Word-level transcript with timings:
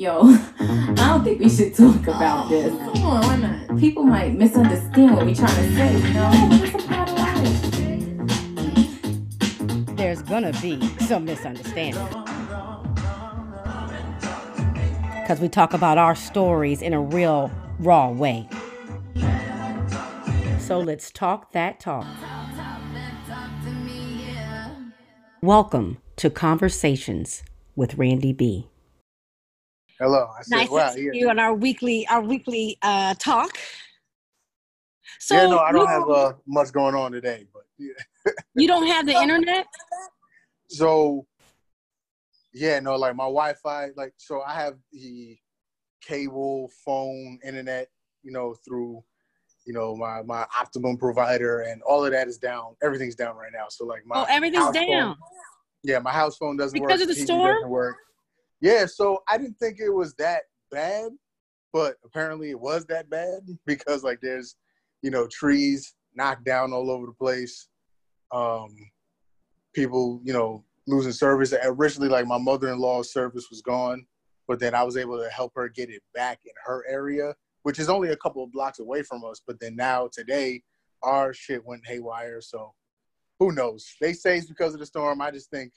Yo, 0.00 0.20
I 0.24 0.94
don't 0.96 1.22
think 1.24 1.40
we 1.40 1.44
mm-hmm. 1.44 1.54
should 1.54 1.74
talk 1.74 2.06
about 2.06 2.48
this. 2.48 2.72
Come 2.72 3.02
on, 3.04 3.20
why 3.20 3.36
not? 3.36 3.78
People 3.78 4.02
might 4.02 4.32
misunderstand 4.32 5.14
what 5.14 5.26
we're 5.26 5.34
trying 5.34 5.54
to 5.54 5.74
say, 5.76 5.92
you 5.92 6.14
know? 6.14 6.30
It's 6.52 6.74
a 6.74 6.88
part 6.88 7.10
of 7.10 7.18
life. 9.86 9.96
There's 9.98 10.22
gonna 10.22 10.54
be 10.62 10.80
some 11.00 11.26
misunderstanding. 11.26 12.02
Because 15.20 15.38
we 15.38 15.50
talk 15.50 15.74
about 15.74 15.98
our 15.98 16.14
stories 16.14 16.80
in 16.80 16.94
a 16.94 17.00
real, 17.02 17.50
raw 17.78 18.10
way. 18.10 18.48
So 20.60 20.78
let's 20.78 21.10
talk 21.10 21.52
that 21.52 21.78
talk. 21.78 22.06
Welcome 25.42 25.98
to 26.16 26.30
Conversations 26.30 27.42
with 27.76 27.98
Randy 27.98 28.32
B. 28.32 28.69
Hello. 30.00 30.28
I 30.38 30.42
said, 30.42 30.56
Nice 30.56 30.70
wow, 30.70 30.92
to 30.94 31.02
yeah. 31.02 31.10
see 31.12 31.18
you 31.18 31.28
on 31.28 31.38
our 31.38 31.52
weekly 31.52 32.06
our 32.08 32.22
weekly 32.22 32.78
uh, 32.80 33.14
talk. 33.18 33.58
So 35.18 35.34
yeah, 35.34 35.46
no, 35.46 35.58
I 35.58 35.72
don't 35.72 35.86
have 35.88 36.08
uh, 36.08 36.32
much 36.46 36.72
going 36.72 36.94
on 36.94 37.12
today, 37.12 37.46
but 37.52 37.64
yeah. 37.78 37.92
you 38.54 38.66
don't 38.66 38.86
have 38.86 39.04
the 39.04 39.12
internet. 39.20 39.66
So, 40.68 41.26
yeah, 42.54 42.80
no, 42.80 42.96
like 42.96 43.14
my 43.14 43.24
Wi-Fi, 43.24 43.90
like 43.96 44.14
so 44.16 44.40
I 44.40 44.54
have 44.54 44.74
the 44.92 45.36
cable, 46.00 46.70
phone, 46.84 47.38
internet, 47.44 47.88
you 48.22 48.32
know, 48.32 48.54
through, 48.64 49.04
you 49.66 49.74
know, 49.74 49.94
my 49.96 50.22
my 50.22 50.46
Optimum 50.58 50.96
provider, 50.96 51.60
and 51.62 51.82
all 51.82 52.02
of 52.06 52.12
that 52.12 52.26
is 52.26 52.38
down. 52.38 52.74
Everything's 52.82 53.16
down 53.16 53.36
right 53.36 53.52
now. 53.52 53.66
So 53.68 53.84
like 53.84 54.06
my 54.06 54.20
Oh, 54.22 54.26
everything's 54.30 54.64
house 54.64 54.76
phone- 54.76 54.88
down. 54.88 55.16
yeah, 55.82 55.98
my 55.98 56.12
house 56.12 56.38
phone 56.38 56.56
doesn't 56.56 56.78
work. 56.80 56.88
Because 56.88 57.02
of 57.02 57.08
the 57.08 57.14
TV 57.14 57.24
storm? 57.24 57.70
Yeah, 58.60 58.86
so 58.86 59.22
I 59.28 59.38
didn't 59.38 59.58
think 59.58 59.78
it 59.80 59.90
was 59.90 60.14
that 60.14 60.42
bad, 60.70 61.12
but 61.72 61.96
apparently 62.04 62.50
it 62.50 62.60
was 62.60 62.84
that 62.86 63.08
bad 63.08 63.40
because 63.66 64.04
like 64.04 64.20
there's, 64.20 64.56
you 65.02 65.10
know, 65.10 65.26
trees 65.26 65.94
knocked 66.14 66.44
down 66.44 66.72
all 66.72 66.90
over 66.90 67.06
the 67.06 67.12
place. 67.12 67.68
Um, 68.32 68.74
people, 69.74 70.20
you 70.24 70.32
know, 70.32 70.64
losing 70.86 71.12
service. 71.12 71.54
Originally, 71.62 72.08
like 72.08 72.26
my 72.26 72.38
mother-in-law's 72.38 73.12
service 73.12 73.48
was 73.50 73.62
gone, 73.62 74.04
but 74.46 74.60
then 74.60 74.74
I 74.74 74.82
was 74.82 74.96
able 74.96 75.18
to 75.18 75.28
help 75.30 75.52
her 75.56 75.68
get 75.68 75.90
it 75.90 76.02
back 76.14 76.40
in 76.44 76.52
her 76.64 76.84
area, 76.88 77.34
which 77.62 77.78
is 77.78 77.88
only 77.88 78.10
a 78.10 78.16
couple 78.16 78.44
of 78.44 78.52
blocks 78.52 78.78
away 78.78 79.02
from 79.02 79.24
us. 79.24 79.40
But 79.46 79.58
then 79.60 79.76
now 79.76 80.08
today, 80.12 80.62
our 81.02 81.32
shit 81.32 81.64
went 81.64 81.86
haywire. 81.86 82.40
So 82.40 82.72
who 83.38 83.52
knows? 83.52 83.86
They 84.00 84.12
say 84.12 84.38
it's 84.38 84.46
because 84.46 84.74
of 84.74 84.80
the 84.80 84.86
storm. 84.86 85.20
I 85.20 85.30
just 85.30 85.50
think, 85.50 85.72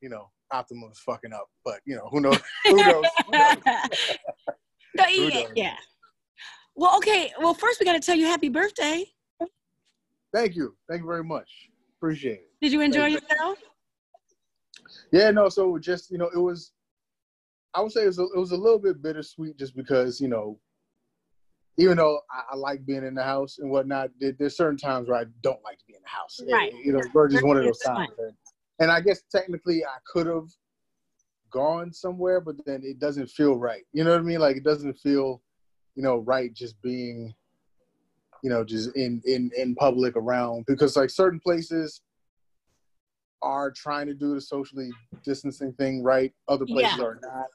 you 0.00 0.08
know, 0.08 0.30
Optimum's 0.52 0.98
fucking 1.00 1.32
up. 1.32 1.48
But 1.64 1.80
you 1.84 1.96
know, 1.96 2.08
who 2.10 2.20
knows? 2.20 2.40
Who 2.66 2.76
knows? 2.76 3.04
Who 3.26 3.32
knows? 3.32 3.56
No, 4.96 5.04
Who 5.04 5.22
yeah, 5.28 5.40
knows? 5.40 5.52
yeah. 5.54 5.76
Well, 6.74 6.96
okay. 6.96 7.32
Well, 7.38 7.54
first 7.54 7.78
we 7.78 7.86
got 7.86 7.92
to 7.92 8.00
tell 8.00 8.16
you 8.16 8.26
happy 8.26 8.48
birthday. 8.48 9.04
Thank 10.34 10.56
you. 10.56 10.74
Thank 10.88 11.02
you 11.02 11.06
very 11.06 11.22
much. 11.22 11.48
Appreciate 11.98 12.40
it. 12.40 12.50
Did 12.60 12.72
you 12.72 12.80
enjoy 12.80 13.12
Thank 13.12 13.22
yourself? 13.22 13.58
Yeah, 15.12 15.30
no. 15.30 15.48
So 15.50 15.78
just 15.78 16.10
you 16.10 16.18
know, 16.18 16.30
it 16.34 16.38
was. 16.38 16.72
I 17.74 17.82
would 17.82 17.92
say 17.92 18.04
it 18.04 18.06
was 18.06 18.18
a, 18.18 18.22
it 18.22 18.38
was 18.38 18.52
a 18.52 18.56
little 18.56 18.78
bit 18.78 19.02
bittersweet, 19.02 19.58
just 19.58 19.76
because 19.76 20.20
you 20.20 20.28
know, 20.28 20.58
even 21.78 21.96
though 21.96 22.20
I, 22.30 22.54
I 22.54 22.56
like 22.56 22.84
being 22.84 23.04
in 23.04 23.14
the 23.14 23.22
house 23.22 23.58
and 23.58 23.70
whatnot, 23.70 24.10
there, 24.20 24.32
there's 24.38 24.56
certain 24.56 24.78
times 24.78 25.08
where 25.08 25.18
I 25.18 25.24
don't 25.42 25.62
like 25.62 25.78
to 25.78 25.84
be 25.86 25.94
in 25.94 26.02
the 26.02 26.08
house. 26.08 26.40
Right. 26.50 26.72
You 26.84 26.92
know, 26.92 27.28
just 27.28 27.44
one 27.44 27.56
of 27.56 27.64
those 27.64 27.78
times. 27.80 28.10
And, 28.18 28.34
and 28.78 28.90
I 28.90 29.00
guess 29.00 29.22
technically 29.30 29.84
I 29.84 29.98
could 30.12 30.26
have 30.26 30.48
gone 31.50 31.92
somewhere, 31.92 32.40
but 32.40 32.56
then 32.66 32.82
it 32.84 32.98
doesn't 32.98 33.28
feel 33.30 33.56
right. 33.56 33.84
You 33.92 34.04
know 34.04 34.10
what 34.12 34.20
I 34.20 34.24
mean? 34.24 34.40
Like 34.40 34.56
it 34.56 34.64
doesn't 34.64 34.94
feel, 34.98 35.42
you 35.94 36.02
know, 36.02 36.18
right 36.18 36.52
just 36.52 36.80
being, 36.82 37.34
you 38.42 38.50
know, 38.50 38.64
just 38.64 38.94
in 38.96 39.20
in 39.24 39.50
in 39.56 39.74
public 39.74 40.16
around 40.16 40.64
because 40.66 40.96
like 40.96 41.10
certain 41.10 41.40
places 41.40 42.02
are 43.42 43.70
trying 43.70 44.06
to 44.06 44.14
do 44.14 44.34
the 44.34 44.40
socially 44.40 44.90
distancing 45.24 45.72
thing 45.74 46.02
right. 46.02 46.32
Other 46.48 46.66
places 46.66 46.98
Yeah. 46.98 47.04
are 47.04 47.20
not. 47.22 47.46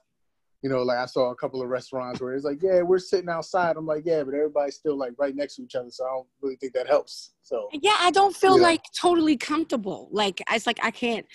You 0.64 0.70
know, 0.70 0.82
like 0.82 0.98
I 0.98 1.06
saw 1.06 1.30
a 1.32 1.36
couple 1.36 1.62
of 1.62 1.68
restaurants 1.68 2.22
where 2.22 2.34
it's 2.34 2.46
like, 2.46 2.64
yeah, 2.64 2.82
we're 2.82 2.98
sitting 2.98 3.30
outside. 3.30 3.76
I'm 3.76 3.86
like, 3.86 4.04
yeah, 4.06 4.24
but 4.24 4.34
everybody's 4.34 4.76
still 4.76 4.98
like 4.98 5.12
right 5.18 5.36
next 5.36 5.58
to 5.58 5.64
each 5.64 5.76
other, 5.76 5.90
so 5.92 6.06
I 6.06 6.10
don't 6.16 6.28
really 6.42 6.56
think 6.56 6.72
that 6.74 6.88
helps. 6.88 7.34
So 7.44 7.68
Yeah, 7.74 7.98
I 8.00 8.12
don't 8.12 8.36
feel 8.36 8.56
Yeah. 8.56 8.64
like 8.64 8.82
totally 9.00 9.36
comfortable. 9.36 10.08
Like 10.12 10.42
it's 10.50 10.66
like 10.66 10.80
I 10.82 10.90
can't. 10.90 11.26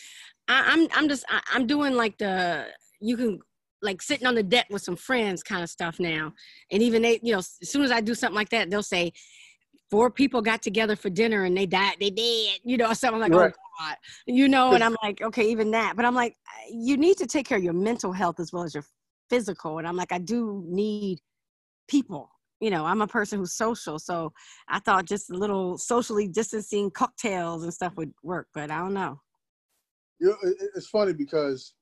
I, 0.48 0.64
I'm 0.72 0.88
I'm 0.94 1.08
just 1.08 1.24
I, 1.28 1.40
I'm 1.52 1.66
doing 1.66 1.94
like 1.94 2.16
the 2.16 2.68
you 3.00 3.16
can 3.18 3.38
like 3.82 4.02
sitting 4.02 4.26
on 4.26 4.34
the 4.34 4.42
deck 4.42 4.66
with 4.70 4.82
some 4.82 4.96
friends 4.96 5.42
kind 5.42 5.62
of 5.62 5.70
stuff 5.70 6.00
now. 6.00 6.32
And 6.72 6.82
even 6.82 7.02
they, 7.02 7.20
you 7.22 7.32
know, 7.32 7.38
as 7.38 7.58
soon 7.62 7.82
as 7.82 7.90
I 7.92 8.00
do 8.00 8.14
something 8.14 8.34
like 8.34 8.48
that, 8.48 8.70
they'll 8.70 8.82
say 8.82 9.12
four 9.90 10.10
people 10.10 10.42
got 10.42 10.62
together 10.62 10.96
for 10.96 11.10
dinner 11.10 11.44
and 11.44 11.56
they 11.56 11.66
died, 11.66 11.96
they 12.00 12.10
dead, 12.10 12.58
you 12.64 12.76
know, 12.76 12.92
something 12.94 13.20
like 13.20 13.32
oh, 13.32 13.38
Right. 13.38 13.52
oh 13.54 13.84
god, 13.86 13.96
you 14.26 14.48
know. 14.48 14.72
And 14.72 14.82
I'm 14.82 14.96
like, 15.02 15.22
okay, 15.22 15.50
even 15.50 15.70
that. 15.72 15.96
But 15.96 16.04
I'm 16.04 16.14
like, 16.14 16.36
you 16.70 16.96
need 16.96 17.18
to 17.18 17.26
take 17.26 17.46
care 17.46 17.58
of 17.58 17.64
your 17.64 17.72
mental 17.74 18.12
health 18.12 18.40
as 18.40 18.52
well 18.52 18.62
as 18.64 18.74
your 18.74 18.84
physical. 19.30 19.78
And 19.78 19.86
I'm 19.86 19.96
like, 19.96 20.12
I 20.12 20.18
do 20.18 20.64
need 20.66 21.18
people. 21.88 22.30
You 22.60 22.70
know, 22.70 22.84
I'm 22.84 23.02
a 23.02 23.06
person 23.06 23.38
who's 23.38 23.54
social, 23.54 23.98
so 24.00 24.32
I 24.68 24.80
thought 24.80 25.04
just 25.06 25.30
a 25.30 25.34
little 25.34 25.78
socially 25.78 26.26
distancing 26.26 26.90
cocktails 26.90 27.62
and 27.62 27.72
stuff 27.72 27.96
would 27.96 28.12
work, 28.24 28.48
but 28.52 28.70
I 28.70 28.78
don't 28.78 28.94
know. 28.94 29.20
you 30.18 30.28
know, 30.28 30.36
it, 30.42 30.56
it- 30.60 30.70
it's 30.74 30.88
funny 30.88 31.12
because 31.12 31.74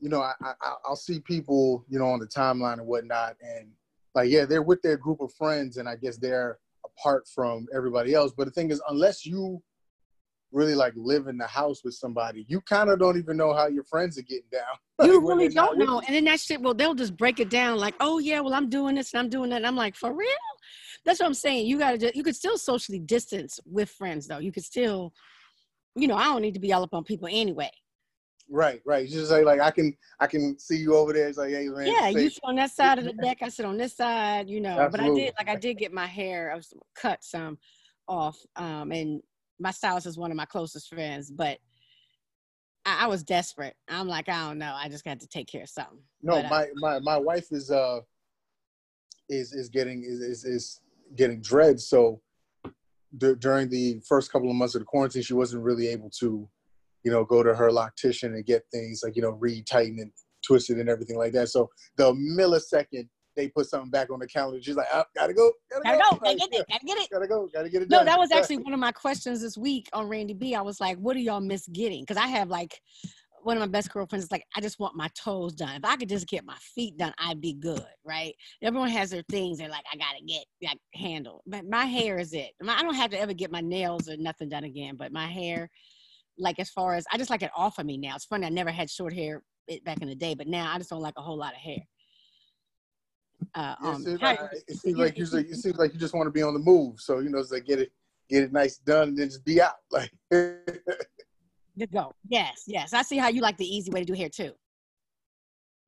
you 0.00 0.08
know 0.08 0.20
I, 0.22 0.32
I 0.42 0.54
I'll 0.86 0.96
see 0.96 1.20
people 1.20 1.84
you 1.88 1.98
know 1.98 2.06
on 2.06 2.18
the 2.18 2.26
timeline 2.26 2.78
and 2.78 2.86
whatnot, 2.86 3.36
and 3.42 3.70
like 4.14 4.30
yeah, 4.30 4.46
they're 4.46 4.62
with 4.62 4.80
their 4.82 4.96
group 4.96 5.20
of 5.20 5.32
friends, 5.34 5.76
and 5.76 5.88
I 5.88 5.96
guess 5.96 6.16
they're 6.16 6.58
apart 6.84 7.28
from 7.28 7.66
everybody 7.74 8.14
else. 8.14 8.32
But 8.36 8.46
the 8.46 8.50
thing 8.52 8.70
is, 8.70 8.80
unless 8.88 9.26
you 9.26 9.62
really 10.54 10.74
like 10.74 10.94
live 10.96 11.26
in 11.26 11.36
the 11.36 11.46
house 11.46 11.84
with 11.84 11.94
somebody, 11.94 12.46
you 12.48 12.60
kind 12.62 12.88
of 12.88 12.98
don't 12.98 13.18
even 13.18 13.36
know 13.36 13.52
how 13.52 13.66
your 13.66 13.84
friends 13.84 14.16
are 14.18 14.22
getting 14.22 14.48
down. 14.50 14.62
You 15.04 15.26
really 15.26 15.48
don't 15.48 15.76
know. 15.76 16.00
And 16.06 16.14
then 16.14 16.24
that 16.26 16.38
shit, 16.38 16.60
well, 16.60 16.72
they'll 16.72 16.94
just 16.94 17.16
break 17.16 17.40
it 17.40 17.50
down 17.50 17.78
like, 17.78 17.94
oh 17.98 18.20
yeah, 18.20 18.38
well, 18.40 18.54
I'm 18.54 18.70
doing 18.70 18.94
this 18.94 19.12
and 19.12 19.20
I'm 19.20 19.28
doing 19.28 19.50
that. 19.50 19.56
And 19.56 19.66
I'm 19.66 19.74
like, 19.74 19.96
for 19.96 20.14
real? 20.14 20.28
That's 21.04 21.18
what 21.18 21.26
I'm 21.26 21.34
saying. 21.34 21.66
You 21.66 21.78
gotta 21.78 21.98
just, 21.98 22.14
you 22.14 22.22
could 22.22 22.36
still 22.36 22.56
socially 22.56 23.00
distance 23.00 23.58
with 23.66 23.90
friends 23.90 24.28
though. 24.28 24.38
You 24.38 24.52
could 24.52 24.64
still, 24.64 25.12
you 25.96 26.06
know, 26.06 26.14
I 26.14 26.24
don't 26.24 26.42
need 26.42 26.54
to 26.54 26.60
be 26.60 26.72
all 26.72 26.84
up 26.84 26.94
on 26.94 27.02
people 27.02 27.28
anyway. 27.30 27.70
Right, 28.48 28.80
right. 28.84 29.06
You 29.08 29.18
just 29.18 29.32
like 29.32 29.44
like 29.44 29.60
I 29.60 29.70
can 29.70 29.96
I 30.20 30.26
can 30.28 30.58
see 30.58 30.76
you 30.76 30.94
over 30.94 31.12
there. 31.12 31.28
It's 31.28 31.38
like 31.38 31.50
hey 31.50 31.68
man, 31.68 31.86
Yeah, 31.86 32.08
you 32.08 32.28
say- 32.28 32.34
sit 32.34 32.44
on 32.44 32.54
that 32.56 32.70
side 32.70 32.98
of 32.98 33.04
the 33.04 33.12
deck, 33.22 33.38
I 33.42 33.48
sit 33.48 33.66
on 33.66 33.76
this 33.76 33.96
side, 33.96 34.48
you 34.48 34.60
know. 34.60 34.78
Absolutely. 34.78 34.90
But 34.90 35.00
I 35.00 35.24
did 35.24 35.34
like 35.38 35.56
I 35.56 35.60
did 35.60 35.78
get 35.78 35.92
my 35.92 36.06
hair, 36.06 36.52
I 36.52 36.56
was 36.56 36.72
cut 36.94 37.24
some 37.24 37.58
off. 38.06 38.38
Um 38.56 38.92
and 38.92 39.20
my 39.58 39.70
stylist 39.70 40.06
is 40.06 40.18
one 40.18 40.30
of 40.30 40.36
my 40.36 40.44
closest 40.44 40.88
friends, 40.88 41.30
but 41.30 41.58
I, 42.84 43.04
I 43.04 43.06
was 43.06 43.22
desperate. 43.22 43.74
I'm 43.88 44.08
like, 44.08 44.28
I 44.28 44.46
don't 44.48 44.58
know. 44.58 44.74
I 44.74 44.88
just 44.88 45.04
got 45.04 45.20
to 45.20 45.26
take 45.26 45.48
care 45.48 45.62
of 45.62 45.68
something. 45.68 46.00
No, 46.22 46.42
But, 46.42 46.46
uh, 46.46 46.48
my, 46.48 46.66
my 46.76 46.98
my 47.00 47.18
wife 47.18 47.48
is 47.50 47.70
uh 47.70 48.00
is 49.28 49.52
is 49.52 49.68
getting 49.68 50.02
is 50.02 50.20
is, 50.20 50.44
is 50.44 50.80
getting 51.16 51.40
dreads. 51.40 51.86
So 51.86 52.20
d- 53.18 53.34
during 53.38 53.68
the 53.68 54.00
first 54.06 54.32
couple 54.32 54.50
of 54.50 54.56
months 54.56 54.74
of 54.74 54.80
the 54.80 54.86
quarantine, 54.86 55.22
she 55.22 55.34
wasn't 55.34 55.62
really 55.62 55.88
able 55.88 56.10
to, 56.20 56.48
you 57.04 57.10
know, 57.12 57.24
go 57.24 57.42
to 57.42 57.54
her 57.54 57.70
loctician 57.70 58.34
and 58.34 58.44
get 58.44 58.62
things 58.72 59.02
like 59.04 59.16
you 59.16 59.22
know 59.22 59.30
re-tightened 59.30 60.00
and 60.00 60.12
twisted 60.46 60.78
and 60.78 60.88
everything 60.88 61.16
like 61.16 61.32
that. 61.32 61.48
So 61.48 61.70
the 61.96 62.12
millisecond 62.12 63.08
they 63.36 63.48
put 63.48 63.66
something 63.66 63.90
back 63.90 64.10
on 64.10 64.18
the 64.18 64.26
calendar, 64.26 64.62
she's 64.62 64.76
like, 64.76 64.86
I 64.92 65.04
gotta 65.14 65.34
go, 65.34 65.52
gotta, 65.70 65.82
gotta 65.84 65.98
go, 65.98 66.10
gotta 66.10 66.24
Like, 66.24 66.38
get 66.38 66.48
it, 66.52 66.66
gotta 66.68 66.84
get 66.84 66.98
it. 66.98 67.10
gotta 67.10 67.28
go, 67.28 67.48
gotta 67.52 67.68
get 67.68 67.82
it 67.82 67.90
No, 67.90 67.98
done. 67.98 68.06
that 68.06 68.18
was 68.18 68.30
actually 68.30 68.58
one 68.58 68.72
of 68.72 68.80
my 68.80 68.92
questions 68.92 69.40
this 69.40 69.56
week 69.56 69.88
on 69.92 70.08
Randy 70.08 70.34
B. 70.34 70.54
I 70.54 70.62
was 70.62 70.80
like, 70.80 70.98
what 70.98 71.14
do 71.14 71.20
y'all 71.20 71.40
miss 71.40 71.66
getting? 71.68 72.02
Because 72.02 72.16
I 72.16 72.26
have 72.26 72.48
like 72.48 72.80
one 73.42 73.56
of 73.56 73.60
my 73.60 73.66
best 73.66 73.92
girlfriends 73.92 74.24
is 74.24 74.32
like, 74.32 74.44
I 74.56 74.60
just 74.62 74.78
want 74.80 74.96
my 74.96 75.08
toes 75.14 75.52
done. 75.54 75.76
If 75.76 75.84
I 75.84 75.96
could 75.96 76.08
just 76.08 76.26
get 76.26 76.46
my 76.46 76.56
feet 76.74 76.96
done, 76.96 77.12
I'd 77.18 77.42
be 77.42 77.52
good, 77.52 77.84
right? 78.02 78.34
Everyone 78.62 78.88
has 78.88 79.10
their 79.10 79.24
things 79.30 79.58
they're 79.58 79.68
like, 79.68 79.84
I 79.92 79.96
gotta 79.96 80.24
get 80.26 80.44
like 80.62 80.78
handled. 80.94 81.42
But 81.46 81.68
my 81.68 81.84
hair 81.84 82.18
is 82.18 82.32
it. 82.32 82.52
I 82.66 82.82
don't 82.82 82.94
have 82.94 83.10
to 83.10 83.20
ever 83.20 83.34
get 83.34 83.52
my 83.52 83.60
nails 83.60 84.08
or 84.08 84.16
nothing 84.16 84.48
done 84.48 84.64
again, 84.64 84.96
but 84.96 85.12
my 85.12 85.26
hair, 85.26 85.68
like 86.38 86.58
as 86.58 86.70
far 86.70 86.94
as 86.94 87.04
I 87.12 87.18
just 87.18 87.30
like 87.30 87.42
it 87.42 87.50
off 87.54 87.78
of 87.78 87.86
me 87.86 87.98
now. 87.98 88.16
It's 88.16 88.24
funny, 88.24 88.46
I 88.46 88.50
never 88.50 88.70
had 88.70 88.88
short 88.88 89.12
hair 89.12 89.42
back 89.84 90.00
in 90.00 90.08
the 90.08 90.14
day, 90.14 90.34
but 90.34 90.46
now 90.46 90.72
I 90.72 90.78
just 90.78 90.90
don't 90.90 91.02
like 91.02 91.14
a 91.18 91.22
whole 91.22 91.36
lot 91.36 91.52
of 91.52 91.58
hair. 91.58 91.78
Uh, 93.54 93.74
Yeah, 93.82 93.94
it 93.94 94.04
seems 94.04 94.22
like, 94.22 94.40
it 94.68 94.76
seems 94.76 94.98
like 94.98 95.18
you 95.18 95.24
it 95.24 95.56
seems 95.56 95.76
like 95.76 95.92
you 95.92 96.00
just 96.00 96.14
want 96.14 96.26
to 96.26 96.30
be 96.30 96.42
on 96.42 96.54
the 96.54 96.60
move. 96.60 97.00
So 97.00 97.18
you 97.20 97.30
know, 97.30 97.38
it's 97.38 97.52
like 97.52 97.66
get 97.66 97.80
it 97.80 97.92
get 98.28 98.42
it 98.44 98.52
nice 98.52 98.78
done 98.78 99.08
and 99.08 99.18
then 99.18 99.28
just 99.28 99.44
be 99.44 99.60
out. 99.60 99.74
Like 99.90 100.10
to 101.76 101.86
go. 101.88 102.14
Yes, 102.28 102.62
yes. 102.68 102.92
I 102.92 103.02
see 103.02 103.16
how 103.16 103.28
you 103.28 103.40
like 103.40 103.56
the 103.56 103.66
easy 103.66 103.90
way 103.90 104.00
to 104.00 104.06
do 104.06 104.12
hair 104.14 104.28
too. 104.28 104.52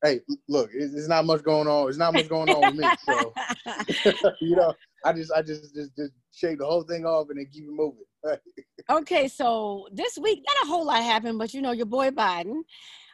hey, 0.03 0.21
look, 0.49 0.71
it's, 0.75 1.07
not 1.07 1.25
much 1.25 1.45
going 1.45 1.69
on. 1.69 1.89
It's 1.89 1.97
not 1.97 2.13
much 2.13 2.29
going 2.29 2.51
on 2.51 2.77
with 2.77 2.85
me. 2.85 2.89
So 3.05 3.33
you 4.41 4.57
know, 4.57 4.75
I 5.05 5.13
just 5.13 5.33
I 5.33 5.43
just 5.43 5.75
just 5.75 5.97
just 5.97 6.13
shave 6.33 6.59
the 6.59 6.67
whole 6.67 6.83
thing 6.83 7.07
off 7.07 7.29
and 7.31 7.39
then 7.39 7.47
keep 7.53 7.65
it 7.65 7.71
moving. 7.71 8.05
okay, 8.91 9.29
so 9.29 9.87
this 9.93 10.19
week, 10.19 10.43
not 10.45 10.67
a 10.67 10.69
whole 10.69 10.85
lot 10.85 11.03
happened, 11.03 11.39
but 11.39 11.55
you 11.55 11.63
know, 11.63 11.73
your 11.73 11.87
boy 11.87 12.11
Biden 12.11 12.63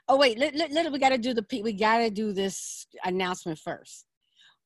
Oh 0.09 0.17
wait, 0.17 0.39
little, 0.39 0.93
we 0.93 0.99
got 0.99 1.11
to 1.11 1.19
do 1.19 1.33
the 1.33 1.45
we 1.63 1.73
got 1.73 1.99
to 1.99 2.11
do 2.11 2.33
this 2.33 2.87
announcement 3.05 3.59
first. 3.59 4.05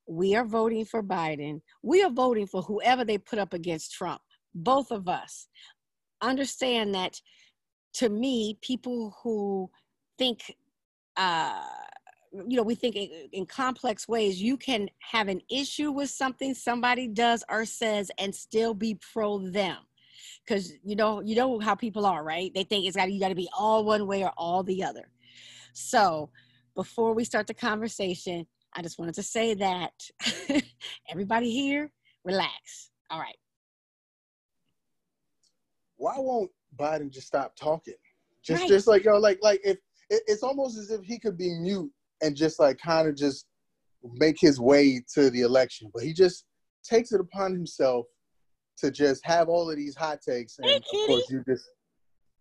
We 0.09 0.35
are 0.37 0.45
voting 0.45 0.85
for 0.85 1.03
Biden. 1.03 1.61
We 1.83 2.03
are 2.03 2.11
voting 2.11 2.47
for 2.47 2.63
whoever 2.63 3.05
they 3.05 3.19
put 3.19 3.39
up 3.39 3.53
against 3.53 3.93
Trump. 3.93 4.21
Both 4.55 4.91
of 4.91 5.09
us 5.09 5.49
understand 6.21 6.95
that. 6.95 7.21
To 7.95 8.11
me, 8.11 8.59
people 8.61 9.17
who 9.23 9.71
think, 10.19 10.55
uh, 11.17 11.63
you 12.47 12.59
know, 12.59 12.63
we 12.63 12.75
think 12.75 12.95
in, 12.95 13.09
in 13.33 13.47
complex 13.47 14.07
ways. 14.07 14.41
You 14.41 14.59
can 14.59 14.91
have 15.01 15.29
an 15.29 15.41
issue 15.51 15.91
with 15.91 16.11
something 16.11 16.53
somebody 16.53 17.09
does 17.09 17.43
or 17.49 17.65
says 17.65 18.11
and 18.19 18.35
still 18.35 18.75
be 18.75 18.99
pro 19.15 19.39
them 19.39 19.79
because 20.47 20.73
you 20.85 20.97
know 20.97 21.21
you 21.21 21.35
know 21.35 21.59
how 21.59 21.75
people 21.75 22.07
are 22.07 22.23
right 22.23 22.53
they 22.55 22.65
think 22.65 22.87
it's 22.87 22.97
got 22.97 23.11
you 23.11 23.21
got 23.21 23.29
to 23.29 23.35
be 23.35 23.49
all 23.57 23.85
one 23.85 24.07
way 24.07 24.23
or 24.23 24.33
all 24.37 24.63
the 24.63 24.83
other 24.83 25.09
so 25.73 26.31
before 26.75 27.15
we 27.15 27.25
start 27.25 27.47
the 27.47 27.55
conversation 27.55 28.47
i 28.77 28.83
just 28.83 28.99
wanted 28.99 29.15
to 29.15 29.23
say 29.23 29.55
that 29.55 29.93
everybody 31.11 31.51
here 31.51 31.91
relax 32.25 32.91
all 33.11 33.19
right 33.19 33.37
Why 35.97 36.15
won't 36.19 36.51
Biden 36.79 37.11
just 37.11 37.27
stop 37.27 37.57
talking? 37.57 37.95
Just 38.45 38.63
Right. 38.63 38.69
just 38.69 38.87
like 38.87 39.05
yo, 39.05 39.19
like 39.19 39.39
like 39.43 39.61
if 39.65 39.79
it, 40.11 40.23
it's 40.27 40.43
almost 40.43 40.79
as 40.79 40.91
if 40.91 41.03
he 41.03 41.19
could 41.19 41.37
be 41.37 41.51
mute 41.55 41.91
and 42.23 42.37
just 42.37 42.61
like 42.61 42.79
kind 42.79 43.09
of 43.09 43.17
just 43.17 43.47
make 44.15 44.37
his 44.39 44.61
way 44.61 45.03
to 45.15 45.31
the 45.31 45.41
election, 45.41 45.91
but 45.93 46.03
he 46.03 46.13
just 46.13 46.45
takes 46.85 47.13
it 47.13 47.21
upon 47.21 47.53
himself 47.53 48.07
to 48.79 48.91
just 48.91 49.25
have 49.25 49.49
all 49.49 49.71
of 49.71 49.77
these 49.77 49.97
hot 49.97 50.21
takes, 50.21 50.59
and 50.59 50.69
Hey, 50.69 50.77
of 50.77 51.07
course 51.07 51.31
you 51.31 51.43
just. 51.49 51.69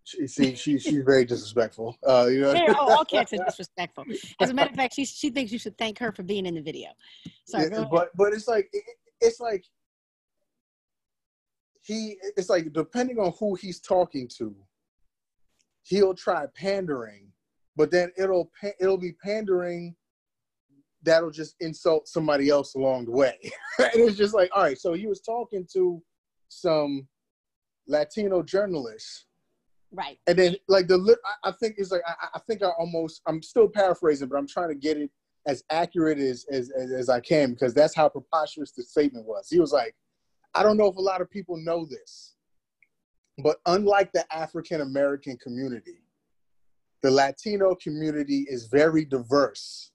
She, 0.06 0.28
see, 0.28 0.56
she 0.56 0.78
she's 0.78 1.04
very 1.04 1.26
disrespectful. 1.26 1.98
Uh, 2.08 2.28
you 2.30 2.42
know, 2.42 2.54
oh, 2.70 2.98
all 2.98 3.06
cats 3.06 3.34
are 3.34 3.38
disrespectful. 3.46 4.06
As 4.40 4.52
a 4.52 4.54
matter 4.54 4.70
of 4.70 4.76
fact 4.76 4.94
she, 4.94 5.04
she 5.04 5.32
thinks 5.32 5.52
you 5.52 5.58
should 5.58 5.78
thank 5.80 5.98
her 5.98 6.12
for 6.12 6.22
being 6.22 6.46
in 6.46 6.54
the 6.54 6.62
video. 6.62 6.90
Sorry 7.48 7.70
Yeah, 7.72 7.86
but 7.90 8.10
but 8.16 8.32
it's 8.32 8.48
like 8.48 8.70
it, 8.72 8.84
it's 9.20 9.40
like 9.40 9.66
he 11.82 12.18
it's 12.38 12.50
like 12.50 12.72
depending 12.72 13.18
on 13.20 13.34
who 13.40 13.56
he's 13.56 13.80
talking 13.80 14.28
to 14.38 14.56
he'll 15.84 16.16
try 16.16 16.46
pandering 16.56 17.32
but 17.76 17.92
then 17.92 18.12
it'll 18.18 18.52
it'll 18.80 18.98
be 18.98 19.14
pandering 19.24 19.96
that'll 21.04 21.32
just 21.32 21.56
insult 21.60 22.08
somebody 22.08 22.50
else 22.50 22.74
along 22.74 23.06
the 23.06 23.12
way. 23.12 23.38
And 23.80 23.92
it's 23.94 24.18
just 24.18 24.34
like 24.34 24.50
all 24.56 24.64
right 24.64 24.78
so 24.78 24.94
he 24.94 25.08
was 25.08 25.22
talking 25.22 25.68
to 25.74 26.02
some 26.50 27.08
latino 27.88 28.42
journalists 28.42 29.26
right 29.96 30.20
and 30.28 30.38
then 30.38 30.56
like 30.68 30.88
the 30.88 31.18
I, 31.44 31.52
think 31.52 31.76
it's 31.78 31.92
like 31.92 32.02
I, 32.08 32.28
I 32.36 32.40
think 32.40 32.62
I 32.62 32.70
almost 32.78 33.22
I'm 33.28 33.42
still 33.42 33.68
paraphrasing, 33.68 34.28
but 34.28 34.38
I'm 34.38 34.48
trying 34.48 34.70
to 34.70 34.76
get 34.76 34.98
it 34.98 35.10
as 35.48 35.64
accurate 35.70 36.18
as, 36.18 36.46
as 36.52 36.72
as 36.72 36.92
as 36.92 37.10
I 37.10 37.20
can 37.20 37.52
because 37.52 37.74
that's 37.74 37.96
how 37.96 38.10
preposterous 38.10 38.72
the 38.72 38.84
statement 38.84 39.26
was. 39.26 39.48
He 39.50 39.60
was 39.60 39.72
like, 39.72 39.96
I 40.54 40.64
don't 40.64 40.78
know 40.78 40.88
if 40.88 40.96
a 40.98 41.02
lot 41.02 41.22
of 41.22 41.30
people 41.30 41.58
know 41.58 41.86
this, 41.86 42.36
but 43.44 43.58
unlike 43.66 44.12
the 44.14 44.26
African 44.34 44.82
American 44.82 45.38
community, 45.38 46.02
the 47.02 47.12
Latino 47.12 47.76
community 47.76 48.46
is 48.50 48.68
very 48.68 49.06
diverse. 49.06 49.92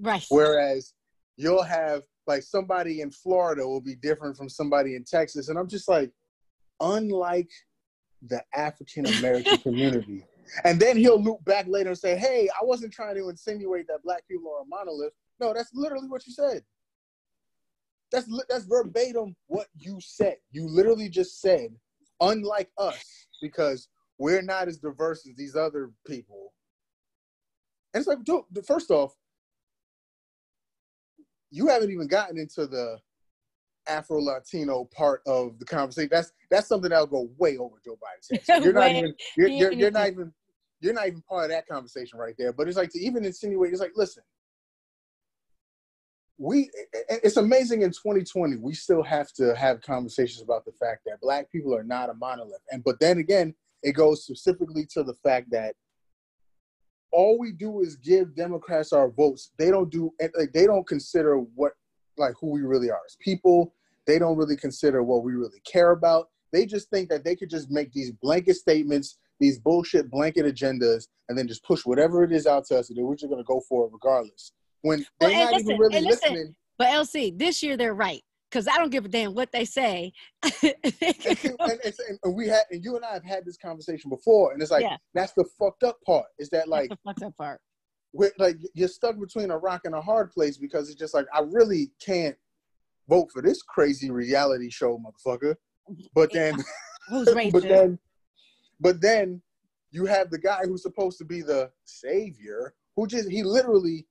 right 0.00 0.24
Whereas 0.28 0.92
you'll 1.36 1.62
have 1.62 2.02
like 2.26 2.42
somebody 2.42 3.00
in 3.00 3.10
Florida 3.10 3.66
will 3.66 3.80
be 3.80 3.94
different 3.94 4.36
from 4.36 4.48
somebody 4.48 4.94
in 4.94 5.04
Texas. 5.04 5.48
And 5.48 5.58
I'm 5.58 5.68
just 5.68 5.88
like, 5.88 6.10
unlike 6.80 7.48
the 8.22 8.42
African 8.54 9.06
American 9.06 9.58
community. 9.58 10.24
And 10.64 10.80
then 10.80 10.96
he'll 10.96 11.22
loop 11.22 11.44
back 11.44 11.66
later 11.68 11.90
and 11.90 11.98
say, 11.98 12.16
hey, 12.16 12.48
I 12.60 12.64
wasn't 12.64 12.92
trying 12.92 13.16
to 13.16 13.28
insinuate 13.28 13.86
that 13.88 14.02
black 14.02 14.26
people 14.28 14.50
are 14.52 14.62
a 14.62 14.66
monolith. 14.66 15.12
No, 15.40 15.52
that's 15.54 15.70
literally 15.74 16.08
what 16.08 16.26
you 16.26 16.32
said. 16.32 16.62
That's 18.10 18.28
that's 18.48 18.64
verbatim 18.64 19.36
what 19.46 19.66
you 19.76 19.98
said. 20.00 20.36
You 20.50 20.66
literally 20.66 21.10
just 21.10 21.40
said, 21.40 21.70
unlike 22.20 22.70
us, 22.78 23.04
because 23.42 23.88
we're 24.18 24.42
not 24.42 24.68
as 24.68 24.78
diverse 24.78 25.26
as 25.28 25.36
these 25.36 25.54
other 25.54 25.92
people. 26.06 26.54
And 27.92 28.00
it's 28.00 28.08
like, 28.08 28.24
dude, 28.24 28.44
first 28.66 28.90
off, 28.90 29.14
you 31.50 31.68
haven't 31.68 31.90
even 31.90 32.06
gotten 32.06 32.38
into 32.38 32.66
the 32.66 32.98
Afro 33.88 34.20
Latino 34.20 34.84
part 34.94 35.22
of 35.26 35.58
the 35.58 35.64
conversation. 35.64 36.08
That's 36.12 36.32
that's 36.50 36.68
something 36.68 36.90
that'll 36.90 37.06
go 37.06 37.28
way 37.38 37.56
over 37.56 37.76
Joe 37.84 37.96
Biden's 37.96 38.28
head. 38.30 38.40
So 38.44 38.54
you're 38.64 38.72
not 38.72 38.90
even 38.90 39.14
you're, 39.36 39.48
you're, 39.48 39.72
you're 39.72 39.90
not 39.90 40.08
even 40.12 40.32
you're 40.80 40.94
not 40.94 41.06
even 41.08 41.22
part 41.22 41.44
of 41.44 41.50
that 41.50 41.66
conversation 41.66 42.18
right 42.18 42.34
there. 42.38 42.52
But 42.52 42.68
it's 42.68 42.76
like 42.76 42.90
to 42.90 43.00
even 43.00 43.24
insinuate, 43.24 43.72
it's 43.72 43.80
like, 43.80 43.92
listen, 43.96 44.22
we 46.38 46.70
it- 46.92 47.20
it's 47.24 47.36
amazing 47.36 47.82
in 47.82 47.90
2020 47.90 48.56
we 48.56 48.72
still 48.74 49.02
have 49.02 49.32
to 49.32 49.54
have 49.56 49.80
conversations 49.80 50.42
about 50.42 50.64
the 50.64 50.72
fact 50.72 51.02
that 51.06 51.20
black 51.20 51.50
people 51.50 51.74
are 51.74 51.82
not 51.84 52.10
a 52.10 52.14
monolith. 52.14 52.62
And 52.70 52.84
but 52.84 53.00
then 53.00 53.18
again, 53.18 53.54
it 53.82 53.92
goes 53.92 54.24
specifically 54.24 54.86
to 54.92 55.02
the 55.02 55.14
fact 55.14 55.50
that 55.50 55.74
all 57.12 57.38
we 57.38 57.52
do 57.52 57.80
is 57.80 57.96
give 57.96 58.34
Democrats 58.34 58.92
our 58.92 59.10
votes. 59.10 59.50
They 59.58 59.70
don't 59.70 59.90
do 59.90 60.12
like 60.36 60.52
they 60.52 60.66
don't 60.66 60.86
consider 60.86 61.36
what 61.38 61.72
like 62.16 62.34
who 62.40 62.50
we 62.50 62.62
really 62.62 62.90
are 62.90 63.00
as 63.06 63.16
people. 63.20 63.74
They 64.08 64.18
don't 64.18 64.38
really 64.38 64.56
consider 64.56 65.02
what 65.02 65.22
we 65.22 65.34
really 65.34 65.60
care 65.70 65.90
about. 65.92 66.28
They 66.50 66.64
just 66.64 66.88
think 66.88 67.10
that 67.10 67.24
they 67.24 67.36
could 67.36 67.50
just 67.50 67.70
make 67.70 67.92
these 67.92 68.10
blanket 68.10 68.54
statements, 68.54 69.18
these 69.38 69.58
bullshit 69.58 70.10
blanket 70.10 70.46
agendas, 70.46 71.06
and 71.28 71.36
then 71.36 71.46
just 71.46 71.62
push 71.62 71.84
whatever 71.84 72.24
it 72.24 72.32
is 72.32 72.46
out 72.46 72.64
to 72.68 72.78
us, 72.78 72.88
and 72.88 73.06
we're 73.06 73.14
just 73.14 73.30
gonna 73.30 73.44
go 73.44 73.60
for 73.68 73.84
it 73.84 73.90
regardless. 73.92 74.52
When 74.80 75.04
they're 75.20 75.28
and 75.28 75.40
not 75.40 75.52
listen, 75.52 75.66
even 75.72 75.78
really 75.78 76.00
listen. 76.00 76.32
listening. 76.32 76.54
but 76.78 76.88
lc 76.88 77.36
this 77.38 77.64
year 77.64 77.76
they're 77.76 77.94
right 77.94 78.22
because 78.48 78.68
i 78.68 78.78
don't 78.78 78.90
give 78.90 79.04
a 79.04 79.08
damn 79.08 79.34
what 79.34 79.50
they 79.50 79.64
say 79.64 80.12
And, 80.62 81.56
and, 81.60 82.18
and, 82.22 82.34
we 82.34 82.46
had, 82.46 82.62
and 82.70 82.82
you 82.84 82.94
and 82.94 83.04
I 83.04 83.12
have 83.12 83.24
had 83.24 83.44
this 83.44 83.56
conversation 83.56 84.08
before, 84.08 84.52
and 84.52 84.62
it's 84.62 84.70
like 84.70 84.84
Yeah. 84.84 84.96
that's 85.14 85.32
the 85.32 85.44
fucked 85.58 85.82
up 85.82 85.98
part. 86.06 86.26
Is 86.38 86.48
that 86.50 86.68
like 86.68 86.90
fucked 87.04 87.22
up 87.24 87.36
part 87.36 87.60
we're, 88.12 88.32
like 88.38 88.56
you're 88.74 88.88
stuck 88.88 89.18
between 89.18 89.50
a 89.50 89.58
rock 89.58 89.82
and 89.84 89.94
a 89.94 90.00
hard 90.00 90.30
place 90.30 90.56
because 90.56 90.88
it's 90.88 90.98
just 90.98 91.14
like 91.14 91.26
I 91.34 91.40
really 91.40 91.90
can't 92.00 92.36
vote 93.08 93.28
for 93.32 93.42
this 93.42 93.62
crazy 93.62 94.10
reality 94.10 94.70
show, 94.70 94.98
motherfucker. 94.98 95.56
But 96.14 96.32
then, 96.32 96.54
who's 97.08 97.28
but 97.52 97.62
then, 97.62 97.98
but 98.80 99.00
then 99.00 99.42
you 99.90 100.04
have 100.06 100.30
the 100.30 100.38
guy 100.38 100.60
who's 100.64 100.82
supposed 100.82 101.18
to 101.18 101.24
be 101.24 101.40
the 101.40 101.70
savior, 101.84 102.74
who 102.96 103.06
just 103.06 103.30
he 103.30 103.42
literally 103.42 104.06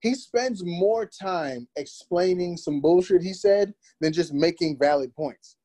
he 0.00 0.14
spends 0.14 0.62
more 0.64 1.06
time 1.06 1.66
explaining 1.76 2.56
some 2.56 2.80
bullshit 2.80 3.22
he 3.22 3.32
said 3.32 3.74
than 4.00 4.12
just 4.12 4.32
making 4.32 4.78
valid 4.78 5.14
points. 5.14 5.56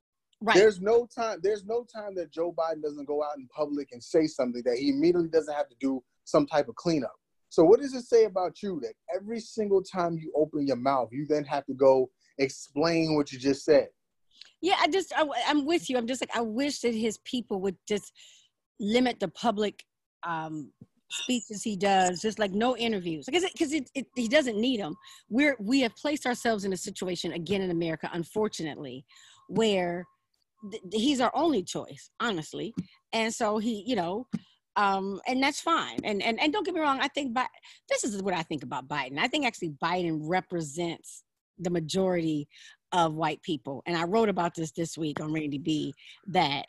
right 0.42 0.56
There's 0.56 0.82
no 0.82 1.08
time. 1.16 1.40
There's 1.42 1.66
no 1.66 1.86
time 1.86 2.16
that 2.16 2.32
Joe 2.32 2.54
Biden 2.54 2.82
doesn't 2.82 3.06
go 3.08 3.24
out 3.24 3.38
in 3.38 3.48
public 3.56 3.90
and 3.92 4.04
say 4.04 4.28
something 4.28 4.64
that 4.66 4.78
he 4.78 4.90
immediately 4.90 5.30
doesn't 5.30 5.54
have 5.54 5.70
to 5.70 5.76
do 5.80 6.04
some 6.26 6.46
type 6.46 6.68
of 6.68 6.76
cleanup. 6.76 7.16
So 7.50 7.64
what 7.64 7.80
does 7.80 7.94
it 7.94 8.06
say 8.06 8.26
about 8.26 8.64
you 8.64 8.80
that 8.82 8.94
every 9.16 9.40
single 9.40 9.84
time 9.84 10.18
you 10.18 10.34
open 10.36 10.66
your 10.66 10.76
mouth, 10.76 11.10
you 11.12 11.28
then 11.30 11.44
have 11.44 11.66
to 11.68 11.76
go 11.76 12.10
explain 12.38 13.16
what 13.16 13.32
you 13.32 13.40
just 13.40 13.66
said? 13.66 13.88
Yeah, 14.62 14.76
I 14.80 14.88
just 14.88 15.14
I, 15.16 15.28
am 15.48 15.66
with 15.66 15.90
you. 15.90 15.98
I'm 15.98 16.08
just 16.08 16.22
like 16.22 16.36
I 16.36 16.42
wish 16.42 16.80
that 16.80 16.94
his 16.94 17.18
people 17.26 17.60
would 17.62 17.76
just 17.88 18.12
limit 18.80 19.20
the 19.20 19.28
public 19.28 19.84
um, 20.26 20.72
speeches 21.10 21.64
he 21.64 21.76
does, 21.76 22.22
just 22.22 22.40
like 22.40 22.52
no 22.52 22.76
interviews, 22.78 23.26
because 23.26 23.44
because 23.52 23.74
it, 23.74 23.90
it, 23.94 24.08
he 24.16 24.28
doesn't 24.28 24.58
need 24.58 24.80
them. 24.80 24.96
We're 25.30 25.58
we 25.60 25.82
have 25.82 25.96
placed 25.96 26.26
ourselves 26.26 26.66
in 26.66 26.74
a 26.74 26.78
situation 26.78 27.34
again 27.34 27.62
in 27.62 27.72
America, 27.72 28.10
unfortunately, 28.14 29.06
where 29.50 30.06
th- 30.72 30.84
he's 30.94 31.22
our 31.22 31.32
only 31.36 31.64
choice, 31.64 32.10
honestly, 32.20 32.74
and 33.12 33.34
so 33.34 33.58
he, 33.58 33.84
you 33.86 33.96
know. 33.96 34.28
Um, 34.76 35.22
and 35.28 35.44
that's 35.44 35.62
fine. 35.62 36.00
And, 36.04 36.24
and 36.24 36.40
and 36.42 36.52
don't 36.52 36.66
get 36.66 36.74
me 36.74 36.82
wrong. 36.82 37.00
I 37.00 37.08
think 37.10 37.32
Bi- 37.36 37.46
this 37.90 38.04
is 38.04 38.24
what 38.24 38.34
I 38.34 38.42
think 38.42 38.64
about 38.64 38.88
Biden. 38.88 39.20
I 39.20 39.28
think 39.28 39.46
actually 39.46 39.76
Biden 39.84 40.18
represents 40.24 41.24
the 41.60 41.70
majority 41.70 42.48
of 42.92 43.14
white 43.14 43.42
people. 43.42 43.82
And 43.86 43.98
I 43.98 44.04
wrote 44.04 44.30
about 44.30 44.56
this 44.56 44.72
this 44.72 44.98
week 44.98 45.20
on 45.20 45.34
Randy 45.34 45.58
B 45.58 45.94
that 46.28 46.66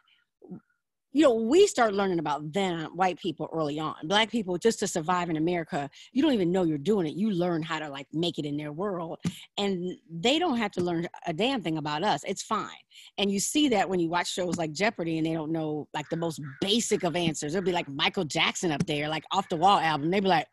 you 1.14 1.22
know, 1.22 1.32
we 1.32 1.68
start 1.68 1.94
learning 1.94 2.18
about 2.18 2.52
them, 2.52 2.90
white 2.96 3.20
people, 3.20 3.48
early 3.52 3.78
on. 3.78 3.94
Black 4.02 4.28
people, 4.28 4.58
just 4.58 4.80
to 4.80 4.88
survive 4.88 5.30
in 5.30 5.36
America, 5.36 5.88
you 6.12 6.20
don't 6.20 6.32
even 6.32 6.50
know 6.50 6.64
you're 6.64 6.76
doing 6.76 7.06
it. 7.06 7.14
You 7.14 7.30
learn 7.30 7.62
how 7.62 7.78
to 7.78 7.88
like 7.88 8.08
make 8.12 8.40
it 8.40 8.44
in 8.44 8.56
their 8.56 8.72
world, 8.72 9.20
and 9.56 9.96
they 10.10 10.40
don't 10.40 10.58
have 10.58 10.72
to 10.72 10.82
learn 10.82 11.06
a 11.26 11.32
damn 11.32 11.62
thing 11.62 11.78
about 11.78 12.02
us. 12.02 12.22
It's 12.26 12.42
fine, 12.42 12.68
and 13.16 13.30
you 13.30 13.38
see 13.38 13.68
that 13.68 13.88
when 13.88 14.00
you 14.00 14.08
watch 14.08 14.32
shows 14.32 14.56
like 14.56 14.72
Jeopardy, 14.72 15.18
and 15.18 15.26
they 15.26 15.34
don't 15.34 15.52
know 15.52 15.86
like 15.94 16.08
the 16.08 16.16
most 16.16 16.40
basic 16.60 17.04
of 17.04 17.14
answers. 17.14 17.52
There'll 17.52 17.64
be 17.64 17.70
like 17.70 17.88
Michael 17.88 18.24
Jackson 18.24 18.72
up 18.72 18.84
there, 18.84 19.08
like 19.08 19.24
off 19.30 19.48
the 19.48 19.56
wall 19.56 19.78
album. 19.78 20.10
They'd 20.10 20.24
be 20.24 20.28
like, 20.28 20.48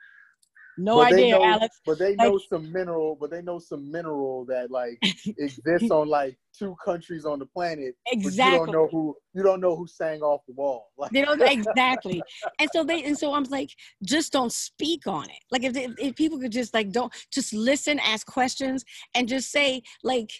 No 0.84 0.96
But 0.98 1.12
they 1.12 1.16
idea, 1.24 1.36
know- 1.40 1.46
Alex. 1.46 1.80
But 1.86 2.00
they 2.00 2.16
Like- 2.16 2.28
know 2.30 2.38
some 2.50 2.72
mineral. 2.72 3.16
But 3.20 3.30
they 3.32 3.42
know 3.42 3.60
some 3.60 3.92
mineral 3.92 4.46
that 4.46 4.72
like 4.72 4.98
exists 5.38 5.92
on 5.92 6.08
like 6.08 6.38
two 6.58 6.76
countries 6.84 7.26
on 7.26 7.40
the 7.40 7.46
planet. 7.46 7.96
But 8.06 8.16
you 8.22 8.28
Exactly. 8.28 8.58
don't 8.58 8.72
know 8.72 8.88
who. 8.88 9.16
You 9.34 9.44
don't 9.44 9.62
know 9.62 9.76
who 9.76 9.88
sang 9.88 10.22
off 10.22 10.42
the 10.48 10.54
wall. 10.54 10.88
Like 10.98 11.12
They 11.12 11.24
don't 11.24 11.42
exactly, 11.42 12.22
and 12.60 12.70
so 12.74 12.84
they 12.84 13.04
and 13.04 13.18
so 13.18 13.34
I'm 13.34 13.44
like, 13.46 13.70
just 14.04 14.32
don't 14.34 14.52
speak 14.52 15.08
on 15.08 15.26
it. 15.30 15.42
Like 15.52 15.64
if, 15.64 15.76
if 15.76 15.92
if 16.00 16.16
people 16.16 16.40
could 16.40 16.52
just 16.52 16.74
like 16.74 16.92
don't 16.92 17.14
just 17.34 17.54
listen, 17.54 18.00
ask 18.00 18.26
questions, 18.28 18.84
and 19.16 19.28
just 19.28 19.52
say 19.52 19.82
like 20.04 20.32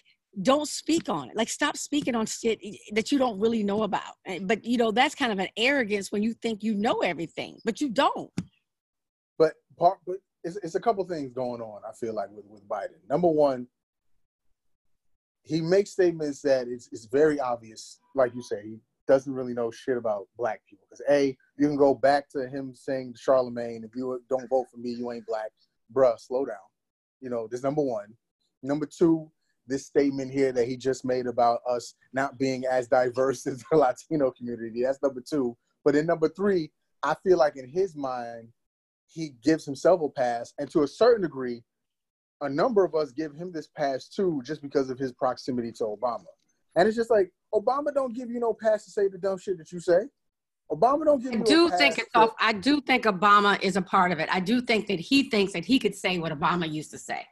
don't 0.42 0.66
speak 0.68 1.08
on 1.10 1.28
it. 1.28 1.36
Like 1.36 1.48
stop 1.50 1.76
speaking 1.76 2.14
on 2.14 2.24
shit 2.26 2.58
that 2.92 3.12
you 3.12 3.18
don't 3.18 3.38
really 3.38 3.62
know 3.62 3.82
about. 3.82 4.14
Eh, 4.26 4.38
But 4.42 4.64
you 4.64 4.76
know 4.78 4.90
that's 4.90 5.14
kind 5.14 5.30
of 5.32 5.38
an 5.38 5.48
arrogance 5.58 6.10
when 6.12 6.22
you 6.22 6.32
think 6.34 6.62
you 6.62 6.74
know 6.74 7.00
everything, 7.00 7.58
but 7.64 7.80
you 7.82 7.88
don't. 7.90 8.30
but 9.38 9.52
part 9.78 9.98
but 10.06 10.16
it's, 10.44 10.56
it's 10.56 10.74
a 10.74 10.80
couple 10.80 11.04
things 11.04 11.32
going 11.32 11.60
on 11.60 11.80
i 11.88 11.92
feel 11.92 12.14
like 12.14 12.28
with, 12.30 12.44
with 12.46 12.66
biden. 12.68 12.98
Number 13.08 13.28
one 13.28 13.66
he 15.44 15.60
makes 15.60 15.90
statements 15.90 16.40
that 16.42 16.68
it's, 16.68 16.88
it's 16.92 17.06
very 17.06 17.40
obvious 17.40 18.00
like 18.14 18.34
you 18.34 18.42
say 18.42 18.62
he 18.62 18.78
doesn't 19.06 19.34
really 19.34 19.54
know 19.54 19.70
shit 19.70 19.96
about 19.96 20.28
black 20.38 20.60
people. 20.68 20.86
Because 20.88 21.04
a 21.10 21.36
you 21.58 21.66
can 21.66 21.76
go 21.76 21.94
back 21.94 22.28
to 22.30 22.48
him 22.48 22.74
saying 22.74 23.14
to 23.14 23.18
Charlamagne 23.20 23.84
if 23.84 23.94
you 23.94 24.22
don't 24.28 24.48
vote 24.48 24.66
for 24.70 24.78
me 24.78 24.90
you 24.90 25.10
ain't 25.12 25.26
black. 25.26 25.50
Bruh 25.92 26.18
slow 26.18 26.44
down. 26.44 26.56
You 27.20 27.30
know 27.30 27.48
this 27.50 27.62
number 27.62 27.82
one. 27.82 28.14
Number 28.62 28.86
two 28.86 29.30
this 29.68 29.86
statement 29.86 30.32
here 30.32 30.50
that 30.50 30.66
he 30.66 30.76
just 30.76 31.04
made 31.04 31.26
about 31.26 31.60
us 31.68 31.94
not 32.12 32.36
being 32.36 32.64
as 32.66 32.88
diverse 32.88 33.46
as 33.46 33.64
the 33.70 33.76
latino 33.76 34.30
community 34.30 34.82
that's 34.82 35.02
number 35.02 35.20
two. 35.20 35.56
But 35.84 35.96
in 35.96 36.06
number 36.06 36.28
three 36.28 36.70
i 37.02 37.14
feel 37.24 37.38
like 37.38 37.56
in 37.56 37.68
his 37.68 37.96
mind 37.96 38.48
he 39.12 39.34
gives 39.42 39.64
himself 39.64 40.00
a 40.02 40.08
pass, 40.08 40.52
and 40.58 40.70
to 40.70 40.82
a 40.82 40.88
certain 40.88 41.22
degree, 41.22 41.62
a 42.40 42.48
number 42.48 42.84
of 42.84 42.94
us 42.94 43.12
give 43.12 43.34
him 43.34 43.52
this 43.52 43.68
pass 43.76 44.08
too, 44.08 44.42
just 44.44 44.62
because 44.62 44.90
of 44.90 44.98
his 44.98 45.12
proximity 45.12 45.70
to 45.72 45.84
Obama. 45.84 46.24
And 46.76 46.88
it's 46.88 46.96
just 46.96 47.10
like 47.10 47.30
Obama 47.54 47.92
don't 47.94 48.14
give 48.14 48.30
you 48.30 48.40
no 48.40 48.52
pass 48.54 48.84
to 48.86 48.90
say 48.90 49.08
the 49.08 49.18
dumb 49.18 49.38
shit 49.38 49.58
that 49.58 49.70
you 49.72 49.80
say. 49.80 50.00
Obama 50.70 51.04
don't 51.04 51.22
give 51.22 51.32
I 51.32 51.36
you. 51.36 51.44
do 51.44 51.66
a 51.66 51.70
pass 51.70 51.78
think 51.78 51.98
it's 51.98 52.08
off. 52.14 52.30
I 52.40 52.52
do 52.54 52.80
think 52.80 53.04
Obama 53.04 53.60
is 53.62 53.76
a 53.76 53.82
part 53.82 54.10
of 54.10 54.18
it. 54.18 54.28
I 54.32 54.40
do 54.40 54.60
think 54.62 54.86
that 54.86 54.98
he 54.98 55.24
thinks 55.28 55.52
that 55.52 55.64
he 55.64 55.78
could 55.78 55.94
say 55.94 56.18
what 56.18 56.32
Obama 56.32 56.70
used 56.70 56.90
to 56.92 56.98
say. 56.98 57.26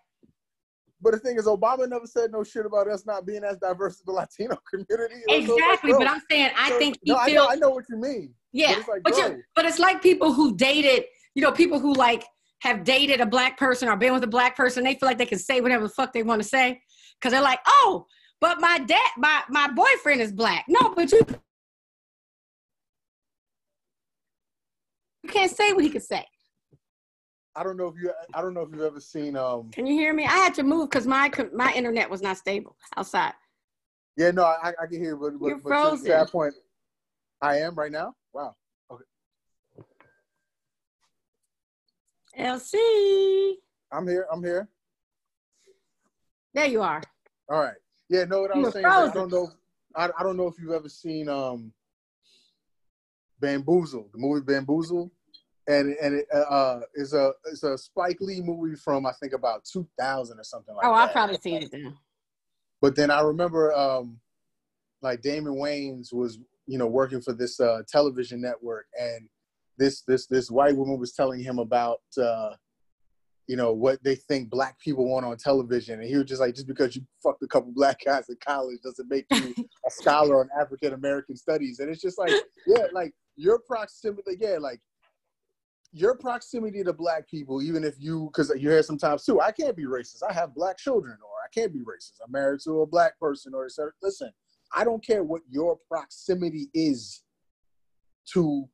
But 1.02 1.12
the 1.12 1.18
thing 1.18 1.36
is, 1.38 1.46
Obama 1.46 1.88
never 1.88 2.06
said 2.06 2.30
no 2.30 2.44
shit 2.44 2.66
about 2.66 2.86
us 2.86 3.06
not 3.06 3.24
being 3.24 3.42
as 3.42 3.56
diverse 3.56 3.94
as 3.94 4.02
the 4.02 4.12
Latino 4.12 4.56
community. 4.70 5.22
So 5.26 5.32
like, 5.34 5.42
Exactly, 5.44 5.92
but 5.94 6.06
I'm 6.06 6.20
saying 6.30 6.50
I 6.56 6.68
so- 6.68 6.78
think 6.78 6.98
he 7.02 7.10
no, 7.12 7.16
I 7.16 7.24
know, 7.26 7.32
feels 7.32 7.48
I 7.50 7.54
know 7.56 7.70
what 7.70 7.84
you 7.88 7.96
mean. 7.96 8.34
Yeah, 8.52 8.72
But 8.72 8.78
it's 8.78 8.88
like, 8.88 9.02
but 9.04 9.16
you, 9.16 9.42
but 9.54 9.64
it's 9.64 9.78
like 9.78 10.02
people 10.02 10.32
who 10.34 10.54
dated, 10.56 11.04
you 11.34 11.42
know, 11.42 11.52
people 11.52 11.78
who 11.78 11.92
like 11.94 12.24
have 12.60 12.84
dated 12.84 13.20
a 13.20 13.26
black 13.26 13.58
person 13.58 13.88
or 13.88 13.96
been 13.96 14.12
with 14.12 14.24
a 14.24 14.28
black 14.28 14.56
person. 14.56 14.84
They 14.84 14.94
feel 14.94 15.08
like 15.08 15.18
they 15.18 15.26
can 15.26 15.38
say 15.38 15.60
whatever 15.60 15.84
the 15.84 15.88
fuck 15.90 16.12
they 16.12 16.22
want 16.22 16.42
to 16.42 16.48
say 16.48 16.80
because 17.18 17.32
they're 17.32 17.42
like, 17.42 17.60
oh, 17.66 18.06
but 18.40 18.60
my 18.60 18.78
dad, 18.78 19.10
my 19.16 19.42
my 19.48 19.68
boyfriend 19.68 20.20
is 20.20 20.32
black. 20.32 20.64
No, 20.68 20.94
but 20.94 21.12
you, 21.12 21.20
you 25.22 25.30
can't 25.30 25.50
say 25.50 25.72
what 25.72 25.84
he 25.84 25.90
could 25.90 26.02
say. 26.02 26.24
I 27.56 27.62
don't 27.62 27.76
know 27.76 27.88
if 27.88 27.94
you. 28.00 28.12
I 28.32 28.40
don't 28.40 28.54
know 28.54 28.62
if 28.62 28.70
you've 28.70 28.80
ever 28.80 29.00
seen. 29.00 29.36
Um. 29.36 29.70
Can 29.70 29.86
you 29.86 29.94
hear 29.94 30.14
me? 30.14 30.24
I 30.24 30.36
had 30.36 30.54
to 30.54 30.62
move 30.62 30.88
because 30.90 31.06
my 31.06 31.30
my 31.52 31.72
internet 31.74 32.08
was 32.08 32.22
not 32.22 32.36
stable 32.36 32.76
outside. 32.96 33.32
Yeah, 34.16 34.30
no, 34.32 34.44
I, 34.44 34.72
I 34.80 34.86
can 34.86 35.00
hear, 35.00 35.16
but, 35.16 35.38
but, 35.40 35.46
You're 35.46 35.58
but 35.58 35.96
to- 35.96 36.02
to 36.02 36.08
that 36.08 36.30
point, 36.30 36.52
I 37.40 37.58
am 37.58 37.74
right 37.74 37.92
now. 37.92 38.14
Wow. 38.34 38.54
LC, 42.38 43.54
I'm 43.92 44.06
here. 44.06 44.26
I'm 44.32 44.42
here. 44.42 44.68
there 46.54 46.66
you 46.66 46.82
are. 46.82 47.02
All 47.50 47.60
right. 47.60 47.74
Yeah, 48.08 48.24
no, 48.24 48.42
what 48.42 48.54
I 48.54 48.58
was 48.58 48.72
saying 48.72 48.86
is 48.86 48.92
I 48.92 49.14
don't 49.14 49.30
know. 49.32 49.50
I, 49.96 50.08
I 50.18 50.22
don't 50.22 50.36
know 50.36 50.46
if 50.46 50.54
you've 50.58 50.72
ever 50.72 50.88
seen 50.88 51.28
um 51.28 51.72
Bamboozle, 53.40 54.08
the 54.12 54.18
movie 54.18 54.44
Bamboozle, 54.44 55.10
and 55.66 55.96
and 56.00 56.14
it 56.16 56.26
uh, 56.32 56.38
uh 56.38 56.80
is 56.94 57.14
a 57.14 57.32
it's 57.46 57.62
a 57.62 57.76
Spike 57.78 58.18
Lee 58.20 58.40
movie 58.40 58.76
from 58.76 59.06
I 59.06 59.12
think 59.20 59.32
about 59.32 59.64
2000 59.64 60.38
or 60.38 60.44
something 60.44 60.74
like 60.74 60.84
Oh, 60.84 60.92
that. 60.92 61.00
Oh, 61.00 61.04
I've 61.04 61.12
probably 61.12 61.38
seen 61.40 61.62
it 61.62 61.70
then. 61.72 61.96
But 62.80 62.96
then 62.96 63.10
I 63.10 63.20
remember 63.20 63.72
um 63.72 64.18
like 65.02 65.22
Damon 65.22 65.54
Wayans 65.54 66.12
was 66.12 66.38
you 66.66 66.78
know 66.78 66.86
working 66.86 67.20
for 67.20 67.32
this 67.32 67.58
uh 67.60 67.82
television 67.88 68.40
network 68.40 68.86
and 68.98 69.28
this 69.80 70.02
this 70.02 70.26
this 70.26 70.50
white 70.50 70.76
woman 70.76 71.00
was 71.00 71.12
telling 71.12 71.40
him 71.40 71.58
about 71.58 72.02
uh 72.22 72.50
you 73.48 73.56
know 73.56 73.72
what 73.72 74.00
they 74.04 74.14
think 74.14 74.48
black 74.48 74.78
people 74.78 75.08
want 75.10 75.26
on 75.26 75.36
television. 75.36 75.98
And 75.98 76.08
he 76.08 76.16
was 76.16 76.26
just 76.26 76.40
like 76.40 76.54
just 76.54 76.68
because 76.68 76.94
you 76.94 77.02
fucked 77.20 77.42
a 77.42 77.48
couple 77.48 77.72
black 77.74 77.98
guys 78.04 78.28
in 78.28 78.36
college 78.46 78.78
doesn't 78.84 79.10
make 79.10 79.24
you 79.32 79.52
a 79.84 79.90
scholar 79.90 80.38
on 80.38 80.48
African 80.60 80.92
American 80.92 81.34
studies. 81.34 81.80
And 81.80 81.90
it's 81.90 82.00
just 82.00 82.18
like 82.18 82.32
yeah 82.66 82.86
like 82.92 83.12
your 83.34 83.58
proximity 83.58 84.36
yeah 84.38 84.58
like 84.60 84.80
your 85.92 86.14
proximity 86.14 86.84
to 86.84 86.92
black 86.92 87.28
people 87.28 87.60
even 87.60 87.82
if 87.82 87.94
you 87.98 88.30
because 88.30 88.52
you 88.56 88.68
hear 88.68 88.82
sometimes 88.82 89.24
too 89.24 89.40
I 89.40 89.50
can't 89.50 89.76
be 89.76 89.86
racist. 89.86 90.22
I 90.28 90.32
have 90.32 90.54
black 90.54 90.78
children 90.78 91.16
or 91.24 91.32
I 91.44 91.48
can't 91.52 91.72
be 91.72 91.80
racist. 91.80 92.18
I'm 92.24 92.30
married 92.30 92.60
to 92.64 92.82
a 92.82 92.86
black 92.86 93.18
person 93.18 93.54
or 93.54 93.64
et 93.64 93.72
cetera. 93.72 93.92
listen 94.02 94.30
I 94.76 94.84
don't 94.84 95.04
care 95.04 95.24
what 95.24 95.42
your 95.50 95.78
proximity 95.88 96.68
is 96.72 97.22
to 98.32 98.68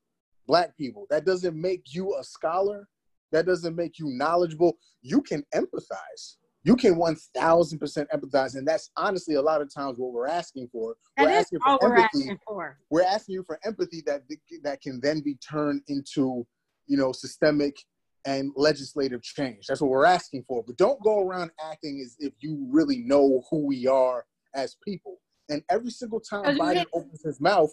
black 0.47 0.77
people. 0.77 1.07
That 1.11 1.25
doesn't 1.25 1.61
make 1.61 1.95
you 1.95 2.17
a 2.19 2.25
scholar. 2.25 2.89
That 3.33 3.47
doesn't 3.47 3.75
make 3.75 3.99
you 3.99 4.09
knowledgeable. 4.09 4.77
You 5.03 5.21
can 5.23 5.45
empathize. 5.55 6.37
You 6.63 6.75
can 6.75 6.97
1000% 6.97 8.07
empathize. 8.13 8.57
And 8.57 8.67
that's 8.67 8.91
honestly 8.97 9.37
a 9.37 9.43
lot 9.43 9.61
of 9.61 9.73
times 9.73 9.99
what 9.99 10.13
we're 10.13 10.27
asking 10.27 10.69
for. 10.73 10.97
We're 11.19 11.27
That 11.27 11.33
is 11.33 11.39
asking 11.45 11.61
for 11.61 11.69
all 11.69 11.79
we're 11.81 11.97
asking 11.97 12.39
for. 12.45 12.79
we're 12.91 13.05
asking 13.05 13.35
you 13.35 13.45
for 13.45 13.61
empathy 13.65 14.03
that 14.07 14.23
that 14.63 14.81
can 14.81 15.01
then 15.01 15.21
be 15.21 15.37
turned 15.37 15.83
into 15.87 16.47
you 16.89 16.97
know 16.97 17.13
systemic 17.13 17.77
and 18.25 18.51
legislative 18.57 19.23
change. 19.23 19.67
That's 19.69 19.81
what 19.81 19.91
we're 19.91 20.07
asking 20.07 20.45
for. 20.49 20.65
But 20.67 20.77
don't 20.77 21.01
go 21.03 21.23
around 21.23 21.53
acting 21.71 22.03
as 22.05 22.17
if 22.19 22.33
you 22.41 22.67
really 22.69 22.99
know 22.99 23.45
who 23.49 23.65
we 23.65 23.87
are 23.87 24.27
as 24.55 24.77
people. 24.85 25.19
And 25.49 25.63
every 25.71 25.91
single 25.91 26.19
time 26.19 26.59
biden 26.59 26.87
opens 26.93 27.23
his 27.23 27.41
mouth 27.41 27.71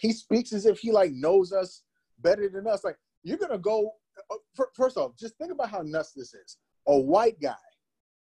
he 0.00 0.12
speaks 0.12 0.52
as 0.52 0.66
if 0.66 0.78
he 0.78 0.90
like 0.92 1.12
knows 1.12 1.52
us 1.52 1.82
better 2.20 2.48
than 2.48 2.66
us 2.66 2.84
like 2.84 2.96
you're 3.22 3.38
gonna 3.38 3.58
go 3.58 3.90
uh, 4.30 4.64
first 4.74 4.96
off 4.96 5.12
just 5.18 5.36
think 5.38 5.52
about 5.52 5.70
how 5.70 5.82
nuts 5.82 6.12
this 6.12 6.34
is 6.34 6.58
a 6.88 6.98
white 6.98 7.40
guy 7.40 7.54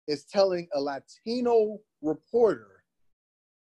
is 0.07 0.25
telling 0.25 0.67
a 0.73 0.79
latino 0.79 1.77
reporter 2.01 2.75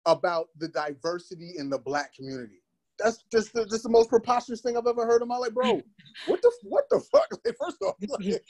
about 0.07 0.49
the 0.59 0.69
diversity 0.69 1.55
in 1.59 1.69
the 1.71 1.79
black 1.79 2.15
community. 2.15 2.63
That's 2.99 3.25
just 3.33 3.53
the, 3.55 3.65
just 3.67 3.83
the 3.83 3.89
most 3.89 4.11
preposterous 4.11 4.61
thing 4.61 4.77
I've 4.77 4.87
ever 4.87 5.07
heard 5.07 5.23
in 5.23 5.29
my 5.29 5.37
life, 5.37 5.55
bro. 5.55 5.81
What 6.27 6.43
the 6.43 6.53
what 6.65 6.85
the 6.91 7.01
fuck? 7.01 7.29
Like, 7.45 7.57
first 7.59 7.77
off, 7.83 7.95
like, 8.21 8.45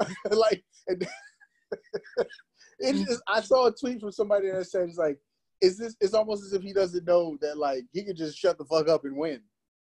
like 0.30 0.64
it's 2.78 3.08
just, 3.08 3.20
I 3.28 3.40
saw 3.40 3.66
a 3.66 3.72
tweet 3.72 4.00
from 4.00 4.12
somebody 4.12 4.50
that 4.50 4.64
said 4.66 4.88
it's 4.88 4.96
like, 4.96 5.18
is 5.60 5.78
this? 5.78 5.96
It's 6.00 6.14
almost 6.14 6.44
as 6.44 6.52
if 6.52 6.62
he 6.62 6.72
doesn't 6.72 7.06
know 7.06 7.36
that 7.40 7.58
like 7.58 7.84
he 7.92 8.04
could 8.04 8.16
just 8.16 8.38
shut 8.38 8.58
the 8.58 8.64
fuck 8.64 8.88
up 8.88 9.04
and 9.04 9.16
win. 9.16 9.40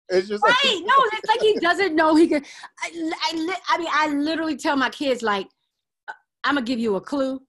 It's 0.08 0.28
just 0.28 0.42
like, 0.42 0.54
Right? 0.54 0.82
No, 0.84 0.94
it's 1.12 1.28
like 1.28 1.40
he 1.40 1.58
doesn't 1.58 1.94
know 1.94 2.16
he 2.16 2.28
could. 2.28 2.44
I, 2.82 2.90
I, 2.94 3.56
I 3.68 3.78
mean, 3.78 3.88
I 3.92 4.08
literally 4.08 4.56
tell 4.56 4.76
my 4.76 4.88
kids 4.90 5.22
like, 5.22 5.48
I'm 6.44 6.54
gonna 6.54 6.64
give 6.64 6.78
you 6.78 6.96
a 6.96 7.00
clue. 7.00 7.40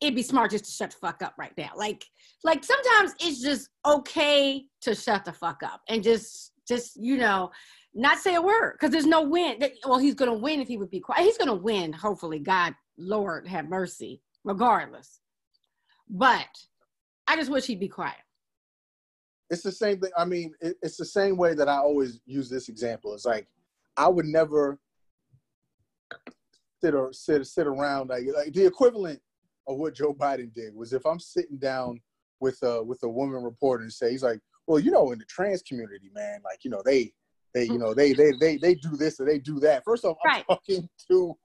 It'd 0.00 0.14
be 0.14 0.22
smart 0.22 0.50
just 0.50 0.64
to 0.66 0.70
shut 0.70 0.90
the 0.90 0.96
fuck 0.96 1.22
up 1.22 1.34
right 1.38 1.52
now. 1.56 1.70
Like, 1.76 2.04
like 2.44 2.62
sometimes 2.62 3.14
it's 3.20 3.40
just 3.40 3.70
okay 3.86 4.64
to 4.82 4.94
shut 4.94 5.24
the 5.24 5.32
fuck 5.32 5.62
up 5.62 5.80
and 5.88 6.02
just, 6.02 6.52
just 6.68 6.96
you 6.96 7.16
know, 7.16 7.50
not 7.94 8.18
say 8.18 8.34
a 8.34 8.42
word 8.42 8.74
because 8.74 8.90
there's 8.90 9.06
no 9.06 9.22
win. 9.22 9.58
Well, 9.84 9.98
he's 9.98 10.14
gonna 10.14 10.34
win 10.34 10.60
if 10.60 10.68
he 10.68 10.76
would 10.76 10.90
be 10.90 11.00
quiet. 11.00 11.24
He's 11.24 11.38
gonna 11.38 11.54
win. 11.54 11.92
Hopefully, 11.92 12.38
God, 12.38 12.74
Lord, 12.96 13.48
have 13.48 13.68
mercy. 13.68 14.20
Regardless, 14.44 15.20
but 16.10 16.46
I 17.26 17.36
just 17.36 17.50
wish 17.50 17.66
he'd 17.66 17.80
be 17.80 17.88
quiet. 17.88 18.16
it's 19.50 19.62
the 19.62 19.72
same 19.72 20.00
thing. 20.00 20.10
I 20.16 20.24
mean, 20.24 20.52
it, 20.60 20.76
it's 20.82 20.96
the 20.96 21.04
same 21.04 21.36
way 21.36 21.54
that 21.54 21.68
I 21.68 21.76
always 21.76 22.20
use 22.26 22.48
this 22.48 22.68
example. 22.68 23.14
It's 23.14 23.24
like 23.26 23.46
I 23.96 24.08
would 24.08 24.26
never 24.26 24.78
sit 26.82 26.94
or 26.94 27.12
sit 27.12 27.46
sit 27.46 27.66
around 27.66 28.10
like 28.10 28.24
like 28.34 28.52
the 28.52 28.66
equivalent 28.66 29.20
of 29.66 29.78
what 29.78 29.94
Joe 29.94 30.12
Biden 30.14 30.52
did 30.52 30.74
was 30.74 30.92
if 30.92 31.06
I'm 31.06 31.20
sitting 31.20 31.56
down 31.58 32.00
with 32.40 32.58
a 32.62 32.82
with 32.82 33.02
a 33.04 33.08
woman 33.08 33.42
reporter 33.42 33.84
and 33.84 33.92
say 33.92 34.10
he's 34.10 34.22
like, 34.22 34.40
well, 34.66 34.78
you 34.78 34.90
know, 34.90 35.12
in 35.12 35.18
the 35.18 35.24
trans 35.26 35.62
community, 35.62 36.10
man, 36.14 36.40
like 36.44 36.64
you 36.64 36.70
know 36.70 36.82
they 36.84 37.12
they 37.54 37.64
you 37.64 37.78
know 37.78 37.94
they 37.94 38.12
they 38.12 38.32
they 38.32 38.56
they 38.58 38.74
do 38.74 38.96
this 38.96 39.20
or 39.20 39.24
they 39.26 39.38
do 39.38 39.60
that. 39.60 39.84
First 39.84 40.04
off, 40.04 40.16
I'm 40.24 40.30
Right. 40.30 40.44
talking 40.46 40.88
to 41.10 41.36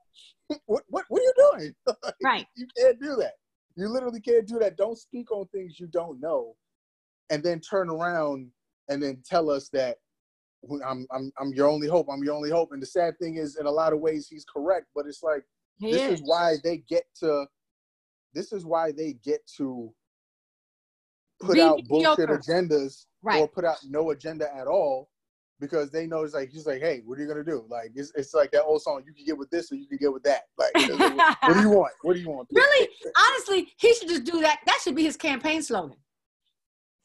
what 0.65 0.83
what 0.87 1.05
what 1.09 1.21
are 1.21 1.23
you 1.23 1.33
doing? 1.53 1.75
Right. 2.23 2.47
You 2.55 2.67
can't 2.77 2.99
do 2.99 3.15
that. 3.17 3.33
You 3.75 3.87
literally 3.87 4.19
can't 4.19 4.47
do 4.47 4.59
that. 4.59 4.77
Don't 4.77 4.97
speak 4.97 5.31
on 5.31 5.47
things 5.47 5.79
you 5.79 5.87
don't 5.87 6.19
know, 6.19 6.55
and 7.29 7.41
then 7.43 7.59
turn 7.59 7.89
around 7.89 8.51
and 8.89 9.01
then 9.01 9.21
tell 9.25 9.49
us 9.49 9.69
that 9.69 9.97
I'm 10.85 11.07
I'm 11.11 11.31
I'm 11.39 11.53
your 11.53 11.67
only 11.67 11.87
hope. 11.87 12.07
I'm 12.11 12.23
your 12.23 12.35
only 12.35 12.49
hope. 12.49 12.71
And 12.71 12.81
the 12.81 12.87
sad 12.87 13.17
thing 13.19 13.35
is, 13.35 13.55
in 13.57 13.65
a 13.65 13.71
lot 13.71 13.93
of 13.93 13.99
ways, 13.99 14.27
he's 14.27 14.45
correct. 14.45 14.87
But 14.95 15.05
it's 15.07 15.23
like 15.23 15.43
He 15.77 15.91
this 15.91 16.01
is. 16.01 16.19
is 16.19 16.21
why 16.25 16.55
they 16.63 16.77
get 16.89 17.03
to. 17.21 17.45
This 18.33 18.51
is 18.51 18.65
why 18.65 18.91
they 18.91 19.13
get 19.23 19.39
to 19.57 19.93
put 21.41 21.55
Be 21.55 21.61
out 21.61 21.83
bullshit 21.87 22.29
agendas 22.29 23.05
Right. 23.21 23.41
or 23.41 23.47
put 23.47 23.65
out 23.65 23.77
no 23.87 24.11
agenda 24.11 24.53
at 24.55 24.67
all 24.67 25.09
because 25.59 25.91
they 25.91 26.07
know 26.07 26.23
it's 26.23 26.33
like 26.33 26.49
he's 26.49 26.65
like, 26.65 26.81
hey, 26.81 27.01
what 27.05 27.17
are 27.17 27.21
you 27.21 27.27
gonna 27.27 27.43
do? 27.43 27.65
Like 27.69 27.91
it's, 27.95 28.11
it's 28.15 28.33
like 28.33 28.51
that 28.51 28.63
old 28.63 28.81
song, 28.81 29.03
you 29.05 29.13
can 29.13 29.25
get 29.25 29.37
with 29.37 29.49
this 29.49 29.71
or 29.71 29.75
you 29.75 29.87
can 29.87 29.97
get 29.97 30.11
with 30.11 30.23
that. 30.23 30.43
Like, 30.57 30.71
what, 30.75 31.37
what 31.41 31.53
do 31.53 31.61
you 31.61 31.69
want? 31.69 31.93
What 32.01 32.13
do 32.13 32.19
you 32.19 32.29
want? 32.29 32.47
really, 32.51 32.89
honestly, 33.17 33.71
he 33.77 33.93
should 33.93 34.09
just 34.09 34.23
do 34.23 34.41
that. 34.41 34.59
That 34.65 34.79
should 34.83 34.95
be 34.95 35.03
his 35.03 35.17
campaign 35.17 35.61
slogan. 35.61 35.97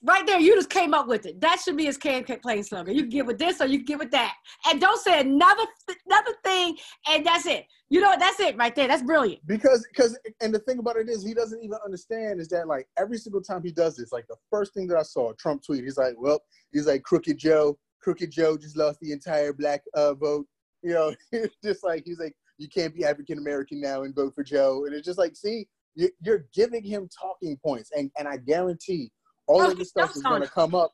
Right 0.06 0.26
there, 0.26 0.38
you 0.38 0.54
just 0.54 0.68
came 0.68 0.92
up 0.92 1.08
with 1.08 1.25
it. 1.25 1.40
That 1.40 1.61
should 1.64 1.78
be 1.78 1.87
his 1.87 1.96
campaign 1.96 2.62
slogan. 2.62 2.94
You 2.94 3.02
can 3.02 3.11
get 3.11 3.25
with 3.26 3.38
this 3.38 3.62
or 3.62 3.66
you 3.66 3.78
can 3.78 3.87
get 3.87 3.99
with 3.99 4.11
that, 4.11 4.34
and 4.66 4.78
don't 4.78 5.00
say 5.00 5.20
another 5.20 5.64
another 6.06 6.32
thing. 6.44 6.76
And 7.08 7.25
that's 7.25 7.46
it. 7.46 7.64
You 7.88 8.00
know, 8.00 8.14
that's 8.18 8.38
it 8.38 8.56
right 8.58 8.75
there. 8.75 8.87
That's 8.87 9.02
brilliant. 9.02 9.46
because 9.46 9.87
because 9.90 10.18
and 10.42 10.54
the 10.54 10.58
thing 10.58 10.78
about 10.78 10.96
it 10.96 11.08
is 11.08 11.25
he 11.25 11.32
doesn't 11.32 11.62
even 11.62 11.78
understand 11.84 12.40
is 12.40 12.49
that 12.49 12.68
like 12.68 12.87
every 12.99 13.16
single 13.16 13.40
time 13.40 13.62
he 13.62 13.70
does 13.70 13.96
this 13.96 14.12
like 14.12 14.26
the 14.28 14.37
first 14.50 14.75
thing 14.75 14.87
that 14.88 14.96
i 14.96 15.02
saw 15.02 15.30
a 15.30 15.34
trump 15.37 15.62
tweet 15.64 15.84
he's 15.84 15.96
like 15.99 16.14
well 16.18 16.40
he's 16.73 16.87
like 16.87 17.02
crooked 17.02 17.38
joe 17.38 17.78
crooked 18.04 18.30
joe 18.30 18.56
just 18.58 18.76
lost 18.76 19.00
the 19.00 19.11
entire 19.12 19.52
black 19.52 19.82
uh 19.94 20.12
vote. 20.14 20.46
You 20.82 20.92
know 20.92 21.14
just 21.64 21.82
like 21.82 22.02
he's 22.04 22.18
like 22.18 22.34
you 22.58 22.68
can't 22.68 22.94
be 22.94 23.04
african 23.04 23.38
american 23.38 23.80
now 23.80 24.02
and 24.02 24.14
vote 24.14 24.34
for 24.34 24.44
joe. 24.44 24.84
And 24.84 24.94
it's 24.94 25.06
just 25.06 25.18
like 25.18 25.34
see 25.34 25.66
you- 25.94 26.11
you're 26.23 26.44
giving 26.54 26.84
him 26.84 27.08
talking 27.20 27.56
points. 27.64 27.90
And 27.96 28.11
and 28.18 28.28
i 28.28 28.37
guarantee 28.37 29.11
all 29.46 29.62
Oh, 29.62 29.70
of 29.70 29.78
this 29.78 29.88
stuff 29.88 30.14
is 30.14 30.23
going 30.23 30.42
to 30.42 30.49
come 30.49 30.75
up 30.75 30.92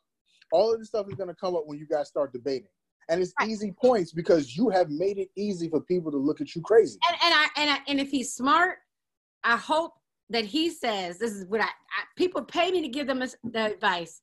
all 0.52 0.73
of 0.73 0.79
this 0.79 0.88
stuff 0.88 1.07
is 1.09 1.14
going 1.14 1.29
to 1.29 1.35
come 1.35 1.55
up 1.57 1.62
when 1.67 1.79
you 1.79 1.87
guys 1.87 2.09
start 2.09 2.33
debating. 2.33 2.67
And 3.09 3.21
it's 3.21 3.33
easy 3.45 3.73
points 3.73 4.12
because 4.12 4.57
you 4.57 4.69
have 4.71 4.88
made 4.88 5.19
it 5.19 5.29
easy 5.37 5.69
for 5.69 5.81
people 5.81 6.11
to 6.12 6.17
look 6.17 6.40
at 6.40 6.55
you 6.55 6.62
crazy. 6.62 6.99
And 7.09 7.17
and 7.25 7.35
I 7.35 7.47
and 7.57 7.71
I, 7.71 7.79
and 7.88 8.00
if 8.00 8.11
he's 8.11 8.35
smart, 8.35 8.79
I 9.43 9.57
hope 9.57 9.93
that 10.29 10.45
he 10.45 10.71
says 10.71 11.19
this 11.19 11.33
is 11.33 11.45
what 11.47 11.61
I, 11.61 11.64
I 11.64 12.05
people 12.17 12.43
pay 12.43 12.71
me 12.71 12.83
to 12.83 12.88
give 12.88 13.09
them 13.09 13.19
the 13.19 13.64
advice. 13.64 14.23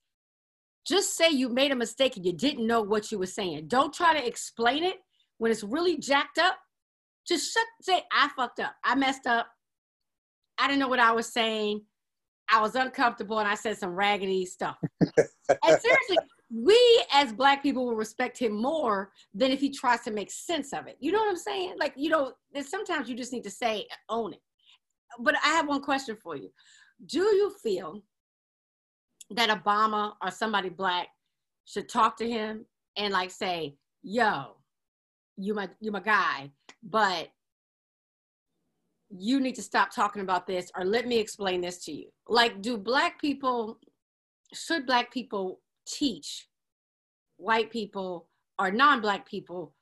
Just 0.87 1.17
say 1.17 1.29
you 1.29 1.49
made 1.49 1.71
a 1.71 1.75
mistake 1.75 2.15
and 2.15 2.25
you 2.25 2.33
didn't 2.33 2.65
know 2.65 2.81
what 2.81 3.11
you 3.11 3.19
were 3.19 3.25
saying. 3.25 3.67
Don't 3.67 3.93
try 3.93 4.13
to 4.13 4.25
explain 4.25 4.83
it 4.83 4.97
when 5.37 5.51
it's 5.51 5.63
really 5.63 5.97
jacked 5.97 6.37
up. 6.37 6.57
Just 7.27 7.53
shut, 7.53 7.65
say 7.81 8.03
I 8.11 8.29
fucked 8.35 8.61
up. 8.61 8.73
I 8.85 8.95
messed 8.95 9.27
up. 9.27 9.47
I 10.57 10.67
didn't 10.67 10.79
know 10.79 10.87
what 10.87 10.99
I 10.99 11.11
was 11.11 11.27
saying. 11.27 11.81
I 12.49 12.61
was 12.61 12.75
uncomfortable 12.75 13.39
and 13.39 13.47
I 13.47 13.55
said 13.55 13.77
some 13.77 13.89
raggedy 13.89 14.45
stuff. 14.45 14.77
and 15.01 15.17
seriously, 15.81 16.17
we 16.49 17.05
as 17.13 17.33
black 17.33 17.61
people 17.61 17.85
will 17.85 17.95
respect 17.95 18.37
him 18.37 18.53
more 18.53 19.11
than 19.33 19.51
if 19.51 19.59
he 19.59 19.69
tries 19.69 20.01
to 20.01 20.11
make 20.11 20.31
sense 20.31 20.71
of 20.71 20.87
it. 20.87 20.95
You 21.01 21.11
know 21.11 21.19
what 21.19 21.29
I'm 21.29 21.35
saying? 21.35 21.75
Like, 21.77 21.93
you 21.97 22.09
know, 22.09 22.31
there's 22.53 22.69
sometimes 22.69 23.09
you 23.09 23.15
just 23.15 23.33
need 23.33 23.43
to 23.43 23.49
say, 23.49 23.85
own 24.07 24.33
it. 24.33 24.41
But 25.19 25.35
I 25.43 25.49
have 25.49 25.67
one 25.67 25.81
question 25.81 26.15
for 26.15 26.37
you. 26.37 26.49
Do 27.05 27.19
you 27.19 27.53
feel 27.61 28.01
that 29.31 29.49
Obama 29.49 30.13
or 30.21 30.31
somebody 30.31 30.69
black 30.69 31.07
should 31.65 31.89
talk 31.89 32.17
to 32.17 32.29
him 32.29 32.65
and 32.97 33.13
like 33.13 33.31
say, 33.31 33.75
yo, 34.03 34.55
you 35.37 35.53
my 35.53 35.69
you 35.79 35.91
my 35.91 35.99
guy, 35.99 36.51
but 36.83 37.29
you 39.09 39.39
need 39.39 39.55
to 39.55 39.61
stop 39.61 39.93
talking 39.93 40.21
about 40.21 40.47
this 40.47 40.71
or 40.75 40.83
let 40.83 41.07
me 41.07 41.17
explain 41.17 41.61
this 41.61 41.83
to 41.85 41.91
you. 41.93 42.07
Like, 42.27 42.61
do 42.61 42.77
black 42.77 43.21
people 43.21 43.79
should 44.53 44.85
black 44.85 45.11
people 45.11 45.59
teach 45.85 46.47
white 47.37 47.71
people 47.71 48.27
or 48.59 48.71
non-black 48.71 49.27
people 49.27 49.73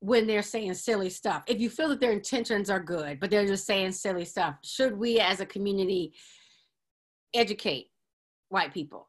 when 0.00 0.26
they're 0.26 0.42
saying 0.42 0.72
silly 0.74 1.10
stuff 1.10 1.42
if 1.46 1.60
you 1.60 1.68
feel 1.68 1.88
that 1.88 2.00
their 2.00 2.12
intentions 2.12 2.70
are 2.70 2.80
good 2.80 3.20
but 3.20 3.30
they're 3.30 3.46
just 3.46 3.66
saying 3.66 3.92
silly 3.92 4.24
stuff 4.24 4.54
should 4.62 4.96
we 4.96 5.18
as 5.18 5.40
a 5.40 5.46
community 5.46 6.12
educate 7.34 7.89
white 8.50 8.74
people 8.74 9.08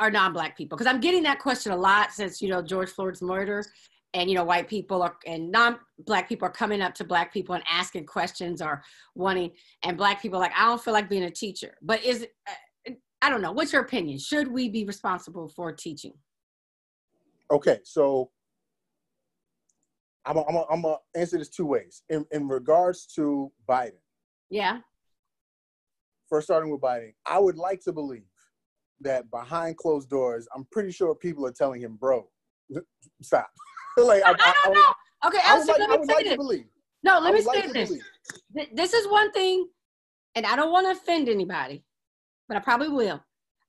or 0.00 0.10
non-black 0.10 0.56
people. 0.56 0.76
Because 0.76 0.92
i'm 0.92 1.00
getting 1.00 1.22
that 1.24 1.38
question 1.38 1.72
a 1.72 1.76
lot 1.76 2.12
since 2.12 2.42
you 2.42 2.48
know 2.48 2.60
george 2.62 2.90
floyd's 2.90 3.22
murder 3.22 3.64
and 4.14 4.28
you 4.28 4.36
know 4.36 4.44
white 4.44 4.68
people 4.68 5.02
are 5.02 5.16
and 5.26 5.50
non-black 5.50 6.28
people 6.28 6.46
are 6.46 6.52
coming 6.52 6.82
up 6.82 6.94
to 6.94 7.04
black 7.04 7.32
people 7.32 7.54
and 7.54 7.64
asking 7.70 8.04
questions 8.06 8.60
or 8.60 8.82
wanting 9.14 9.50
and 9.84 9.96
black 9.96 10.20
people 10.20 10.38
are 10.38 10.42
like 10.42 10.52
i 10.56 10.66
don't 10.66 10.82
feel 10.82 10.92
like 10.92 11.08
being 11.08 11.24
a 11.24 11.30
teacher. 11.30 11.74
But 11.82 12.04
is 12.04 12.26
uh, 12.48 12.92
i 13.22 13.30
don't 13.30 13.42
know. 13.42 13.52
What's 13.52 13.72
your 13.72 13.82
opinion? 13.82 14.18
Should 14.18 14.50
we 14.50 14.68
be 14.68 14.84
responsible 14.84 15.48
for 15.48 15.72
teaching? 15.72 16.14
Okay, 17.50 17.80
so 17.84 18.30
I'm 20.24 20.34
gonna 20.34 20.46
I'm 20.48 20.82
gonna- 20.82 20.96
I'm 20.96 21.20
answer 21.20 21.38
this 21.38 21.48
two 21.48 21.66
ways. 21.66 22.02
In 22.08 22.24
in 22.30 22.48
regards 22.48 23.06
to 23.16 23.52
Biden, 23.68 24.00
yeah. 24.48 24.78
First 26.28 26.46
starting 26.46 26.70
with 26.70 26.80
Biden, 26.80 27.12
I 27.26 27.38
would 27.40 27.56
like 27.56 27.80
to 27.82 27.92
believe 27.92 28.29
that 29.00 29.30
behind 29.30 29.76
closed 29.76 30.08
doors, 30.08 30.46
I'm 30.54 30.66
pretty 30.70 30.90
sure 30.90 31.14
people 31.14 31.46
are 31.46 31.52
telling 31.52 31.80
him, 31.80 31.96
"Bro, 31.96 32.28
stop." 33.22 33.50
like 33.96 34.22
I, 34.22 34.30
I 34.30 34.32
I, 34.32 34.54
don't 34.64 34.76
I, 34.76 34.80
know. 34.80 35.28
Okay, 35.28 35.38
I 35.44 35.56
Elsie, 35.56 35.72
like, 35.72 35.80
let 35.80 36.00
me 36.00 36.06
say 36.06 36.14
like 36.14 36.24
this. 36.24 36.36
believe. 36.36 36.66
No, 37.02 37.18
let 37.18 37.34
me 37.34 37.40
would 37.40 37.46
like 37.46 37.64
say 37.64 37.72
this. 37.72 38.68
This 38.72 38.92
is 38.92 39.08
one 39.08 39.32
thing, 39.32 39.66
and 40.34 40.46
I 40.46 40.56
don't 40.56 40.72
want 40.72 40.86
to 40.86 40.92
offend 40.92 41.28
anybody, 41.28 41.84
but 42.48 42.56
I 42.56 42.60
probably 42.60 42.88
will. 42.88 43.22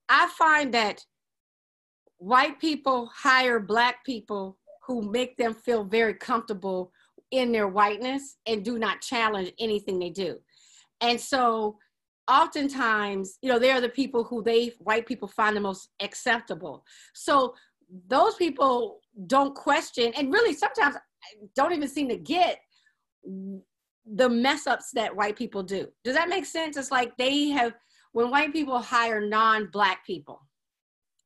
I 0.09 0.29
find 0.37 0.73
that 0.73 1.03
white 2.17 2.59
people 2.59 3.09
hire 3.13 3.59
black 3.59 4.05
people 4.05 4.57
who 4.85 5.01
make 5.01 5.37
them 5.37 5.53
feel 5.53 5.83
very 5.83 6.13
comfortable 6.13 6.91
in 7.31 7.51
their 7.51 7.67
whiteness 7.67 8.37
and 8.45 8.63
do 8.63 8.77
not 8.77 9.01
challenge 9.01 9.51
anything 9.59 9.99
they 9.99 10.09
do. 10.09 10.37
And 10.99 11.19
so 11.19 11.77
oftentimes, 12.27 13.37
you 13.41 13.49
know, 13.49 13.59
they're 13.59 13.81
the 13.81 13.89
people 13.89 14.23
who 14.23 14.43
they 14.43 14.73
white 14.79 15.05
people 15.05 15.27
find 15.27 15.55
the 15.55 15.61
most 15.61 15.89
acceptable. 16.01 16.85
So 17.13 17.55
those 18.07 18.35
people 18.35 18.99
don't 19.27 19.55
question 19.55 20.13
and 20.15 20.31
really 20.31 20.53
sometimes 20.53 20.95
don't 21.55 21.73
even 21.73 21.87
seem 21.87 22.07
to 22.09 22.17
get 22.17 22.59
the 23.23 24.29
mess 24.29 24.67
ups 24.67 24.91
that 24.93 25.15
white 25.15 25.35
people 25.35 25.63
do. 25.63 25.87
Does 26.03 26.15
that 26.15 26.29
make 26.29 26.45
sense? 26.45 26.77
It's 26.77 26.91
like 26.91 27.15
they 27.17 27.49
have 27.49 27.73
when 28.13 28.29
white 28.29 28.53
people 28.53 28.79
hire 28.79 29.25
non-black 29.25 30.05
people 30.05 30.41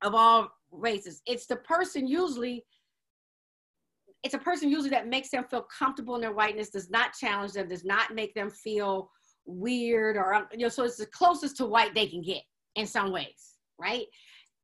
of 0.02 0.14
all 0.14 0.50
races, 0.72 1.22
it's 1.26 1.46
the 1.46 1.56
person 1.58 2.08
usually 2.08 2.66
it's 4.24 4.34
a 4.34 4.40
person 4.40 4.72
usually 4.72 4.90
that 4.90 5.08
makes 5.08 5.30
them 5.30 5.44
feel 5.44 5.68
comfortable 5.78 6.16
in 6.16 6.22
their 6.22 6.34
whiteness, 6.34 6.70
does 6.70 6.90
not 6.90 7.14
challenge 7.14 7.54
them, 7.54 7.68
does 7.68 7.86
not 7.86 8.16
make 8.16 8.34
them 8.34 8.50
feel 8.50 9.12
weird 9.46 10.18
or 10.18 10.48
you 10.52 10.60
know, 10.60 10.70
so 10.70 10.84
it's 10.84 10.98
the 10.98 11.06
closest 11.08 11.58
to 11.58 11.66
white 11.66 11.94
they 11.94 12.08
can 12.08 12.22
get 12.22 12.42
in 12.76 12.86
some 12.86 13.12
ways, 13.12 13.58
right? 13.80 14.06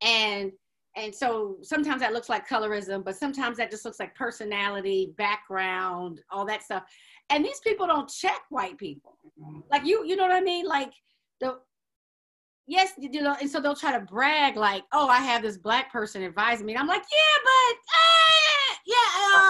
And 0.02 0.52
and 0.98 1.16
so 1.16 1.58
sometimes 1.62 2.02
that 2.02 2.12
looks 2.12 2.28
like 2.28 2.48
colorism, 2.48 3.04
but 3.04 3.16
sometimes 3.16 3.58
that 3.58 3.72
just 3.72 3.86
looks 3.86 4.00
like 4.00 4.14
personality, 4.14 5.14
background, 5.18 6.20
all 6.30 6.46
that 6.46 6.64
stuff. 6.64 6.84
And 7.30 7.46
these 7.46 7.62
people 7.62 7.88
don't 7.88 8.10
check 8.10 8.42
white 8.50 8.78
people. 8.78 9.18
Like 9.72 9.86
you, 9.86 10.06
you 10.06 10.18
know 10.18 10.24
what 10.24 10.34
I 10.34 10.42
mean? 10.42 10.66
Like 10.66 10.92
the 11.40 11.60
yes, 12.68 12.92
you 12.98 13.22
know, 13.22 13.36
and 13.40 13.50
so 13.50 13.62
they'll 13.62 13.76
try 13.76 13.98
to 13.98 14.06
brag 14.06 14.58
like, 14.58 14.84
oh, 14.92 15.08
I 15.08 15.20
have 15.20 15.42
this 15.42 15.58
black 15.58 15.92
person 15.92 16.24
advising 16.24 16.66
me. 16.66 16.74
And 16.74 16.82
I'm 16.82 16.88
like, 16.88 17.04
yeah, 17.04 17.42
but 17.44 17.78
uh, 17.78 18.76
yeah, 18.86 19.46
uh, 19.46 19.50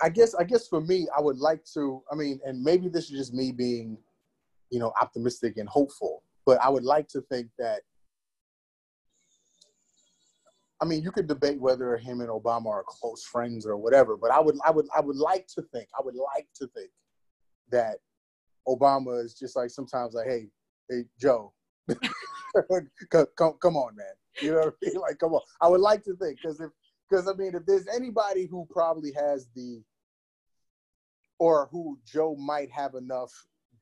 I 0.00 0.08
guess 0.08 0.34
I 0.34 0.44
guess 0.44 0.68
for 0.68 0.80
me, 0.80 1.06
I 1.16 1.20
would 1.20 1.38
like 1.38 1.64
to. 1.74 2.02
I 2.10 2.14
mean, 2.14 2.40
and 2.44 2.62
maybe 2.62 2.88
this 2.88 3.04
is 3.04 3.10
just 3.10 3.34
me 3.34 3.52
being, 3.52 3.98
you 4.70 4.78
know, 4.78 4.92
optimistic 5.00 5.56
and 5.56 5.68
hopeful. 5.68 6.22
But 6.44 6.58
I 6.62 6.68
would 6.68 6.84
like 6.84 7.08
to 7.08 7.20
think 7.22 7.48
that. 7.58 7.82
I 10.80 10.84
mean, 10.84 11.02
you 11.02 11.10
could 11.10 11.26
debate 11.26 11.58
whether 11.58 11.96
him 11.96 12.20
and 12.20 12.28
Obama 12.28 12.66
are 12.66 12.84
close 12.86 13.24
friends 13.24 13.66
or 13.66 13.78
whatever, 13.78 14.14
but 14.14 14.30
I 14.30 14.40
would, 14.40 14.56
I 14.62 14.70
would, 14.70 14.86
I 14.94 15.00
would 15.00 15.16
like 15.16 15.46
to 15.54 15.62
think, 15.72 15.88
I 15.98 16.02
would 16.04 16.16
like 16.16 16.46
to 16.56 16.66
think 16.76 16.90
that 17.70 17.96
Obama 18.68 19.24
is 19.24 19.32
just 19.32 19.56
like 19.56 19.70
sometimes 19.70 20.12
like, 20.12 20.26
hey, 20.26 20.48
hey, 20.90 21.04
Joe, 21.18 21.54
come, 23.10 23.54
come, 23.58 23.76
on, 23.76 23.96
man, 23.96 24.06
you 24.42 24.50
know 24.50 24.58
what 24.58 24.74
I 24.82 24.86
mean? 24.86 24.96
Like, 25.00 25.18
come 25.18 25.32
on. 25.32 25.40
I 25.62 25.68
would 25.68 25.80
like 25.80 26.04
to 26.04 26.14
think 26.16 26.40
because 26.42 26.60
if 26.60 26.70
because 27.08 27.28
I 27.28 27.34
mean, 27.34 27.54
if 27.54 27.64
there's 27.66 27.86
anybody 27.94 28.46
who 28.46 28.66
probably 28.70 29.12
has 29.12 29.48
the, 29.54 29.82
or 31.38 31.68
who 31.70 31.98
Joe 32.04 32.34
might 32.36 32.70
have 32.70 32.94
enough 32.94 33.32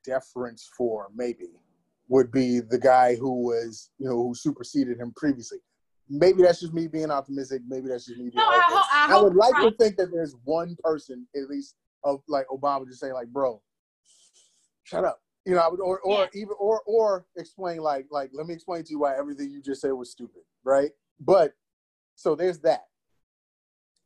deference 0.04 0.68
for, 0.76 1.08
maybe, 1.14 1.48
would 2.08 2.30
be 2.30 2.60
the 2.60 2.78
guy 2.78 3.16
who 3.16 3.44
was, 3.46 3.90
you 3.98 4.08
know, 4.08 4.16
who 4.16 4.34
superseded 4.34 4.98
him 4.98 5.12
previously. 5.16 5.58
Maybe 6.08 6.42
that's 6.42 6.60
just 6.60 6.74
me 6.74 6.86
being 6.86 7.10
optimistic. 7.10 7.62
Maybe 7.66 7.88
that's 7.88 8.04
just 8.04 8.18
me 8.18 8.30
being. 8.30 8.36
No, 8.36 8.42
I 8.42 8.62
ho- 8.66 8.82
I 8.92 9.18
I 9.18 9.22
would 9.22 9.34
like 9.34 9.54
to 9.56 9.70
think 9.78 9.96
that 9.96 10.12
there's 10.12 10.36
one 10.44 10.76
person, 10.82 11.26
at 11.34 11.48
least, 11.48 11.76
of 12.04 12.20
like 12.28 12.46
Obama, 12.48 12.86
just 12.86 13.00
saying 13.00 13.14
like, 13.14 13.28
"Bro, 13.28 13.62
shut 14.82 15.04
up," 15.04 15.22
you 15.46 15.54
know, 15.54 15.60
I 15.60 15.68
would, 15.68 15.80
or 15.80 16.00
or 16.00 16.28
even 16.34 16.54
or 16.58 16.82
or 16.86 17.24
explain 17.36 17.78
like 17.78 18.06
like 18.10 18.30
let 18.34 18.46
me 18.46 18.52
explain 18.52 18.84
to 18.84 18.90
you 18.90 18.98
why 18.98 19.16
everything 19.16 19.50
you 19.50 19.62
just 19.62 19.80
said 19.80 19.92
was 19.92 20.10
stupid, 20.10 20.42
right? 20.62 20.90
But 21.20 21.54
so 22.16 22.34
there's 22.34 22.58
that. 22.60 22.84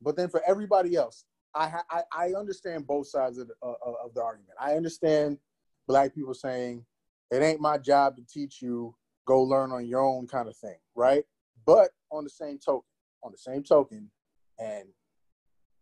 But 0.01 0.15
then 0.15 0.29
for 0.29 0.41
everybody 0.47 0.95
else, 0.95 1.25
I 1.53 1.81
I, 1.91 2.03
I 2.13 2.27
understand 2.35 2.87
both 2.87 3.09
sides 3.09 3.39
of 3.39 3.49
the, 3.49 3.55
uh, 3.61 3.73
uh, 3.85 4.05
of 4.05 4.15
the 4.15 4.23
argument. 4.23 4.55
I 4.61 4.75
understand 4.75 5.39
black 5.89 6.15
people 6.15 6.35
saying 6.35 6.85
it 7.33 7.43
ain't 7.43 7.61
my 7.61 7.79
job 7.79 8.17
to 8.17 8.23
teach 8.25 8.63
you, 8.63 8.95
go 9.27 9.43
learn 9.43 9.73
on 9.73 9.87
your 9.87 10.03
own 10.03 10.29
kind 10.29 10.49
of 10.49 10.57
thing, 10.57 10.77
right? 10.95 11.25
But 11.67 11.91
on 12.13 12.23
the 12.23 12.31
same 12.31 12.59
token, 12.59 12.87
on 13.25 13.33
the 13.33 13.39
same 13.39 13.65
token, 13.65 14.11
and 14.59 14.85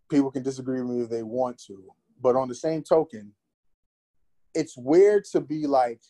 people 0.08 0.30
can 0.30 0.42
disagree 0.42 0.80
with 0.80 0.90
me 0.90 1.02
if 1.02 1.10
they 1.10 1.22
want 1.22 1.60
to, 1.66 1.84
but 2.22 2.36
on 2.36 2.48
the 2.48 2.54
same 2.54 2.82
token, 2.82 3.32
it's 4.54 4.76
weird 4.76 5.24
to 5.26 5.40
be 5.40 5.66
like, 5.66 6.00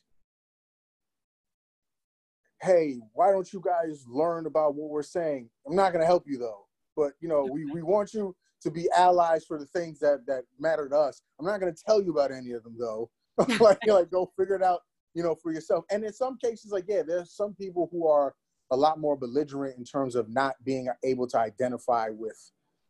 hey, 2.63 2.99
why 3.13 3.33
don't 3.33 3.53
you 3.53 3.61
guys 3.65 4.05
learn 4.09 4.47
about 4.47 4.75
what 4.75 4.91
we're 4.91 5.03
saying? 5.03 5.51
I'm 5.67 5.75
not 5.75 5.93
gonna 5.93 6.07
help 6.07 6.25
you 6.27 6.39
though, 6.39 6.67
but 6.97 7.13
you 7.21 7.29
know, 7.29 7.49
we, 7.51 7.65
we 7.67 7.83
want 7.83 8.15
you 8.15 8.35
to 8.63 8.71
be 8.71 8.89
allies 8.97 9.45
for 9.45 9.59
the 9.59 9.67
things 9.67 9.99
that 10.01 10.27
that 10.27 10.45
matter 10.59 10.89
to 10.89 10.97
us. 10.97 11.23
I'm 11.39 11.47
not 11.47 11.61
gonna 11.61 11.75
tell 11.87 12.03
you 12.03 12.13
about 12.13 12.33
any 12.33 12.53
of 12.53 12.63
them 12.63 12.77
though. 12.79 13.11
like, 13.61 13.79
like 13.87 14.11
go 14.11 14.31
figure 14.39 14.57
it 14.57 14.63
out, 14.63 14.81
you 15.15 15.23
know, 15.23 15.35
for 15.35 15.53
yourself. 15.53 15.85
And 15.91 16.05
in 16.05 16.13
some 16.13 16.39
cases, 16.39 16.73
like, 16.73 16.85
yeah, 16.89 17.03
there's 17.07 17.33
some 17.33 17.55
people 17.55 17.89
who 17.93 18.07
are 18.09 18.35
a 18.71 18.77
lot 18.77 18.99
more 18.99 19.17
belligerent 19.17 19.79
in 19.79 19.85
terms 19.85 20.17
of 20.17 20.29
not 20.29 20.55
being 20.65 20.89
able 21.05 21.27
to 21.29 21.39
identify 21.39 22.09
with, 22.11 22.39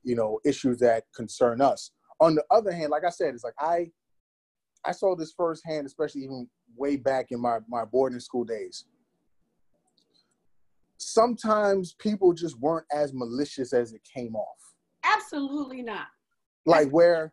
you 0.02 0.14
know, 0.14 0.40
issues 0.44 0.78
that 0.78 1.04
concern 1.14 1.60
us. 1.60 1.90
On 2.20 2.34
the 2.34 2.44
other 2.50 2.72
hand, 2.72 2.90
like 2.90 3.04
I 3.04 3.10
said, 3.10 3.34
it's 3.34 3.44
like 3.44 3.54
I 3.58 3.90
I 4.86 4.92
saw 4.92 5.16
this 5.16 5.32
firsthand, 5.36 5.86
especially 5.86 6.22
even 6.22 6.48
way 6.76 6.96
back 6.96 7.32
in 7.32 7.40
my, 7.40 7.58
my 7.68 7.84
boarding 7.84 8.20
school 8.20 8.44
days. 8.44 8.84
Sometimes 10.98 11.94
people 11.94 12.32
just 12.32 12.58
weren't 12.60 12.86
as 12.92 13.12
malicious 13.12 13.72
as 13.72 13.92
it 13.92 14.00
came 14.04 14.36
off. 14.36 14.74
Absolutely 15.04 15.82
not. 15.82 16.06
Like 16.66 16.88
where 16.90 17.32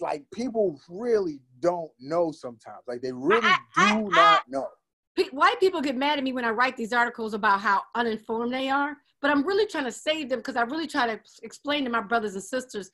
like 0.00 0.24
people 0.32 0.80
really 0.88 1.40
don't 1.60 1.90
know 2.00 2.32
sometimes. 2.32 2.82
Like 2.86 3.02
they 3.02 3.12
really 3.12 3.46
I, 3.46 3.58
I, 3.76 4.00
do 4.00 4.10
I, 4.12 4.14
not 4.14 4.42
know. 4.48 4.66
White 5.32 5.58
people 5.58 5.80
get 5.80 5.96
mad 5.96 6.18
at 6.18 6.24
me 6.24 6.32
when 6.32 6.44
I 6.44 6.50
write 6.50 6.76
these 6.76 6.92
articles 6.92 7.34
about 7.34 7.60
how 7.60 7.82
uninformed 7.96 8.52
they 8.52 8.68
are, 8.68 8.96
but 9.20 9.32
I'm 9.32 9.44
really 9.44 9.66
trying 9.66 9.84
to 9.84 9.92
save 9.92 10.28
them 10.28 10.38
because 10.38 10.54
I 10.54 10.62
really 10.62 10.86
try 10.86 11.06
to 11.06 11.20
explain 11.42 11.84
to 11.84 11.90
my 11.90 12.00
brothers 12.00 12.34
and 12.34 12.42
sisters 12.42 12.90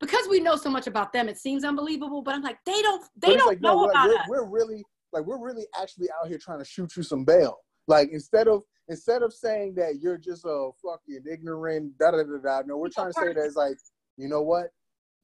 because 0.00 0.26
we 0.28 0.40
know 0.40 0.56
so 0.56 0.70
much 0.70 0.86
about 0.86 1.12
them. 1.12 1.28
It 1.28 1.36
seems 1.36 1.64
unbelievable, 1.64 2.22
but 2.22 2.34
I'm 2.34 2.42
like, 2.42 2.58
they 2.64 2.80
don't, 2.80 3.04
they 3.16 3.36
don't 3.36 3.48
like, 3.48 3.60
know 3.60 3.82
no, 3.82 3.90
about 3.90 4.08
we're, 4.08 4.14
us. 4.14 4.26
we're 4.28 4.48
really 4.48 4.84
like 5.12 5.26
we're 5.26 5.38
really 5.38 5.66
actually 5.80 6.08
out 6.10 6.28
here 6.28 6.38
trying 6.38 6.58
to 6.58 6.64
shoot 6.64 6.96
you 6.96 7.02
some 7.02 7.24
bail. 7.24 7.58
Like 7.88 8.10
instead 8.12 8.48
of 8.48 8.62
instead 8.88 9.22
of 9.22 9.32
saying 9.32 9.74
that 9.76 10.00
you're 10.00 10.18
just 10.18 10.44
a 10.44 10.70
fucking 10.82 11.24
ignorant 11.30 11.96
da 11.98 12.10
da 12.10 12.18
da 12.18 12.38
da. 12.42 12.62
No, 12.66 12.76
we're 12.76 12.88
trying 12.88 13.12
to 13.12 13.20
say 13.20 13.32
that 13.32 13.44
it's 13.44 13.56
like, 13.56 13.76
you 14.16 14.28
know 14.28 14.42
what? 14.42 14.68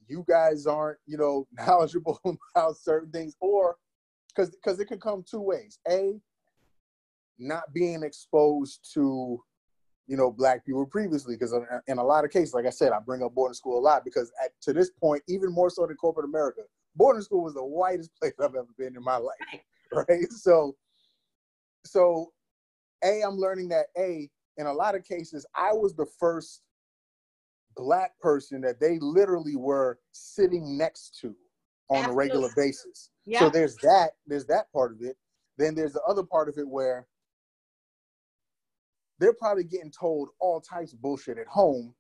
You 0.08 0.24
guys 0.28 0.66
aren't, 0.66 0.98
you 1.06 1.16
know, 1.16 1.46
knowledgeable 1.66 2.20
about 2.54 2.76
certain 2.76 3.10
things, 3.10 3.36
or 3.40 3.76
because 4.28 4.50
because 4.50 4.80
it 4.80 4.86
can 4.86 5.00
come 5.00 5.24
two 5.28 5.40
ways. 5.40 5.78
A, 5.88 6.20
not 7.38 7.72
being 7.72 8.02
exposed 8.02 8.88
to, 8.94 9.42
you 10.06 10.16
know, 10.16 10.30
black 10.30 10.64
people 10.64 10.86
previously, 10.86 11.34
because 11.34 11.54
in 11.86 11.98
a 11.98 12.04
lot 12.04 12.24
of 12.24 12.30
cases, 12.30 12.54
like 12.54 12.66
I 12.66 12.70
said, 12.70 12.92
I 12.92 13.00
bring 13.00 13.22
up 13.22 13.34
boarding 13.34 13.54
school 13.54 13.78
a 13.78 13.80
lot 13.80 14.04
because 14.04 14.30
at, 14.44 14.52
to 14.62 14.72
this 14.72 14.90
point, 14.90 15.22
even 15.28 15.52
more 15.52 15.70
so 15.70 15.86
than 15.86 15.96
corporate 15.96 16.26
America, 16.26 16.62
boarding 16.94 17.22
school 17.22 17.44
was 17.44 17.54
the 17.54 17.64
whitest 17.64 18.10
place 18.20 18.32
I've 18.40 18.54
ever 18.54 18.66
been 18.78 18.96
in 18.96 19.02
my 19.02 19.16
life, 19.16 19.60
right? 19.92 20.26
So, 20.30 20.76
so 21.84 22.32
a, 23.04 23.22
I'm 23.22 23.36
learning 23.36 23.68
that 23.68 23.86
A, 23.98 24.30
in 24.56 24.66
a 24.66 24.72
lot 24.72 24.94
of 24.94 25.04
cases, 25.04 25.46
I 25.54 25.72
was 25.72 25.94
the 25.94 26.06
first 26.18 26.62
black 27.76 28.18
person 28.20 28.60
that 28.62 28.80
they 28.80 28.98
literally 29.00 29.56
were 29.56 29.98
sitting 30.12 30.76
next 30.76 31.18
to 31.20 31.34
on 31.90 31.98
Absolutely. 31.98 32.12
a 32.12 32.16
regular 32.16 32.50
basis. 32.56 33.10
Yeah. 33.24 33.40
So 33.40 33.50
there's 33.50 33.76
that, 33.76 34.12
there's 34.26 34.46
that 34.46 34.72
part 34.72 34.92
of 34.92 35.02
it. 35.02 35.16
Then 35.58 35.74
there's 35.74 35.92
the 35.92 36.02
other 36.02 36.22
part 36.22 36.48
of 36.48 36.56
it 36.58 36.66
where 36.66 37.06
they're 39.18 39.34
probably 39.34 39.64
getting 39.64 39.90
told 39.90 40.30
all 40.40 40.60
types 40.60 40.92
of 40.92 41.00
bullshit 41.00 41.38
at 41.38 41.46
home 41.46 41.94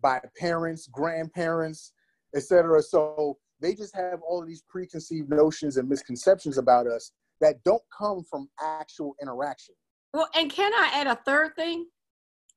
by 0.00 0.20
parents, 0.38 0.88
grandparents, 0.90 1.92
etc. 2.34 2.82
So 2.82 3.38
they 3.60 3.74
just 3.74 3.94
have 3.94 4.20
all 4.26 4.40
of 4.40 4.48
these 4.48 4.62
preconceived 4.68 5.30
notions 5.30 5.76
and 5.76 5.88
misconceptions 5.88 6.58
about 6.58 6.86
us 6.86 7.12
that 7.40 7.62
don't 7.64 7.82
come 7.96 8.24
from 8.28 8.48
actual 8.60 9.14
interaction. 9.20 9.74
Well, 10.14 10.28
and 10.34 10.50
can 10.50 10.72
I 10.74 10.90
add 10.94 11.06
a 11.06 11.16
third 11.26 11.54
thing? 11.56 11.86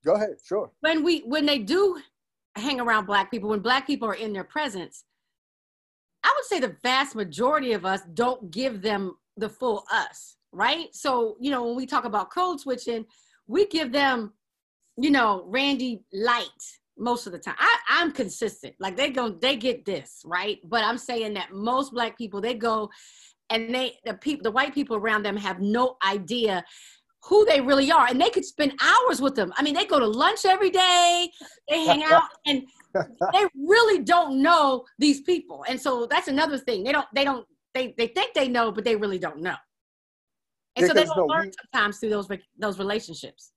Go 0.06 0.14
ahead, 0.14 0.36
sure. 0.44 0.72
When 0.82 1.04
we 1.04 1.22
when 1.22 1.46
they 1.46 1.60
do 1.60 2.00
hang 2.56 2.80
around 2.80 3.06
black 3.06 3.32
people, 3.32 3.50
when 3.50 3.60
black 3.60 3.88
people 3.88 4.08
are 4.08 4.16
in 4.16 4.34
their 4.34 4.44
presence, 4.44 5.04
I 6.24 6.34
would 6.36 6.46
say 6.46 6.60
the 6.60 6.76
vast 6.84 7.16
majority 7.16 7.74
of 7.74 7.86
us 7.86 8.02
don't 8.14 8.50
give 8.52 8.82
them 8.82 9.16
the 9.38 9.50
full 9.50 9.84
us, 9.92 10.38
right? 10.52 10.88
So, 10.94 11.38
you 11.40 11.52
know, 11.52 11.66
when 11.66 11.76
we 11.76 11.86
talk 11.86 12.06
about 12.06 12.32
code 12.32 12.60
switching, 12.60 13.06
we 13.48 13.68
give 13.68 13.92
them, 13.92 14.34
you 14.98 15.12
know, 15.12 15.44
Randy 15.48 16.04
light 16.14 16.48
most 16.98 17.28
of 17.28 17.34
the 17.34 17.40
time. 17.40 17.56
I, 17.60 17.78
I'm 17.90 18.12
consistent. 18.12 18.74
Like 18.80 18.96
they 18.96 19.10
go, 19.12 19.30
they 19.30 19.56
get 19.56 19.86
this, 19.86 20.22
right? 20.26 20.58
But 20.64 20.84
I'm 20.84 20.98
saying 20.98 21.34
that 21.36 21.52
most 21.52 21.94
black 21.94 22.18
people, 22.18 22.42
they 22.42 22.56
go 22.56 22.90
and 23.50 23.74
they 23.74 23.98
the 24.06 24.14
people 24.16 24.44
the 24.44 24.52
white 24.52 24.74
people 24.74 24.96
around 24.96 25.24
them 25.24 25.38
have 25.38 25.60
no 25.60 25.98
idea 26.06 26.64
who 27.26 27.46
they 27.46 27.60
really 27.60 27.92
are 27.92 28.08
and 28.08 28.22
they 28.22 28.30
could 28.30 28.46
spend 28.46 28.74
hours 28.82 29.22
with 29.22 29.36
them 29.36 29.52
i 29.58 29.64
mean 29.64 29.74
they 29.74 29.86
go 29.86 30.00
to 30.00 30.08
lunch 30.08 30.46
every 30.46 30.70
day 30.70 31.30
they 31.70 31.84
hang 31.86 32.04
out 32.12 32.24
and 32.46 32.64
they 33.34 33.46
really 33.56 34.04
don't 34.04 34.42
know 34.42 34.86
these 35.00 35.22
people 35.22 35.66
and 35.68 35.80
so 35.80 36.06
that's 36.06 36.28
another 36.28 36.58
thing 36.58 36.84
they 36.84 36.92
don't 36.92 37.08
they 37.14 37.24
don't 37.24 37.46
they, 37.74 37.94
they 37.98 38.08
think 38.08 38.34
they 38.34 38.48
know 38.48 38.72
but 38.72 38.84
they 38.84 38.96
really 38.96 39.20
don't 39.20 39.42
know 39.42 39.56
and 40.76 40.86
so 40.86 40.94
they 40.94 41.04
don't 41.06 41.18
no, 41.18 41.26
learn 41.26 41.46
we- 41.46 41.52
sometimes 41.72 42.00
through 42.00 42.10
those 42.10 42.28
those 42.58 42.80
relationships 42.80 43.52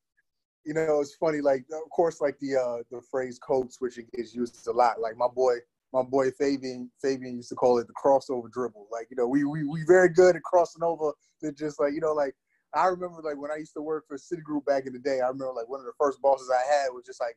you 0.68 0.74
know, 0.74 1.00
it's 1.00 1.14
funny. 1.14 1.40
Like, 1.40 1.64
of 1.72 1.88
course, 1.90 2.20
like 2.20 2.38
the 2.40 2.57
uh, 2.57 2.83
the 2.90 3.00
phrase 3.11 3.38
code 3.38 3.72
switching 3.72 4.07
is 4.12 4.35
used 4.35 4.66
a 4.66 4.70
lot. 4.70 5.00
Like 5.00 5.16
my 5.16 5.28
boy, 5.35 5.54
my 5.94 6.02
boy 6.02 6.31
Fabian, 6.33 6.90
Fabian 7.00 7.37
used 7.37 7.48
to 7.48 7.54
call 7.54 7.78
it 7.78 7.87
the 7.87 7.94
crossover 7.94 8.50
dribble. 8.52 8.87
Like, 8.92 9.07
you 9.11 9.16
know, 9.16 9.26
we 9.26 9.44
we 9.44 9.64
we 9.64 9.83
very 9.87 10.11
good 10.11 10.37
at 10.37 10.42
crossing 10.42 10.83
over 10.83 11.12
to 11.42 11.52
just 11.52 11.81
like 11.81 11.94
you 11.94 12.00
know, 12.00 12.12
like 12.12 12.35
I 12.74 12.87
remember 12.87 13.22
like 13.22 13.38
when 13.38 13.50
I 13.50 13.57
used 13.57 13.74
to 13.74 13.83
work 13.83 14.07
for 14.09 14.16
Citigroup 14.16 14.64
back 14.66 14.87
in 14.87 14.92
the 14.92 14.98
day. 14.98 15.20
I 15.20 15.28
remember 15.28 15.52
like 15.54 15.68
one 15.68 15.81
of 15.81 15.87
the 15.87 15.92
first 15.98 16.20
bosses 16.20 16.50
I 16.50 16.72
had 16.72 16.88
was 16.88 17.04
just 17.07 17.20
like, 17.20 17.37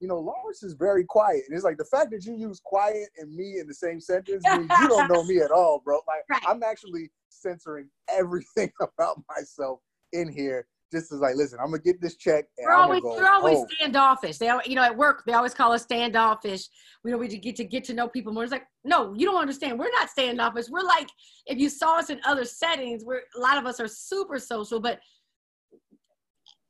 you 0.00 0.08
know, 0.08 0.18
Lawrence 0.18 0.62
is 0.62 0.74
very 0.74 1.04
quiet, 1.04 1.42
and 1.48 1.54
it's 1.54 1.64
like 1.64 1.78
the 1.78 1.84
fact 1.84 2.10
that 2.10 2.24
you 2.24 2.34
use 2.34 2.60
quiet 2.64 3.08
and 3.18 3.34
me 3.34 3.58
in 3.60 3.68
the 3.68 3.74
same 3.74 4.00
sentence 4.00 4.46
means 4.48 4.70
you 4.80 4.88
don't 4.88 5.08
know 5.08 5.22
me 5.24 5.38
at 5.38 5.50
all, 5.52 5.80
bro. 5.84 6.00
Like 6.08 6.24
Right. 6.30 6.42
I'm 6.46 6.62
actually 6.62 7.10
censoring 7.28 7.88
everything 8.08 8.72
about 8.80 9.22
myself 9.28 9.80
in 10.12 10.32
here. 10.32 10.66
Just 10.92 11.10
as 11.10 11.20
like, 11.20 11.34
listen, 11.36 11.58
I'm 11.58 11.70
gonna 11.70 11.82
get 11.82 12.00
this 12.00 12.16
check 12.16 12.44
and 12.58 12.66
we're 12.66 12.72
I'm 12.72 12.82
always 12.82 13.02
we're 13.02 13.26
always 13.26 13.56
home. 13.56 13.66
standoffish. 13.70 14.36
They 14.36 14.50
you 14.66 14.74
know 14.74 14.82
at 14.82 14.96
work 14.96 15.22
they 15.26 15.32
always 15.32 15.54
call 15.54 15.72
us 15.72 15.82
standoffish. 15.82 16.68
We 17.02 17.10
know 17.10 17.16
we 17.16 17.28
just 17.28 17.42
get 17.42 17.56
to 17.56 17.64
get 17.64 17.84
to 17.84 17.94
know 17.94 18.08
people 18.08 18.32
more. 18.32 18.44
It's 18.44 18.52
like 18.52 18.66
no 18.84 19.14
you 19.14 19.24
don't 19.24 19.40
understand. 19.40 19.78
We're 19.78 19.90
not 19.90 20.10
standoffish. 20.10 20.66
We're 20.68 20.82
like 20.82 21.08
if 21.46 21.58
you 21.58 21.70
saw 21.70 21.98
us 21.98 22.10
in 22.10 22.20
other 22.26 22.44
settings 22.44 23.04
we're 23.04 23.22
a 23.36 23.40
lot 23.40 23.56
of 23.56 23.64
us 23.64 23.80
are 23.80 23.88
super 23.88 24.38
social 24.38 24.78
but 24.80 25.00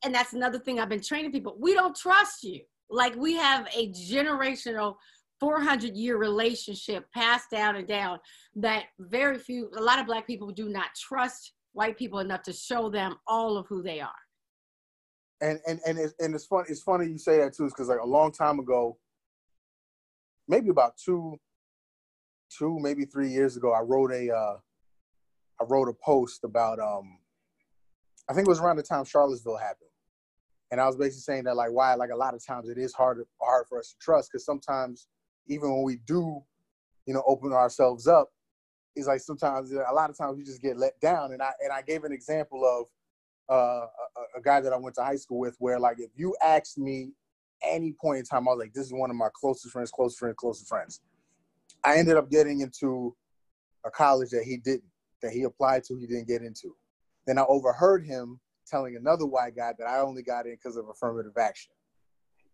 and 0.05 0.15
that's 0.15 0.33
another 0.33 0.59
thing 0.59 0.79
i've 0.79 0.89
been 0.89 1.01
training 1.01 1.31
people. 1.31 1.57
We 1.59 1.73
don't 1.73 1.95
trust 1.95 2.43
you. 2.43 2.61
Like 2.89 3.15
we 3.15 3.35
have 3.35 3.67
a 3.75 3.91
generational 3.91 4.95
400 5.39 5.95
year 5.97 6.17
relationship 6.17 7.05
passed 7.13 7.51
down 7.51 7.75
and 7.75 7.85
down 7.85 8.19
that 8.55 8.85
very 8.99 9.37
few 9.37 9.69
a 9.75 9.81
lot 9.81 9.99
of 9.99 10.05
black 10.05 10.25
people 10.25 10.51
do 10.51 10.69
not 10.69 10.87
trust 10.95 11.51
white 11.73 11.97
people 11.97 12.19
enough 12.19 12.43
to 12.43 12.53
show 12.53 12.89
them 12.89 13.15
all 13.27 13.57
of 13.57 13.67
who 13.67 13.83
they 13.83 13.99
are 13.99 14.11
and 15.43 15.59
and 15.67 15.79
and 15.85 15.99
it's, 15.99 16.13
and 16.19 16.33
it's 16.33 16.45
funny. 16.45 16.65
It's 16.69 16.81
funny 16.81 17.07
you 17.07 17.17
say 17.17 17.39
that 17.39 17.53
too, 17.53 17.65
because 17.65 17.89
like 17.89 17.99
a 17.99 18.07
long 18.07 18.31
time 18.31 18.59
ago, 18.59 18.97
maybe 20.47 20.69
about 20.69 20.93
two, 20.97 21.37
two 22.57 22.79
maybe 22.79 23.05
three 23.05 23.29
years 23.29 23.57
ago, 23.57 23.73
I 23.73 23.81
wrote 23.81 24.11
a, 24.11 24.33
uh, 24.33 24.57
I 25.59 25.65
wrote 25.69 25.89
a 25.89 25.93
post 25.93 26.43
about 26.45 26.79
um, 26.79 27.19
I 28.29 28.33
think 28.33 28.47
it 28.47 28.49
was 28.49 28.61
around 28.61 28.77
the 28.77 28.83
time 28.83 29.03
Charlottesville 29.03 29.57
happened, 29.57 29.89
and 30.71 30.79
I 30.79 30.87
was 30.87 30.95
basically 30.95 31.21
saying 31.21 31.43
that 31.43 31.57
like 31.57 31.71
why 31.71 31.93
like 31.95 32.11
a 32.11 32.15
lot 32.15 32.33
of 32.33 32.45
times 32.45 32.69
it 32.69 32.77
is 32.77 32.93
hard 32.93 33.21
hard 33.41 33.65
for 33.67 33.79
us 33.79 33.89
to 33.89 33.95
trust 33.99 34.29
because 34.31 34.45
sometimes 34.45 35.07
even 35.47 35.69
when 35.73 35.83
we 35.83 35.97
do, 36.07 36.41
you 37.05 37.13
know, 37.13 37.23
open 37.27 37.51
ourselves 37.51 38.07
up, 38.07 38.29
it's 38.95 39.07
like 39.07 39.21
sometimes 39.21 39.71
a 39.71 39.93
lot 39.93 40.09
of 40.09 40.17
times 40.17 40.37
you 40.37 40.45
just 40.45 40.61
get 40.61 40.77
let 40.77 40.99
down, 40.99 41.31
and 41.33 41.41
I 41.41 41.51
and 41.63 41.71
I 41.71 41.81
gave 41.81 42.03
an 42.03 42.11
example 42.11 42.65
of 42.65 42.87
uh, 43.53 43.85
a, 43.85 44.39
a 44.39 44.41
guy 44.41 44.61
that 44.61 44.73
I 44.73 44.77
went 44.77 44.95
to 44.95 45.03
high 45.03 45.15
school 45.15 45.39
with, 45.39 45.55
where 45.59 45.79
like 45.79 45.99
if 45.99 46.11
you 46.15 46.35
asked 46.43 46.77
me 46.77 47.11
any 47.63 47.93
point 47.93 48.19
in 48.19 48.25
time, 48.25 48.47
I 48.47 48.51
was 48.51 48.59
like, 48.59 48.73
this 48.73 48.85
is 48.85 48.93
one 48.93 49.09
of 49.09 49.15
my 49.15 49.29
closest 49.33 49.71
friends, 49.71 49.91
closest 49.91 50.19
friends, 50.19 50.35
closest 50.37 50.67
friends. 50.67 51.01
I 51.83 51.97
ended 51.97 52.17
up 52.17 52.29
getting 52.29 52.61
into 52.61 53.15
a 53.85 53.91
college 53.91 54.29
that 54.29 54.43
he 54.43 54.57
didn't, 54.57 54.83
that 55.21 55.31
he 55.31 55.43
applied 55.43 55.83
to, 55.85 55.97
he 55.97 56.07
didn't 56.07 56.27
get 56.27 56.41
into. 56.41 56.75
Then 57.25 57.37
I 57.37 57.43
overheard 57.47 58.05
him 58.05 58.39
telling 58.67 58.95
another 58.95 59.25
white 59.25 59.55
guy 59.55 59.73
that 59.77 59.87
I 59.87 59.99
only 59.99 60.23
got 60.23 60.45
in 60.45 60.53
because 60.53 60.77
of 60.77 60.87
affirmative 60.89 61.37
action. 61.37 61.71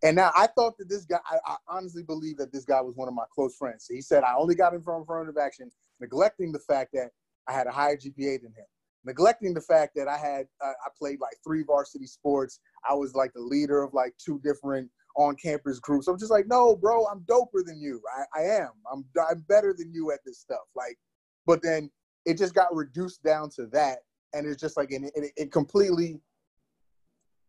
And 0.02 0.16
now 0.16 0.32
I 0.36 0.46
thought 0.46 0.78
that 0.78 0.88
this 0.88 1.04
guy, 1.04 1.18
I, 1.30 1.38
I 1.46 1.56
honestly 1.68 2.02
believe 2.02 2.38
that 2.38 2.52
this 2.52 2.64
guy 2.64 2.80
was 2.80 2.96
one 2.96 3.08
of 3.08 3.14
my 3.14 3.24
close 3.34 3.56
friends. 3.56 3.86
He 3.88 4.00
said 4.00 4.24
I 4.24 4.34
only 4.34 4.54
got 4.54 4.74
him 4.74 4.82
from 4.82 5.02
affirmative 5.02 5.36
action, 5.40 5.70
neglecting 6.00 6.52
the 6.52 6.58
fact 6.58 6.90
that 6.94 7.10
I 7.46 7.52
had 7.52 7.66
a 7.66 7.70
higher 7.70 7.96
GPA 7.96 8.42
than 8.42 8.52
him, 8.52 8.64
neglecting 9.04 9.52
the 9.52 9.60
fact 9.60 9.94
that 9.96 10.08
I 10.08 10.16
had 10.16 10.46
uh, 10.64 10.72
I 10.86 10.88
played 10.98 11.20
like 11.20 11.36
three 11.44 11.62
varsity 11.62 12.06
sports. 12.06 12.60
I 12.88 12.94
was 12.94 13.14
like 13.14 13.32
the 13.34 13.42
leader 13.42 13.82
of 13.82 13.92
like 13.92 14.14
two 14.16 14.40
different 14.42 14.90
on-campus 15.16 15.80
groups. 15.80 16.08
I'm 16.08 16.18
just 16.18 16.30
like, 16.30 16.46
no, 16.46 16.76
bro, 16.76 17.04
I'm 17.06 17.20
doper 17.20 17.64
than 17.64 17.80
you. 17.80 18.00
I, 18.16 18.40
I 18.40 18.44
am. 18.44 18.70
I'm 18.90 19.04
I'm 19.28 19.44
better 19.48 19.74
than 19.76 19.92
you 19.92 20.12
at 20.12 20.20
this 20.24 20.38
stuff. 20.38 20.60
Like, 20.74 20.96
but 21.46 21.62
then 21.62 21.90
it 22.24 22.38
just 22.38 22.54
got 22.54 22.74
reduced 22.74 23.22
down 23.22 23.50
to 23.56 23.66
that, 23.66 23.98
and 24.32 24.46
it's 24.46 24.60
just 24.60 24.76
like, 24.78 24.92
and 24.92 25.10
it, 25.14 25.32
it 25.36 25.52
completely 25.52 26.20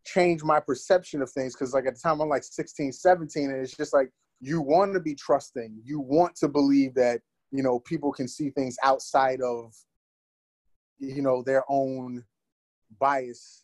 changed 0.06 0.44
my 0.44 0.60
perception 0.60 1.22
of 1.22 1.30
things 1.32 1.54
because 1.54 1.74
like 1.74 1.86
at 1.86 1.96
the 1.96 2.00
time 2.00 2.22
I'm 2.22 2.30
like 2.30 2.44
16, 2.44 2.92
17, 2.92 3.50
and 3.50 3.62
it's 3.62 3.76
just 3.76 3.94
like 3.94 4.10
you 4.40 4.62
want 4.62 4.94
to 4.94 5.00
be 5.00 5.16
trusting, 5.16 5.82
you 5.84 6.00
want 6.00 6.36
to 6.38 6.48
believe 6.48 6.94
that 6.96 7.22
you 7.52 7.64
know 7.64 7.80
people 7.80 8.12
can 8.12 8.28
see 8.28 8.50
things 8.50 8.78
outside 8.84 9.42
of 9.42 9.74
you 11.00 11.22
know 11.22 11.44
their 11.44 11.64
own 11.70 12.24
bias. 13.00 13.64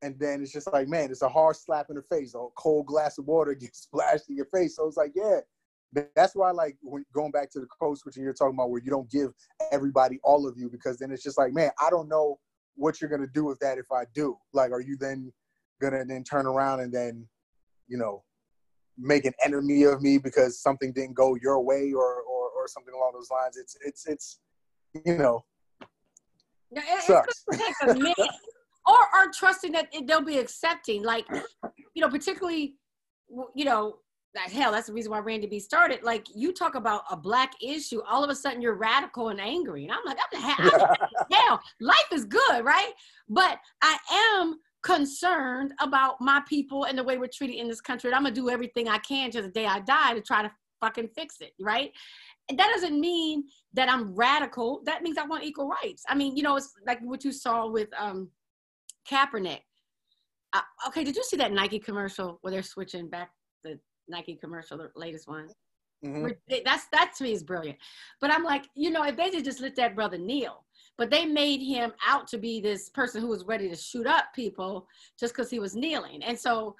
And 0.00 0.16
then 0.20 0.42
it's 0.42 0.52
just 0.52 0.72
like 0.72 0.86
man 0.86 1.10
it's 1.10 1.22
a 1.22 1.28
hard 1.28 1.56
slap 1.56 1.86
in 1.90 1.96
the 1.96 2.02
face. 2.02 2.34
A 2.34 2.46
cold 2.56 2.86
glass 2.86 3.18
of 3.18 3.26
water 3.26 3.54
gets 3.60 3.82
splashed 3.82 4.28
in 4.28 4.36
your 4.36 4.46
face. 4.46 4.76
So 4.76 4.86
it's 4.86 4.96
like 4.96 5.12
yeah. 5.14 5.40
That's 6.14 6.36
why 6.36 6.48
I 6.48 6.52
like 6.52 6.76
when 6.82 7.02
going 7.14 7.30
back 7.30 7.50
to 7.52 7.60
the 7.60 7.66
code 7.80 7.96
switching 7.96 8.22
you're 8.22 8.34
talking 8.34 8.54
about 8.54 8.68
where 8.68 8.82
you 8.82 8.90
don't 8.90 9.10
give 9.10 9.32
everybody 9.72 10.20
all 10.22 10.46
of 10.46 10.58
you 10.58 10.68
because 10.68 10.98
then 10.98 11.10
it's 11.10 11.22
just 11.22 11.38
like 11.38 11.54
man 11.54 11.70
i 11.80 11.88
don't 11.88 12.10
know 12.10 12.38
what 12.76 13.00
you're 13.00 13.08
gonna 13.08 13.26
do 13.32 13.42
with 13.42 13.58
that 13.60 13.78
if 13.78 13.90
i 13.90 14.04
do. 14.14 14.36
Like 14.52 14.70
are 14.70 14.82
you 14.82 14.98
then 14.98 15.32
gonna 15.80 16.04
then 16.04 16.24
turn 16.24 16.46
around 16.46 16.80
and 16.80 16.92
then 16.92 17.26
you 17.86 17.96
know 17.96 18.22
make 18.98 19.24
an 19.24 19.32
enemy 19.44 19.84
of 19.84 20.02
me 20.02 20.18
because 20.18 20.60
something 20.60 20.92
didn't 20.92 21.14
go 21.14 21.36
your 21.40 21.62
way 21.62 21.92
or 21.92 22.22
or, 22.22 22.50
or 22.50 22.66
something 22.66 22.94
along 22.94 23.12
those 23.14 23.30
lines. 23.30 23.56
It's 23.56 23.76
it's 23.84 24.06
it's 24.06 24.40
you 25.04 25.16
know 25.16 25.44
no, 26.70 26.82
it, 26.84 27.02
sucks. 27.02 27.44
it's 27.48 27.58
take 27.58 27.90
a 27.90 27.94
minute. 27.94 28.16
Or 28.86 28.96
are 29.14 29.26
trusting 29.38 29.72
that 29.72 29.88
they'll 30.06 30.22
be 30.22 30.38
accepting. 30.38 31.02
Like 31.02 31.26
you 31.92 32.00
know 32.00 32.08
particularly 32.08 32.76
you 33.54 33.66
know 33.66 33.98
that 34.34 34.50
hell 34.50 34.72
that's 34.72 34.86
the 34.86 34.94
reason 34.94 35.12
why 35.12 35.18
randy 35.18 35.46
b 35.46 35.60
started. 35.60 36.02
Like 36.02 36.26
you 36.34 36.54
talk 36.54 36.74
about 36.74 37.02
a 37.10 37.16
black 37.16 37.52
issue 37.62 38.00
all 38.08 38.24
of 38.24 38.30
a 38.30 38.34
sudden 38.34 38.62
you're 38.62 38.76
radical 38.76 39.28
and 39.28 39.42
angry. 39.42 39.84
And 39.84 39.92
i'm 39.92 39.98
like 40.06 40.16
i'm 40.16 40.40
the 40.40 41.34
hell? 41.34 41.60
Life 41.82 42.12
is 42.12 42.24
good 42.24 42.64
right? 42.64 42.92
But 43.28 43.58
i 43.82 43.98
am 44.10 44.58
concerned 44.82 45.72
about 45.80 46.20
my 46.20 46.40
people 46.48 46.84
and 46.84 46.96
the 46.96 47.02
way 47.02 47.18
we're 47.18 47.28
treated 47.32 47.56
in 47.56 47.68
this 47.68 47.80
country 47.80 48.08
and 48.08 48.14
i'm 48.14 48.22
gonna 48.22 48.34
do 48.34 48.48
everything 48.48 48.88
i 48.88 48.98
can 48.98 49.30
to 49.30 49.42
the 49.42 49.48
day 49.48 49.66
i 49.66 49.80
die 49.80 50.14
to 50.14 50.20
try 50.20 50.42
to 50.42 50.50
fucking 50.80 51.08
fix 51.16 51.36
it 51.40 51.52
right 51.60 51.90
and 52.48 52.56
that 52.56 52.70
doesn't 52.72 53.00
mean 53.00 53.42
that 53.74 53.90
i'm 53.90 54.14
radical 54.14 54.80
that 54.84 55.02
means 55.02 55.18
i 55.18 55.26
want 55.26 55.42
equal 55.42 55.68
rights 55.82 56.04
i 56.08 56.14
mean 56.14 56.36
you 56.36 56.44
know 56.44 56.56
it's 56.56 56.72
like 56.86 57.00
what 57.02 57.24
you 57.24 57.32
saw 57.32 57.66
with 57.66 57.88
um 57.98 58.30
Kaepernick. 59.10 59.60
Uh, 60.52 60.62
okay, 60.86 61.04
did 61.04 61.16
you 61.16 61.24
see 61.24 61.36
that 61.36 61.52
Nike 61.52 61.78
commercial 61.78 62.38
where 62.40 62.50
they're 62.50 62.62
switching 62.62 63.08
back 63.08 63.30
the 63.64 63.78
Nike 64.08 64.36
commercial, 64.36 64.78
the 64.78 64.90
latest 64.96 65.28
one? 65.28 65.48
Mm-hmm. 66.04 66.28
That's 66.64 66.86
that 66.92 67.12
to 67.18 67.24
me 67.24 67.32
is 67.32 67.42
brilliant. 67.42 67.78
But 68.20 68.32
I'm 68.32 68.44
like, 68.44 68.64
you 68.74 68.90
know, 68.90 69.04
if 69.04 69.16
they 69.16 69.30
did 69.30 69.44
just 69.44 69.60
let 69.60 69.76
that 69.76 69.94
brother 69.94 70.16
kneel, 70.16 70.64
but 70.98 71.10
they 71.10 71.24
made 71.24 71.62
him 71.62 71.92
out 72.06 72.26
to 72.28 72.38
be 72.38 72.60
this 72.60 72.90
person 72.90 73.22
who 73.22 73.28
was 73.28 73.44
ready 73.44 73.68
to 73.68 73.76
shoot 73.76 74.06
up 74.06 74.26
people 74.34 74.86
just 75.18 75.32
because 75.32 75.48
he 75.48 75.60
was 75.60 75.76
kneeling. 75.76 76.22
And 76.24 76.38
so, 76.38 76.74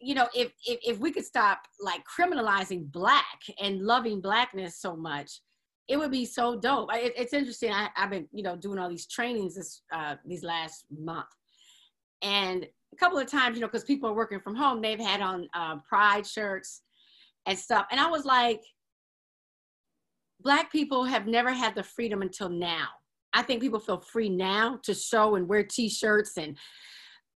you 0.00 0.14
know, 0.14 0.28
if, 0.34 0.52
if 0.64 0.78
if 0.86 0.98
we 0.98 1.10
could 1.10 1.24
stop 1.24 1.62
like 1.80 2.02
criminalizing 2.06 2.92
black 2.92 3.40
and 3.60 3.80
loving 3.80 4.20
blackness 4.20 4.80
so 4.80 4.94
much, 4.94 5.40
it 5.88 5.96
would 5.96 6.10
be 6.10 6.26
so 6.26 6.60
dope. 6.60 6.90
It, 6.94 7.14
it's 7.16 7.32
interesting. 7.32 7.72
I, 7.72 7.88
have 7.94 8.10
been, 8.10 8.28
you 8.32 8.42
know, 8.42 8.54
doing 8.54 8.78
all 8.78 8.90
these 8.90 9.06
trainings 9.06 9.56
this 9.56 9.80
uh, 9.92 10.16
these 10.24 10.44
last 10.44 10.84
month, 10.96 11.26
and 12.22 12.64
a 12.92 12.96
couple 12.96 13.18
of 13.18 13.26
times, 13.26 13.56
you 13.56 13.62
know, 13.62 13.66
because 13.66 13.84
people 13.84 14.10
are 14.10 14.14
working 14.14 14.40
from 14.40 14.54
home, 14.54 14.80
they've 14.80 15.00
had 15.00 15.20
on 15.20 15.48
uh, 15.54 15.76
pride 15.88 16.26
shirts 16.26 16.82
and 17.46 17.58
stuff. 17.58 17.86
And 17.90 17.98
I 17.98 18.08
was 18.08 18.24
like, 18.24 18.60
Black 20.40 20.70
people 20.70 21.04
have 21.04 21.26
never 21.26 21.50
had 21.50 21.74
the 21.74 21.82
freedom 21.82 22.22
until 22.22 22.48
now. 22.48 22.88
I 23.32 23.42
think 23.42 23.60
people 23.60 23.80
feel 23.80 24.00
free 24.00 24.28
now 24.28 24.78
to 24.84 24.94
show 24.94 25.34
and 25.34 25.48
wear 25.48 25.62
t 25.64 25.88
shirts 25.88 26.36
and 26.36 26.56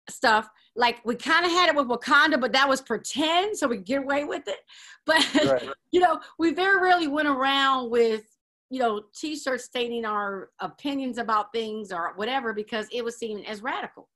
stuff. 0.09 0.49
Like 0.75 1.03
we 1.05 1.15
kind 1.15 1.45
of 1.45 1.51
had 1.51 1.69
it 1.69 1.75
with 1.75 1.87
Wakanda, 1.87 2.39
but 2.39 2.53
that 2.53 2.67
was 2.67 2.81
pretend, 2.81 3.57
so 3.57 3.67
we 3.67 3.77
get 3.77 4.03
away 4.03 4.23
with 4.23 4.47
it. 4.47 4.59
But 5.07 5.33
right. 5.33 5.69
you 5.91 5.99
know, 5.99 6.19
we 6.37 6.53
very 6.53 6.79
rarely 6.79 7.07
went 7.07 7.27
around 7.27 7.89
with 7.89 8.23
you 8.69 8.79
know 8.79 9.01
t-shirts 9.15 9.65
stating 9.65 10.05
our 10.05 10.51
opinions 10.59 11.17
about 11.17 11.51
things 11.51 11.91
or 11.91 12.13
whatever 12.15 12.53
because 12.53 12.87
it 12.91 13.03
was 13.03 13.17
seen 13.17 13.43
as 13.45 13.63
radical. 13.63 14.07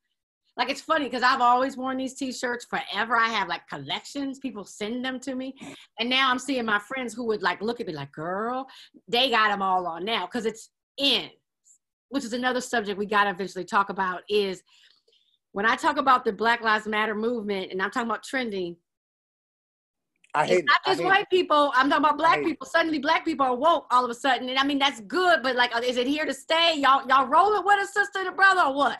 Like 0.57 0.69
it's 0.69 0.81
funny 0.81 1.05
because 1.05 1.23
I've 1.23 1.41
always 1.41 1.75
worn 1.75 1.97
these 1.97 2.13
t-shirts 2.13 2.65
forever. 2.65 3.17
I 3.17 3.27
have 3.27 3.47
like 3.47 3.67
collections. 3.67 4.39
People 4.39 4.63
send 4.63 5.03
them 5.03 5.19
to 5.21 5.35
me. 5.35 5.53
And 5.99 6.09
now 6.09 6.31
I'm 6.31 6.39
seeing 6.39 6.65
my 6.65 6.79
friends 6.79 7.13
who 7.13 7.25
would 7.25 7.41
like 7.41 7.61
look 7.61 7.81
at 7.81 7.88
me 7.88 7.93
like, 7.93 8.11
girl, 8.11 8.67
they 9.07 9.29
got 9.29 9.49
them 9.49 9.61
all 9.61 9.85
on 9.85 10.05
now 10.05 10.25
because 10.25 10.45
it's 10.45 10.69
in, 10.97 11.29
which 12.09 12.23
is 12.23 12.33
another 12.33 12.61
subject 12.61 12.97
we 12.97 13.05
got 13.05 13.25
to 13.25 13.31
eventually 13.31 13.65
talk 13.65 13.89
about 13.89 14.21
is 14.29 14.63
when 15.51 15.65
I 15.65 15.75
talk 15.75 15.97
about 15.97 16.25
the 16.25 16.33
Black 16.33 16.61
Lives 16.61 16.87
Matter 16.87 17.15
movement 17.15 17.71
and 17.71 17.81
I'm 17.81 17.91
talking 17.91 18.09
about 18.09 18.23
trending, 18.23 18.75
I 20.35 20.45
hate 20.45 20.59
it's 20.59 20.65
not 20.65 20.85
just 20.85 21.03
white 21.03 21.23
it. 21.23 21.29
people. 21.29 21.71
I'm 21.75 21.89
talking 21.89 22.03
about 22.03 22.17
black 22.17 22.43
people. 22.43 22.67
Suddenly, 22.67 22.99
black 22.99 23.23
people 23.23 23.45
are 23.45 23.55
woke 23.55 23.87
all 23.89 24.03
of 24.03 24.11
a 24.11 24.13
sudden, 24.13 24.49
and 24.49 24.59
I 24.59 24.65
mean 24.65 24.77
that's 24.77 24.99
good. 25.01 25.41
But 25.41 25.55
like, 25.55 25.71
is 25.81 25.95
it 25.95 26.07
here 26.07 26.25
to 26.25 26.33
stay? 26.33 26.73
Y'all, 26.75 27.07
y'all 27.07 27.25
rolling 27.25 27.63
with 27.63 27.81
a 27.81 27.87
sister 27.87 28.19
and 28.19 28.27
a 28.27 28.31
brother, 28.33 28.61
or 28.63 28.75
what? 28.75 28.99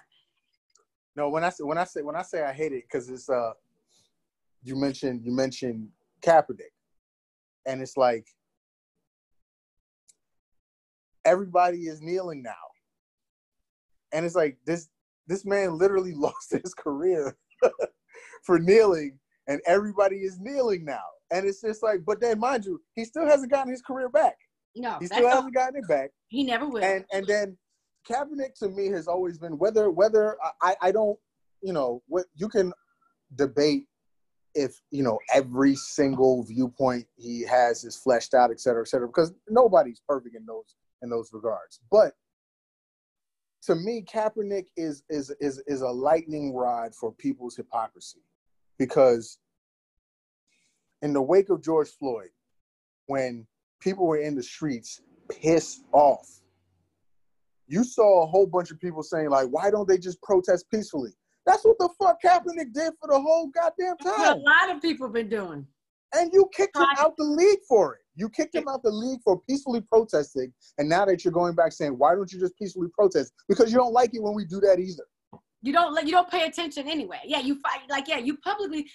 No, 1.17 1.29
when 1.29 1.43
I 1.43 1.49
say 1.49 1.63
when 1.65 1.77
I 1.77 1.83
say 1.83 2.01
when 2.03 2.15
I 2.15 2.21
say 2.21 2.41
I 2.41 2.53
hate 2.53 2.71
it 2.71 2.85
because 2.89 3.09
it's 3.09 3.29
uh, 3.29 3.51
you 4.63 4.77
mentioned 4.77 5.25
you 5.25 5.33
mentioned 5.33 5.89
Kaepernick, 6.21 6.71
and 7.65 7.81
it's 7.81 7.97
like 7.97 8.27
everybody 11.25 11.87
is 11.87 12.01
kneeling 12.01 12.43
now, 12.43 12.53
and 14.15 14.25
it's 14.25 14.36
like 14.36 14.58
this 14.65 14.89
this 15.28 15.45
man 15.45 15.78
literally 15.78 16.13
lost 16.15 16.51
his 16.51 16.73
career 16.73 17.38
for 18.43 18.58
kneeling, 18.58 19.19
and 19.47 19.62
everybody 19.67 20.17
is 20.17 20.39
kneeling 20.39 20.86
now, 20.86 21.04
and 21.32 21.45
it's 21.45 21.62
just 21.62 21.84
like, 21.84 21.99
but 22.06 22.21
then 22.21 22.39
mind 22.39 22.65
you, 22.65 22.82
he 22.95 23.06
still 23.06 23.25
hasn't 23.25 23.51
gotten 23.51 23.71
his 23.71 23.82
career 23.82 24.10
back. 24.10 24.38
No, 24.75 24.97
he 24.99 25.08
still 25.08 25.28
hasn't 25.28 25.54
gotten 25.54 25.78
it 25.78 25.88
back. 25.88 26.12
He 26.28 26.43
never 26.43 26.67
will. 26.67 26.84
And 26.84 27.06
and 27.12 27.28
then 27.28 27.58
Kaepernick 28.10 28.56
to 28.60 28.69
me 28.69 28.88
has 28.88 29.08
always 29.08 29.38
been 29.38 29.58
whether 29.58 29.91
whether 29.91 30.38
I, 30.62 30.75
I 30.82 30.91
don't 30.91 31.19
you 31.62 31.73
know 31.73 32.01
what 32.08 32.25
you 32.36 32.47
can 32.47 32.73
debate 33.36 33.86
if 34.54 34.82
you 34.91 35.04
know 35.04 35.19
every 35.34 35.75
single 35.75 36.43
viewpoint 36.43 37.06
he 37.17 37.41
has 37.41 37.84
is 37.84 37.95
fleshed 37.95 38.34
out, 38.34 38.51
et 38.51 38.60
cetera, 38.60 38.82
et 38.82 38.88
cetera, 38.88 39.08
because 39.08 39.34
nobody's 39.49 40.01
perfect 40.08 40.36
in 40.36 40.45
those 40.45 40.75
in 41.01 41.10
those 41.10 41.32
regards. 41.34 41.80
But 41.91 42.13
to 43.65 43.75
me, 43.75 44.04
Kaepernick 44.04 44.67
is 44.78 45.04
is 45.10 45.32
is 45.39 45.62
is 45.67 45.82
a 45.82 45.89
lightning 45.89 46.54
rod 46.54 46.93
for 46.95 47.12
people's 47.12 47.56
hypocrisy, 47.56 48.21
because 48.78 49.39
in 51.01 51.13
the 51.13 51.21
wake 51.21 51.49
of 51.49 51.62
George 51.63 51.89
Floyd, 51.89 52.30
when 53.08 53.45
people 53.80 54.08
were 54.08 54.17
in 54.17 54.36
the 54.36 54.43
streets 54.43 55.01
pissed 55.30 55.84
off 55.91 56.41
you 57.67 57.84
saw 57.84 58.23
a 58.23 58.28
whole 58.28 58.45
bunch 58.45 58.71
of 58.71 58.80
people 58.80 59.04
saying 59.04 59.30
like, 59.30 59.47
why 59.49 59.71
don't 59.71 59.88
they 59.88 59.97
just 59.97 60.21
protest 60.21 60.69
peacefully? 60.71 61.12
That's 61.45 61.63
what 61.63 61.78
the 61.78 61.89
fuck 61.99 62.21
Kaepernick 62.23 62.73
did 62.73 62.93
for 62.99 63.08
the 63.08 63.19
whole 63.19 63.47
goddamn 63.47 63.97
time. 63.97 64.38
a 64.38 64.39
lot 64.39 64.75
of 64.75 64.82
people 64.82 65.08
been 65.10 65.30
doing. 65.30 65.65
And 66.13 66.32
you 66.34 66.49
kicked 66.54 66.75
him 66.75 66.86
out 66.97 67.17
the 67.17 67.23
league 67.23 67.60
for 67.67 67.95
it. 67.95 68.01
You 68.15 68.30
kicked 68.30 68.56
him 68.56 68.67
out 68.67 68.84
the 68.84 68.91
league 68.91 69.19
for 69.23 69.39
peacefully 69.41 69.82
protesting, 69.82 70.54
and 70.78 70.88
now 70.88 71.06
that 71.06 71.23
you're 71.23 71.34
going 71.34 71.56
back 71.56 71.71
saying, 71.73 71.97
why 71.97 72.15
don't 72.15 72.32
you 72.32 72.39
just 72.39 72.58
peacefully 72.58 72.88
protest? 72.97 73.34
Because 73.47 73.71
you 73.71 73.78
don't 73.78 73.93
like 73.93 74.13
it 74.13 74.21
when 74.21 74.34
we 74.34 74.45
do 74.45 74.60
that 74.62 74.80
either. 74.80 75.04
You 75.62 75.73
don't 75.73 75.93
like 75.93 76.06
you 76.06 76.12
don't 76.12 76.30
pay 76.30 76.45
attention 76.45 76.88
anyway. 76.88 77.21
Yeah, 77.25 77.39
you 77.39 77.60
fight 77.60 77.82
like 77.89 78.08
yeah, 78.08 78.19
you 78.19 78.38
publicly 78.38 78.88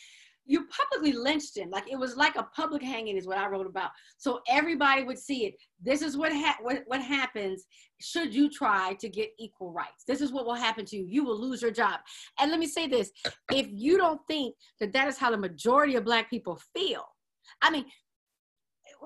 you 0.51 0.67
publicly 0.67 1.13
lynched 1.13 1.57
him. 1.57 1.71
Like 1.71 1.91
it 1.91 1.97
was 1.97 2.17
like 2.17 2.35
a 2.35 2.43
public 2.43 2.83
hanging 2.83 3.17
is 3.17 3.27
what 3.27 3.39
I 3.39 3.49
wrote 3.49 3.67
about. 3.67 3.91
So 4.19 4.41
everybody 4.49 5.05
would 5.05 5.19
see 5.19 5.47
it. 5.47 5.55
This 5.81 6.03
is 6.03 6.17
what, 6.17 6.33
ha- 6.33 6.59
what, 6.61 6.83
what 6.87 7.01
happens 7.01 7.67
should 8.01 8.35
you 8.35 8.51
try 8.51 8.95
to 8.99 9.09
get 9.09 9.31
equal 9.39 9.73
rights. 9.73 10.03
This 10.09 10.21
is 10.21 10.33
what 10.33 10.47
will 10.47 10.55
happen 10.55 10.85
to 10.87 10.97
you. 10.97 11.07
You 11.07 11.25
will 11.25 11.41
lose 11.41 11.63
your 11.63 11.71
job. 11.71 12.01
And 12.41 12.51
let 12.51 12.59
me 12.59 12.67
say 12.67 12.89
this, 12.89 13.13
if 13.53 13.69
you 13.71 13.97
don't 13.97 14.21
think 14.27 14.57
that 14.81 14.93
that 14.93 15.07
is 15.07 15.19
how 15.19 15.31
the 15.31 15.39
majority 15.39 15.95
of 15.95 16.05
black 16.05 16.29
people 16.29 16.61
feel, 16.75 17.05
I 17.63 17.71
mean, 17.71 17.85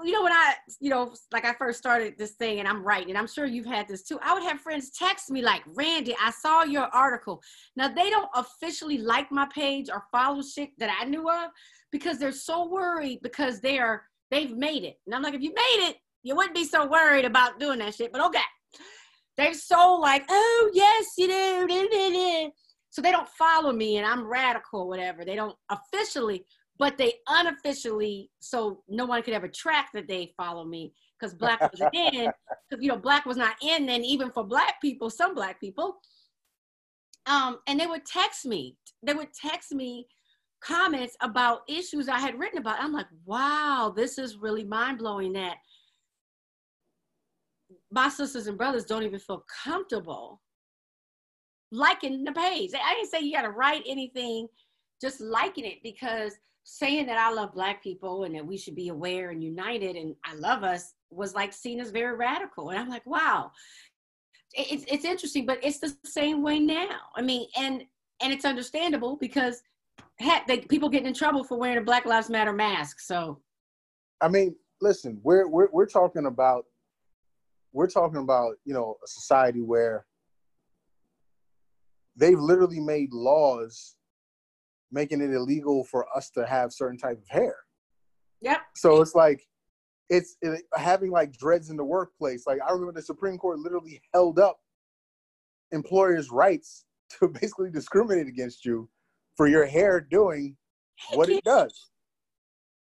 you 0.03 0.13
know 0.13 0.23
when 0.23 0.33
I, 0.33 0.55
you 0.81 0.91
know, 0.91 1.15
like 1.33 1.45
I 1.45 1.53
first 1.55 1.79
started 1.79 2.15
this 2.19 2.33
thing 2.33 2.59
and 2.59 2.69
I'm 2.69 2.83
writing, 2.83 3.11
and 3.11 3.19
I'm 3.19 3.27
sure 3.27 3.47
you've 3.47 3.67
had 3.67 3.87
this 3.87 4.03
too. 4.03 4.19
I 4.23 4.35
would 4.35 4.43
have 4.43 4.61
friends 4.61 4.91
text 4.91 5.31
me 5.31 5.43
like, 5.43 5.63
"Randy, 5.75 6.17
I 6.21 6.31
saw 6.31 6.65
your 6.65 6.87
article." 6.87 7.43
Now 7.77 7.89
they 7.89 8.11
don't 8.11 8.29
officially 8.35 8.99
like 8.99 9.31
my 9.31 9.47
page 9.55 9.89
or 9.91 10.05
follow 10.11 10.43
shit 10.43 10.71
that 10.79 10.97
I 11.01 11.05
knew 11.05 11.29
of 11.29 11.51
because 11.93 12.19
they're 12.19 12.33
so 12.33 12.69
worried 12.69 13.21
because 13.23 13.61
they 13.61 13.79
are 13.79 14.03
they've 14.31 14.57
made 14.57 14.85
it, 14.85 14.99
and 15.07 15.15
I'm 15.15 15.23
like, 15.23 15.35
if 15.35 15.43
you 15.43 15.51
made 15.55 15.89
it, 15.89 15.97
you 16.23 16.35
wouldn't 16.35 16.55
be 16.55 16.65
so 16.65 16.87
worried 16.87 17.25
about 17.25 17.61
doing 17.61 17.79
that 17.79 17.95
shit. 17.95 18.13
But 18.13 18.25
okay, 18.27 18.41
they're 19.37 19.55
so 19.55 19.95
like, 19.95 20.25
"Oh 20.29 20.71
yes, 20.73 21.13
you 21.17 21.29
do." 21.29 22.53
So 22.91 23.03
they 23.03 23.11
don't 23.11 23.29
follow 23.31 23.73
me, 23.73 23.97
and 23.97 24.07
I'm 24.07 24.25
radical, 24.25 24.89
whatever. 24.89 25.25
They 25.25 25.35
don't 25.35 25.57
officially 25.69 26.45
but 26.79 26.99
they 26.99 27.15
unofficially, 27.29 28.31
so 28.41 28.83
no 28.89 29.07
one 29.07 29.23
could 29.23 29.35
ever 29.35 29.49
track 29.49 29.91
that 29.95 30.09
they 30.09 30.33
follow 30.37 30.65
me 30.65 30.93
because 31.19 31.35
black 31.35 31.61
was 31.61 31.81
in, 31.93 32.31
because 32.69 32.83
you 32.83 32.89
know 32.89 32.97
black 32.97 33.25
was 33.27 33.37
not 33.37 33.57
in 33.63 33.87
then 33.87 34.05
even 34.05 34.31
for 34.31 34.45
black 34.45 34.81
people, 34.81 35.11
some 35.11 35.35
black 35.35 35.61
people. 35.61 35.97
Um, 37.27 37.59
and 37.67 37.81
they 37.81 37.87
would 37.87 38.05
text 38.05 38.45
me. 38.45 38.77
They 39.03 39.15
would 39.15 39.33
text 39.33 39.73
me 39.73 40.07
comments 40.63 41.17
about 41.21 41.61
issues 41.69 42.09
I 42.09 42.19
had 42.19 42.39
written 42.39 42.59
about. 42.59 42.81
I'm 42.81 42.93
like, 42.93 43.07
wow, 43.25 43.93
this 43.95 44.19
is 44.19 44.37
really 44.37 44.65
mind 44.65 44.99
blowing 44.99 45.33
that 45.35 45.57
my 47.91 48.09
sisters 48.09 48.47
and 48.47 48.59
brothers 48.59 48.85
don't 48.85 49.05
even 49.05 49.21
feel 49.21 49.45
comfortable 49.65 50.41
liking 51.71 52.25
the 52.25 52.33
page. 52.33 52.71
I 52.75 52.95
didn't 52.95 53.11
say 53.11 53.21
you 53.21 53.33
got 53.33 53.43
to 53.43 53.51
write 53.51 53.83
anything, 53.87 54.49
just 55.01 55.21
liking 55.21 55.65
it 55.65 55.79
because 55.83 56.35
saying 56.65 57.07
that 57.07 57.19
I 57.19 57.31
love 57.31 57.53
black 57.53 57.83
people 57.83 58.25
and 58.25 58.35
that 58.35 58.47
we 58.47 58.57
should 58.57 58.75
be 58.75 58.89
aware 58.89 59.31
and 59.31 59.45
united 59.45 59.97
and 59.97 60.17
I 60.25 60.35
love 60.35 60.65
us 60.65 60.95
was 61.11 61.35
like 61.35 61.53
seen 61.53 61.79
as 61.79 61.91
very 61.91 62.17
radical. 62.17 62.71
And 62.71 62.79
I'm 62.79 62.89
like, 62.89 63.07
wow, 63.07 63.53
it's, 64.53 64.85
it's 64.89 65.05
interesting, 65.05 65.47
but 65.47 65.59
it's 65.63 65.79
the 65.79 65.95
same 66.05 66.43
way 66.43 66.59
now. 66.59 66.99
I 67.17 67.23
mean, 67.23 67.49
and, 67.57 67.85
and 68.23 68.33
it's 68.33 68.45
understandable 68.45 69.17
because 69.17 69.63
heck, 70.19 70.47
they, 70.47 70.61
people 70.61 70.89
getting 70.89 71.07
in 71.07 71.15
trouble 71.15 71.45
for 71.45 71.59
wearing 71.59 71.79
a 71.79 71.83
Black 71.83 72.07
Lives 72.07 72.31
Matter 72.31 72.53
mask. 72.53 73.01
So, 73.01 73.41
I 74.21 74.29
mean, 74.29 74.57
listen, 74.81 75.21
we're, 75.23 75.47
we're, 75.49 75.69
we're 75.71 75.87
talking 75.87 76.27
about, 76.27 76.65
we're 77.73 77.89
talking 77.89 78.19
about, 78.19 78.55
you 78.65 78.73
know, 78.73 78.97
a 79.05 79.07
society 79.07 79.61
where 79.61 80.07
they've 82.17 82.39
literally 82.39 82.81
made 82.81 83.13
laws 83.13 83.97
making 84.95 85.21
it 85.21 85.33
illegal 85.33 85.85
for 85.85 86.07
us 86.17 86.31
to 86.31 86.47
have 86.47 86.73
certain 86.73 86.97
type 86.97 87.19
of 87.21 87.29
hair. 87.29 87.57
Yep. 88.41 88.59
So 88.77 89.03
it's 89.03 89.15
like 89.15 89.47
it's 90.09 90.37
it, 90.41 90.63
having 90.75 91.11
like 91.11 91.37
dreads 91.37 91.71
in 91.71 91.77
the 91.77 91.85
workplace. 91.85 92.47
Like 92.47 92.61
I 92.67 92.71
remember 92.73 92.93
the 92.93 93.03
Supreme 93.03 93.37
Court 93.37 93.59
literally 93.59 94.01
held 94.15 94.39
up 94.39 94.59
employers' 95.73 96.31
rights 96.31 96.85
to 97.19 97.29
basically 97.41 97.71
discriminate 97.71 98.29
against 98.29 98.65
you 98.65 98.89
for 99.37 99.49
your 99.49 99.67
hair 99.67 100.01
doing 100.01 100.57
what 101.13 101.29
it 101.29 101.43
does. 101.45 101.91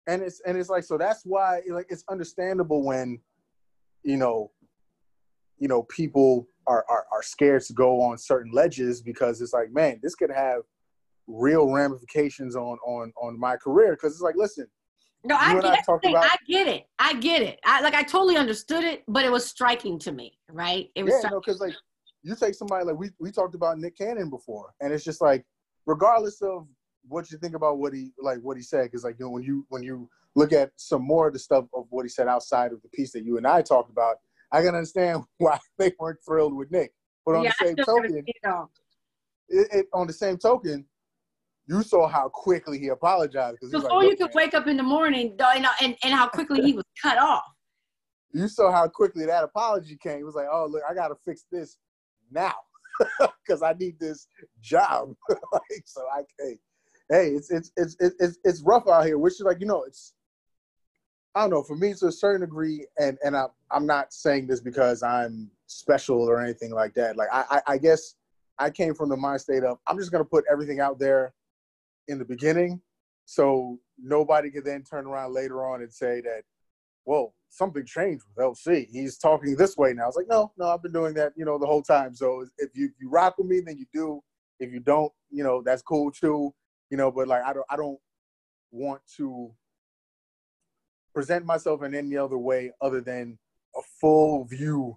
And 0.06 0.22
it's 0.22 0.40
and 0.46 0.56
it's 0.56 0.70
like 0.70 0.84
so 0.84 0.96
that's 0.96 1.22
why 1.24 1.61
like 1.70 1.87
it's 1.90 2.04
understandable 2.08 2.84
when 2.84 3.18
you 4.04 4.16
know 4.16 4.52
you 5.58 5.68
know 5.68 5.82
people 5.82 6.46
are, 6.66 6.84
are 6.88 7.04
are 7.12 7.22
scared 7.22 7.62
to 7.62 7.72
go 7.72 8.00
on 8.00 8.16
certain 8.16 8.52
ledges 8.52 9.02
because 9.02 9.40
it's 9.42 9.52
like 9.52 9.72
man 9.72 9.98
this 10.02 10.14
could 10.14 10.30
have 10.30 10.62
real 11.28 11.70
ramifications 11.70 12.56
on 12.56 12.78
on 12.86 13.12
on 13.22 13.38
my 13.38 13.56
career. 13.56 13.92
Because 13.92 14.14
it's 14.14 14.22
like 14.22 14.36
listen 14.36 14.66
no 15.24 15.36
i 15.36 15.52
get, 15.54 15.64
I, 15.64 16.08
about, 16.08 16.24
I 16.24 16.36
get 16.46 16.68
it. 16.68 16.86
I 16.98 17.14
get 17.14 17.42
it. 17.42 17.58
I 17.64 17.80
like 17.80 17.94
i 17.94 18.02
totally 18.02 18.36
understood 18.36 18.84
it 18.84 19.02
but 19.08 19.24
it 19.24 19.32
was 19.32 19.46
striking 19.46 19.98
to 20.00 20.12
me 20.12 20.38
right? 20.50 20.90
It 20.94 21.04
was 21.04 21.14
yeah 21.22 21.30
no 21.30 21.40
because 21.40 21.60
like 21.60 21.74
you 22.22 22.34
take 22.34 22.54
somebody 22.54 22.84
like 22.84 22.96
we, 22.96 23.10
we 23.20 23.30
talked 23.30 23.54
about 23.54 23.78
nick 23.78 23.96
cannon 23.96 24.30
before 24.30 24.72
and 24.80 24.92
it's 24.92 25.04
just 25.04 25.20
like 25.20 25.44
regardless 25.86 26.42
of 26.42 26.66
what 27.06 27.30
you 27.30 27.38
think 27.38 27.54
about 27.54 27.78
what 27.78 27.92
he 27.92 28.12
like 28.20 28.38
what 28.40 28.56
he 28.56 28.62
said 28.62 28.84
because 28.84 29.04
like 29.04 29.16
you 29.18 29.24
know 29.24 29.30
when 29.30 29.42
you 29.42 29.64
when 29.68 29.82
you 29.82 30.08
look 30.34 30.52
at 30.52 30.70
some 30.76 31.02
more 31.02 31.28
of 31.28 31.32
the 31.32 31.38
stuff 31.38 31.64
of 31.74 31.86
what 31.90 32.04
he 32.04 32.08
said 32.08 32.28
outside 32.28 32.72
of 32.72 32.82
the 32.82 32.88
piece 32.90 33.12
that 33.12 33.24
you 33.24 33.38
and 33.38 33.46
i 33.46 33.62
talked 33.62 33.90
about 33.90 34.16
i 34.52 34.60
can 34.60 34.74
understand 34.74 35.22
why 35.38 35.58
they 35.78 35.92
weren't 35.98 36.18
thrilled 36.24 36.54
with 36.54 36.70
nick. 36.70 36.92
But 37.24 37.36
on 37.36 37.44
yeah, 37.44 37.52
the 37.60 37.66
same 37.66 37.76
token 37.76 38.24
it, 39.50 39.68
it, 39.72 39.86
on 39.92 40.06
the 40.06 40.12
same 40.12 40.38
token 40.38 40.84
you 41.68 41.83
saw 41.83 42.09
how 42.09 42.28
quickly 42.28 42.78
he 42.78 42.88
apologized. 42.88 43.59
Before 43.61 44.00
like, 44.00 44.11
you 44.11 44.16
could 44.16 44.26
man. 44.26 44.31
wake 44.35 44.54
up 44.54 44.66
in 44.66 44.78
the 44.78 44.83
morning, 44.83 45.37
and, 45.38 45.66
uh, 45.66 45.70
and, 45.83 45.96
and 46.02 46.14
how 46.14 46.26
quickly 46.26 46.62
he 46.62 46.72
was 46.72 46.85
cut 47.00 47.18
off. 47.18 47.44
You 48.33 48.48
saw 48.48 48.72
how 48.72 48.88
quickly 48.88 49.26
that 49.26 49.44
apology 49.44 49.98
came. 50.02 50.20
It 50.20 50.24
was 50.24 50.35
like, 50.35 50.46
oh, 50.50 50.66
look, 50.70 50.83
I 50.88 50.94
got 50.94 51.09
to 51.09 51.16
fix 51.26 51.44
this 51.52 51.76
now 52.31 52.54
because 53.46 53.62
I 53.62 53.74
need 53.74 54.00
this 54.00 54.26
job. 54.62 55.14
like, 55.28 55.83
so 55.85 56.02
I, 56.12 56.22
hey, 56.38 56.59
hey, 57.11 57.28
it's, 57.35 57.50
it's, 57.50 57.70
it's, 57.76 57.96
it's, 58.00 58.38
it's 58.44 58.62
rough 58.62 58.88
out 58.88 59.04
here, 59.04 59.18
which 59.18 59.35
is 59.35 59.42
like, 59.42 59.61
you 59.61 59.66
know, 59.66 59.83
it's, 59.85 60.14
I 61.35 61.42
don't 61.42 61.50
know, 61.50 61.62
for 61.62 61.76
me 61.76 61.92
to 61.94 62.07
a 62.07 62.12
certain 62.12 62.40
degree, 62.40 62.87
and, 62.98 63.18
and 63.22 63.37
I, 63.37 63.46
I'm 63.70 63.87
not 63.87 64.14
saying 64.14 64.46
this 64.46 64.61
because 64.61 65.02
I'm 65.02 65.50
special 65.66 66.22
or 66.22 66.40
anything 66.40 66.72
like 66.72 66.94
that. 66.94 67.16
Like, 67.16 67.28
I, 67.31 67.44
I, 67.50 67.72
I 67.74 67.78
guess 67.78 68.14
I 68.59 68.70
came 68.70 68.94
from 68.94 69.11
the 69.11 69.16
mind 69.16 69.42
state 69.42 69.64
of, 69.64 69.78
I'm 69.87 69.98
just 69.98 70.11
going 70.11 70.24
to 70.24 70.28
put 70.28 70.44
everything 70.50 70.81
out 70.81 70.98
there 70.98 71.35
in 72.08 72.18
the 72.18 72.24
beginning, 72.24 72.80
so 73.24 73.78
nobody 73.98 74.50
could 74.50 74.64
then 74.64 74.82
turn 74.82 75.06
around 75.06 75.34
later 75.34 75.66
on 75.66 75.82
and 75.82 75.92
say 75.92 76.20
that, 76.22 76.42
well, 77.04 77.34
something 77.50 77.84
changed 77.84 78.24
with 78.26 78.44
LC. 78.44 78.88
He's 78.90 79.18
talking 79.18 79.54
this 79.54 79.76
way 79.76 79.92
now. 79.92 80.04
I 80.04 80.06
was 80.06 80.16
like, 80.16 80.28
no, 80.28 80.52
no, 80.58 80.68
I've 80.68 80.82
been 80.82 80.92
doing 80.92 81.14
that, 81.14 81.32
you 81.36 81.44
know, 81.44 81.58
the 81.58 81.66
whole 81.66 81.82
time. 81.82 82.14
So 82.14 82.44
if 82.58 82.70
you 82.74 82.86
if 82.86 82.92
you 83.00 83.08
rock 83.10 83.36
with 83.38 83.46
me, 83.46 83.60
then 83.60 83.78
you 83.78 83.86
do. 83.92 84.22
If 84.60 84.72
you 84.72 84.80
don't, 84.80 85.12
you 85.30 85.44
know, 85.44 85.62
that's 85.64 85.82
cool 85.82 86.10
too. 86.10 86.54
You 86.90 86.96
know, 86.96 87.10
but 87.10 87.28
like 87.28 87.42
I 87.44 87.52
don't 87.52 87.66
I 87.70 87.76
don't 87.76 87.98
want 88.70 89.00
to 89.16 89.50
present 91.14 91.44
myself 91.44 91.82
in 91.82 91.94
any 91.94 92.16
other 92.16 92.38
way 92.38 92.72
other 92.80 93.00
than 93.00 93.38
a 93.76 93.80
full 94.00 94.44
view 94.44 94.96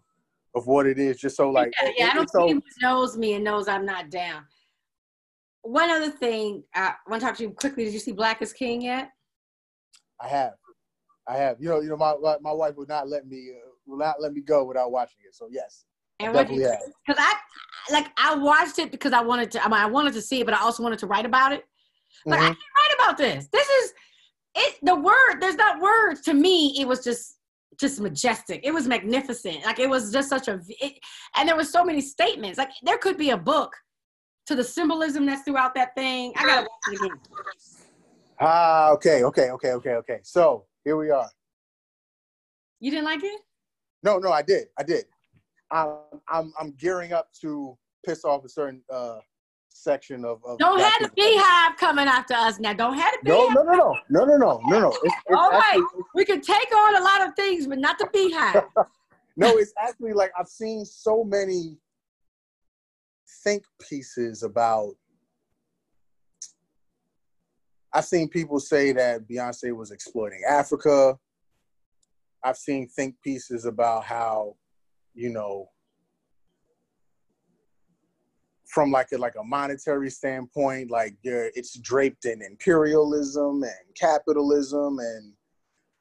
of 0.55 0.67
what 0.67 0.85
it 0.85 0.99
is, 0.99 1.17
just 1.17 1.37
so 1.37 1.49
like 1.49 1.73
yeah, 1.81 1.91
yeah 1.97 2.09
I 2.11 2.13
don't 2.13 2.29
think 2.29 2.63
so, 2.79 2.87
knows 2.87 3.17
me 3.17 3.33
and 3.33 3.43
knows 3.43 3.67
I'm 3.67 3.85
not 3.85 4.09
down 4.09 4.43
one 5.63 5.89
other 5.89 6.09
thing, 6.09 6.63
I 6.73 6.93
want 7.07 7.21
to 7.21 7.27
talk 7.27 7.37
to 7.37 7.43
you 7.43 7.51
quickly. 7.51 7.85
Did 7.85 7.93
you 7.93 7.99
see 7.99 8.11
Black 8.11 8.41
is 8.41 8.53
King 8.53 8.81
yet? 8.81 9.09
I 10.19 10.27
have, 10.27 10.53
I 11.27 11.37
have. 11.37 11.57
You 11.59 11.69
know, 11.69 11.81
you 11.81 11.89
know, 11.89 11.97
my 11.97 12.15
my 12.41 12.51
wife 12.51 12.75
would 12.77 12.89
not 12.89 13.07
let 13.07 13.27
me 13.27 13.51
uh, 13.51 13.69
will 13.85 13.97
not 13.97 14.21
let 14.21 14.33
me 14.33 14.41
go 14.41 14.63
without 14.63 14.91
watching 14.91 15.19
it. 15.27 15.35
So 15.35 15.47
yes, 15.51 15.85
and 16.19 16.33
definitely 16.33 16.63
have. 16.65 16.79
Because 17.05 17.23
I 17.23 17.33
like 17.91 18.07
I 18.17 18.35
watched 18.35 18.79
it 18.79 18.91
because 18.91 19.13
I 19.13 19.21
wanted 19.21 19.51
to. 19.51 19.63
I 19.63 19.67
mean, 19.67 19.79
I 19.79 19.87
wanted 19.87 20.13
to 20.13 20.21
see 20.21 20.41
it, 20.41 20.45
but 20.45 20.55
I 20.55 20.61
also 20.61 20.83
wanted 20.83 20.99
to 20.99 21.07
write 21.07 21.25
about 21.25 21.53
it. 21.53 21.63
But 22.25 22.35
mm-hmm. 22.35 22.43
I 22.43 22.47
can't 22.47 22.57
write 22.57 22.95
about 22.99 23.17
this. 23.17 23.47
This 23.51 23.67
is 23.67 23.93
it. 24.55 24.77
The 24.83 24.95
word 24.95 25.39
there's 25.39 25.55
not 25.55 25.81
words 25.81 26.21
to 26.21 26.33
me. 26.33 26.75
It 26.79 26.87
was 26.87 27.03
just 27.03 27.37
just 27.79 27.99
majestic. 27.99 28.61
It 28.63 28.73
was 28.73 28.87
magnificent. 28.87 29.65
Like 29.65 29.79
it 29.79 29.89
was 29.89 30.11
just 30.11 30.29
such 30.29 30.47
a. 30.47 30.59
It, 30.67 30.93
and 31.35 31.47
there 31.47 31.55
were 31.55 31.63
so 31.63 31.83
many 31.83 32.01
statements. 32.01 32.57
Like 32.57 32.69
there 32.83 32.97
could 32.97 33.17
be 33.17 33.31
a 33.31 33.37
book 33.37 33.75
to 34.47 34.55
the 34.55 34.63
symbolism 34.63 35.25
that's 35.25 35.43
throughout 35.43 35.73
that 35.75 35.95
thing. 35.95 36.33
I 36.35 36.45
gotta 36.45 36.61
watch 36.61 36.93
it 36.93 37.05
again. 37.05 37.19
Ah, 38.39 38.89
okay, 38.91 39.23
okay, 39.23 39.51
okay, 39.51 39.71
okay, 39.73 39.93
okay. 39.93 40.19
So 40.23 40.65
here 40.83 40.97
we 40.97 41.11
are. 41.11 41.29
You 42.79 42.89
didn't 42.89 43.05
like 43.05 43.23
it? 43.23 43.41
No, 44.03 44.17
no, 44.17 44.31
I 44.31 44.41
did. 44.41 44.67
I 44.77 44.83
did. 44.83 45.05
I'm 45.69 45.97
I'm, 46.27 46.53
I'm 46.59 46.71
gearing 46.71 47.13
up 47.13 47.29
to 47.41 47.77
piss 48.05 48.25
off 48.25 48.43
a 48.43 48.49
certain 48.49 48.81
uh, 48.91 49.19
section 49.69 50.25
of. 50.25 50.43
of 50.43 50.57
don't 50.57 50.79
have 50.79 51.01
the 51.01 51.21
BeyHive 51.21 51.77
coming 51.77 52.07
after 52.07 52.33
us 52.33 52.59
now. 52.59 52.73
Don't 52.73 52.95
have 52.97 53.13
the 53.23 53.29
BeyHive. 53.29 53.53
No, 53.53 53.63
no, 53.63 53.63
no, 53.63 53.97
no, 54.09 54.25
no, 54.25 54.25
no, 54.25 54.37
no, 54.37 54.79
no. 54.79 54.87
It's, 54.89 54.99
it's 55.03 55.15
oh, 55.29 55.35
All 55.37 55.51
actually, 55.53 55.81
right, 55.81 56.03
we 56.15 56.25
can 56.25 56.41
take 56.41 56.75
on 56.75 56.95
a 56.95 57.03
lot 57.03 57.27
of 57.27 57.35
things, 57.35 57.67
but 57.67 57.77
not 57.77 57.99
the 57.99 58.05
BeyHive. 58.05 58.65
no, 59.37 59.57
it's 59.57 59.73
actually 59.79 60.13
like 60.13 60.31
I've 60.37 60.49
seen 60.49 60.83
so 60.83 61.23
many 61.23 61.77
think 63.43 63.63
pieces 63.87 64.43
about 64.43 64.93
I've 67.93 68.05
seen 68.05 68.29
people 68.29 68.59
say 68.59 68.93
that 68.93 69.27
Beyonce 69.27 69.75
was 69.75 69.91
exploiting 69.91 70.41
Africa. 70.47 71.17
I've 72.43 72.57
seen 72.57 72.87
think 72.87 73.15
pieces 73.21 73.65
about 73.65 74.05
how, 74.05 74.55
you 75.13 75.29
know, 75.29 75.69
from 78.67 78.91
like 78.91 79.07
a 79.13 79.17
like 79.17 79.35
a 79.37 79.43
monetary 79.43 80.09
standpoint, 80.09 80.89
like 80.89 81.17
it's 81.23 81.77
draped 81.79 82.23
in 82.23 82.41
imperialism 82.41 83.63
and 83.63 83.95
capitalism, 83.99 84.99
and 84.99 85.33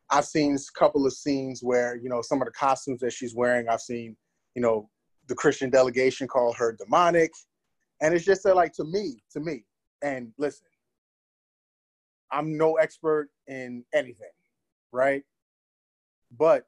I've 0.08 0.24
seen 0.24 0.54
a 0.54 0.78
couple 0.78 1.04
of 1.04 1.12
scenes 1.12 1.60
where 1.62 1.96
you 1.96 2.08
know 2.08 2.22
some 2.22 2.40
of 2.40 2.46
the 2.46 2.52
costumes 2.52 3.00
that 3.00 3.12
she's 3.12 3.34
wearing. 3.34 3.68
I've 3.68 3.80
seen 3.80 4.16
you 4.54 4.62
know 4.62 4.88
the 5.30 5.34
Christian 5.34 5.70
delegation 5.70 6.28
called 6.28 6.56
her 6.58 6.76
demonic. 6.78 7.32
And 8.02 8.12
it's 8.12 8.26
just 8.26 8.42
that, 8.42 8.54
like, 8.56 8.74
to 8.74 8.84
me, 8.84 9.22
to 9.32 9.40
me, 9.40 9.64
and 10.02 10.32
listen, 10.38 10.66
I'm 12.30 12.58
no 12.58 12.74
expert 12.74 13.30
in 13.48 13.84
anything, 13.94 14.28
right? 14.92 15.24
but 16.36 16.66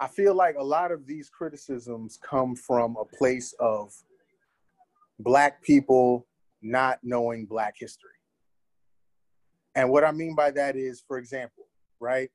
I 0.00 0.08
feel 0.08 0.34
like 0.34 0.56
a 0.58 0.64
lot 0.64 0.92
of 0.92 1.06
these 1.06 1.30
criticisms 1.30 2.18
come 2.22 2.54
from 2.54 2.96
a 2.96 3.04
place 3.04 3.54
of 3.58 3.92
black 5.18 5.62
people 5.62 6.26
not 6.62 6.98
knowing 7.02 7.46
black 7.46 7.74
history. 7.78 8.10
And 9.74 9.90
what 9.90 10.04
I 10.04 10.12
mean 10.12 10.34
by 10.34 10.50
that 10.52 10.76
is, 10.76 11.02
for 11.06 11.18
example, 11.18 11.64
right? 12.00 12.30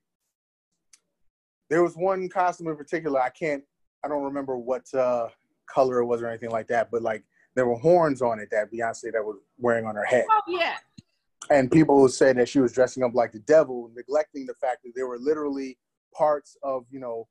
There 1.70 1.84
was 1.84 1.96
one 1.96 2.30
costume 2.30 2.68
in 2.68 2.76
particular, 2.76 3.22
I 3.22 3.30
can't, 3.30 3.64
I 4.04 4.08
don't 4.08 4.24
remember 4.24 4.58
what 4.58 4.91
uh, 4.93 5.28
color 5.68 5.99
it 5.99 6.06
was 6.06 6.22
or 6.22 6.28
anything 6.28 6.52
like 6.52 6.68
that, 6.68 6.89
but 6.91 7.02
like 7.02 7.24
there 7.56 7.68
were 7.68 7.78
horns 7.78 8.22
on 8.22 8.39
it 8.39 8.49
that 8.52 8.72
Beyonce 8.72 9.12
that 9.12 9.24
was 9.24 9.38
wearing 9.58 9.86
on 9.86 9.95
her 9.95 10.06
head. 10.06 10.26
Oh 10.30 10.41
yeah. 10.47 10.78
And 11.49 11.72
people 11.72 12.08
said 12.08 12.38
that 12.38 12.47
she 12.47 12.60
was 12.60 12.72
dressing 12.72 13.04
up 13.04 13.14
like 13.14 13.32
the 13.32 13.39
devil, 13.39 13.91
neglecting 13.95 14.45
the 14.45 14.54
fact 14.56 14.84
that 14.84 14.91
there 14.95 15.08
were 15.08 15.18
literally 15.18 15.78
parts 16.16 16.56
of, 16.64 16.86
you 16.89 16.99
know, 16.99 17.28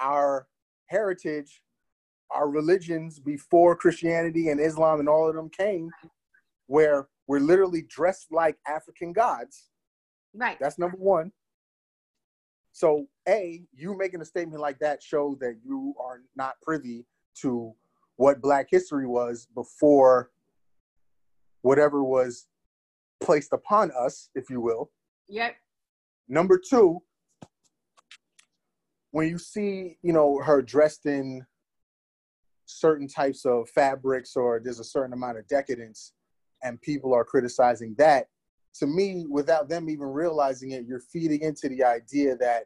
our 0.00 0.46
heritage, 0.86 1.62
our 2.30 2.48
religions 2.48 3.18
before 3.18 3.76
Christianity 3.76 4.48
and 4.48 4.60
Islam 4.60 5.00
and 5.00 5.08
all 5.08 5.28
of 5.28 5.34
them 5.34 5.48
came, 5.48 5.90
where 6.66 7.08
we're 7.26 7.40
literally 7.40 7.82
dressed 7.88 8.28
like 8.32 8.56
African 8.66 9.12
gods. 9.12 9.70
Right. 10.34 10.58
That's 10.60 10.78
number 10.78 10.96
one. 10.96 11.32
So, 12.72 13.06
A, 13.28 13.62
you 13.72 13.96
making 13.96 14.20
a 14.20 14.24
statement 14.24 14.60
like 14.60 14.78
that 14.78 15.02
shows 15.02 15.38
that 15.40 15.56
you 15.64 15.94
are 16.00 16.22
not 16.36 16.54
privy 16.62 17.04
to 17.42 17.74
what 18.16 18.40
Black 18.40 18.68
history 18.70 19.06
was 19.06 19.48
before 19.54 20.30
whatever 21.62 22.02
was 22.02 22.46
placed 23.20 23.52
upon 23.52 23.90
us, 23.90 24.30
if 24.34 24.48
you 24.48 24.60
will. 24.60 24.90
Yep. 25.28 25.56
Number 26.28 26.58
two, 26.58 27.02
when 29.10 29.28
you 29.28 29.38
see, 29.38 29.98
you 30.02 30.12
know, 30.12 30.40
her 30.42 30.62
dressed 30.62 31.06
in 31.06 31.44
certain 32.66 33.08
types 33.08 33.44
of 33.44 33.68
fabrics 33.68 34.36
or 34.36 34.60
there's 34.62 34.78
a 34.78 34.84
certain 34.84 35.12
amount 35.12 35.38
of 35.38 35.46
decadence 35.48 36.12
and 36.62 36.80
people 36.80 37.12
are 37.12 37.24
criticizing 37.24 37.94
that, 37.98 38.28
to 38.74 38.86
me, 38.86 39.26
without 39.28 39.68
them 39.68 39.88
even 39.88 40.06
realizing 40.06 40.72
it, 40.72 40.84
you're 40.86 41.00
feeding 41.00 41.40
into 41.42 41.68
the 41.68 41.82
idea 41.84 42.36
that 42.36 42.64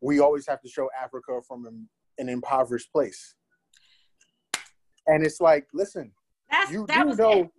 we 0.00 0.20
always 0.20 0.46
have 0.46 0.60
to 0.62 0.68
show 0.68 0.88
Africa 1.00 1.40
from 1.46 1.66
an, 1.66 1.88
an 2.18 2.28
impoverished 2.28 2.92
place. 2.92 3.34
And 5.06 5.24
it's 5.24 5.40
like, 5.40 5.66
listen, 5.72 6.12
That's 6.50 6.70
you 6.70 6.86
do 6.86 7.14
know 7.14 7.32
it. 7.32 7.50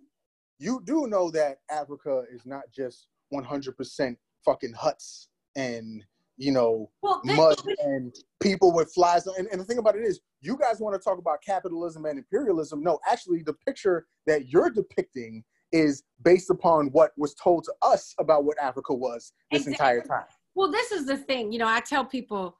you 0.58 0.80
do 0.84 1.06
know 1.06 1.30
that 1.30 1.58
Africa 1.70 2.24
is 2.32 2.44
not 2.46 2.64
just 2.74 3.08
100% 3.32 4.16
fucking 4.44 4.72
huts 4.72 5.28
and 5.56 6.04
you 6.36 6.52
know 6.52 6.88
Well, 7.02 7.20
mud 7.24 7.60
and 7.80 8.14
people 8.40 8.72
with 8.72 8.92
flies 8.94 9.26
and, 9.26 9.48
and 9.48 9.60
the 9.60 9.64
thing 9.64 9.78
about 9.78 9.96
it 9.96 10.04
is 10.04 10.20
you 10.40 10.56
guys 10.56 10.78
want 10.78 10.94
to 10.94 11.00
talk 11.00 11.18
about 11.18 11.42
capitalism 11.44 12.04
and 12.04 12.16
imperialism 12.16 12.80
no 12.82 13.00
actually 13.10 13.42
the 13.42 13.54
picture 13.66 14.06
that 14.26 14.48
you're 14.48 14.70
depicting 14.70 15.42
is 15.72 16.02
based 16.24 16.50
upon 16.50 16.86
what 16.88 17.12
was 17.16 17.34
told 17.34 17.64
to 17.64 17.72
us 17.82 18.14
about 18.18 18.44
what 18.44 18.58
Africa 18.60 18.94
was 18.94 19.32
this 19.50 19.66
Exactly. 19.66 19.72
entire 19.72 20.00
time 20.02 20.26
Well, 20.54 20.70
this 20.70 20.92
is 20.92 21.06
the 21.06 21.16
thing. 21.16 21.52
You 21.52 21.58
know, 21.58 21.68
I 21.68 21.80
tell 21.80 22.04
people, 22.04 22.56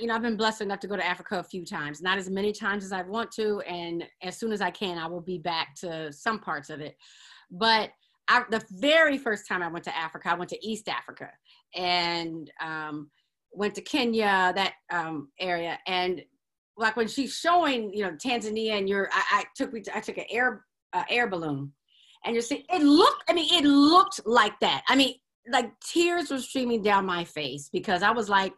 you 0.00 0.06
know, 0.06 0.14
I've 0.14 0.22
been 0.22 0.36
blessed 0.36 0.62
enough 0.62 0.80
to 0.80 0.86
go 0.86 0.96
to 0.96 1.04
Africa 1.04 1.38
a 1.40 1.42
few 1.42 1.64
times, 1.64 2.00
not 2.00 2.16
as 2.16 2.30
many 2.30 2.52
times 2.52 2.84
as 2.84 2.92
I 2.92 3.02
want 3.02 3.30
to. 3.32 3.60
And 3.60 4.04
as 4.22 4.38
soon 4.38 4.52
as 4.52 4.60
I 4.60 4.70
can, 4.70 4.98
I 4.98 5.06
will 5.06 5.20
be 5.20 5.38
back 5.38 5.74
to 5.76 6.12
some 6.12 6.38
parts 6.40 6.70
of 6.70 6.80
it. 6.80 6.96
But 7.50 7.90
I, 8.28 8.44
the 8.50 8.62
very 8.70 9.18
first 9.18 9.46
time 9.46 9.62
I 9.62 9.68
went 9.68 9.84
to 9.84 9.96
Africa, 9.96 10.30
I 10.30 10.34
went 10.34 10.48
to 10.50 10.66
East 10.66 10.88
Africa 10.88 11.30
and 11.74 12.50
um, 12.62 13.10
went 13.52 13.74
to 13.74 13.82
Kenya, 13.82 14.52
that 14.54 14.74
um, 14.90 15.28
area. 15.38 15.78
And 15.86 16.22
like 16.78 16.96
when 16.96 17.06
she's 17.08 17.34
showing, 17.34 17.92
you 17.92 18.04
know, 18.04 18.12
Tanzania, 18.12 18.78
and 18.78 18.88
you're, 18.88 19.10
I, 19.12 19.22
I 19.30 19.44
took, 19.54 19.74
I 19.94 20.00
took 20.00 20.16
an 20.16 20.24
air, 20.30 20.64
uh, 20.94 21.04
air 21.10 21.28
balloon, 21.28 21.72
and 22.24 22.34
you 22.34 22.42
see, 22.42 22.64
it 22.70 22.82
looked, 22.82 23.24
I 23.28 23.32
mean, 23.34 23.52
it 23.52 23.66
looked 23.66 24.20
like 24.26 24.58
that. 24.60 24.82
I 24.88 24.96
mean, 24.96 25.14
like 25.50 25.78
tears 25.80 26.30
were 26.30 26.38
streaming 26.38 26.82
down 26.82 27.04
my 27.04 27.24
face 27.24 27.68
because 27.72 28.02
I 28.02 28.10
was 28.10 28.28
like, 28.28 28.52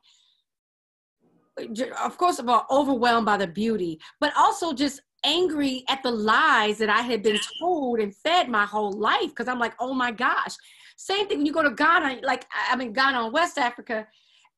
of 2.03 2.19
course, 2.19 2.39
of 2.39 2.49
all, 2.49 2.67
overwhelmed 2.71 3.27
by 3.27 3.37
the 3.37 3.47
beauty, 3.47 3.99
but 4.21 4.33
also 4.37 4.73
just 4.73 5.01
angry 5.25 5.85
at 5.89 6.03
the 6.03 6.11
lies 6.11 6.79
that 6.79 6.91
I 6.91 7.01
had 7.01 7.23
been 7.23 7.41
told 7.59 7.99
and 7.99 8.15
fed 8.15 8.49
my 8.49 8.67
whole 8.67 8.93
life. 8.93 9.31
Because 9.31 9.49
I'm 9.49 9.59
like, 9.59 9.75
oh 9.81 9.95
my 9.95 10.13
gosh. 10.13 10.55
Same 10.97 11.27
thing 11.27 11.39
when 11.39 11.47
you 11.47 11.53
go 11.53 11.63
to 11.63 11.71
Ghana, 11.71 12.21
like 12.23 12.47
I'm 12.71 12.81
in 12.81 12.93
Ghana, 12.93 13.29
West 13.29 13.59
Africa, 13.59 14.07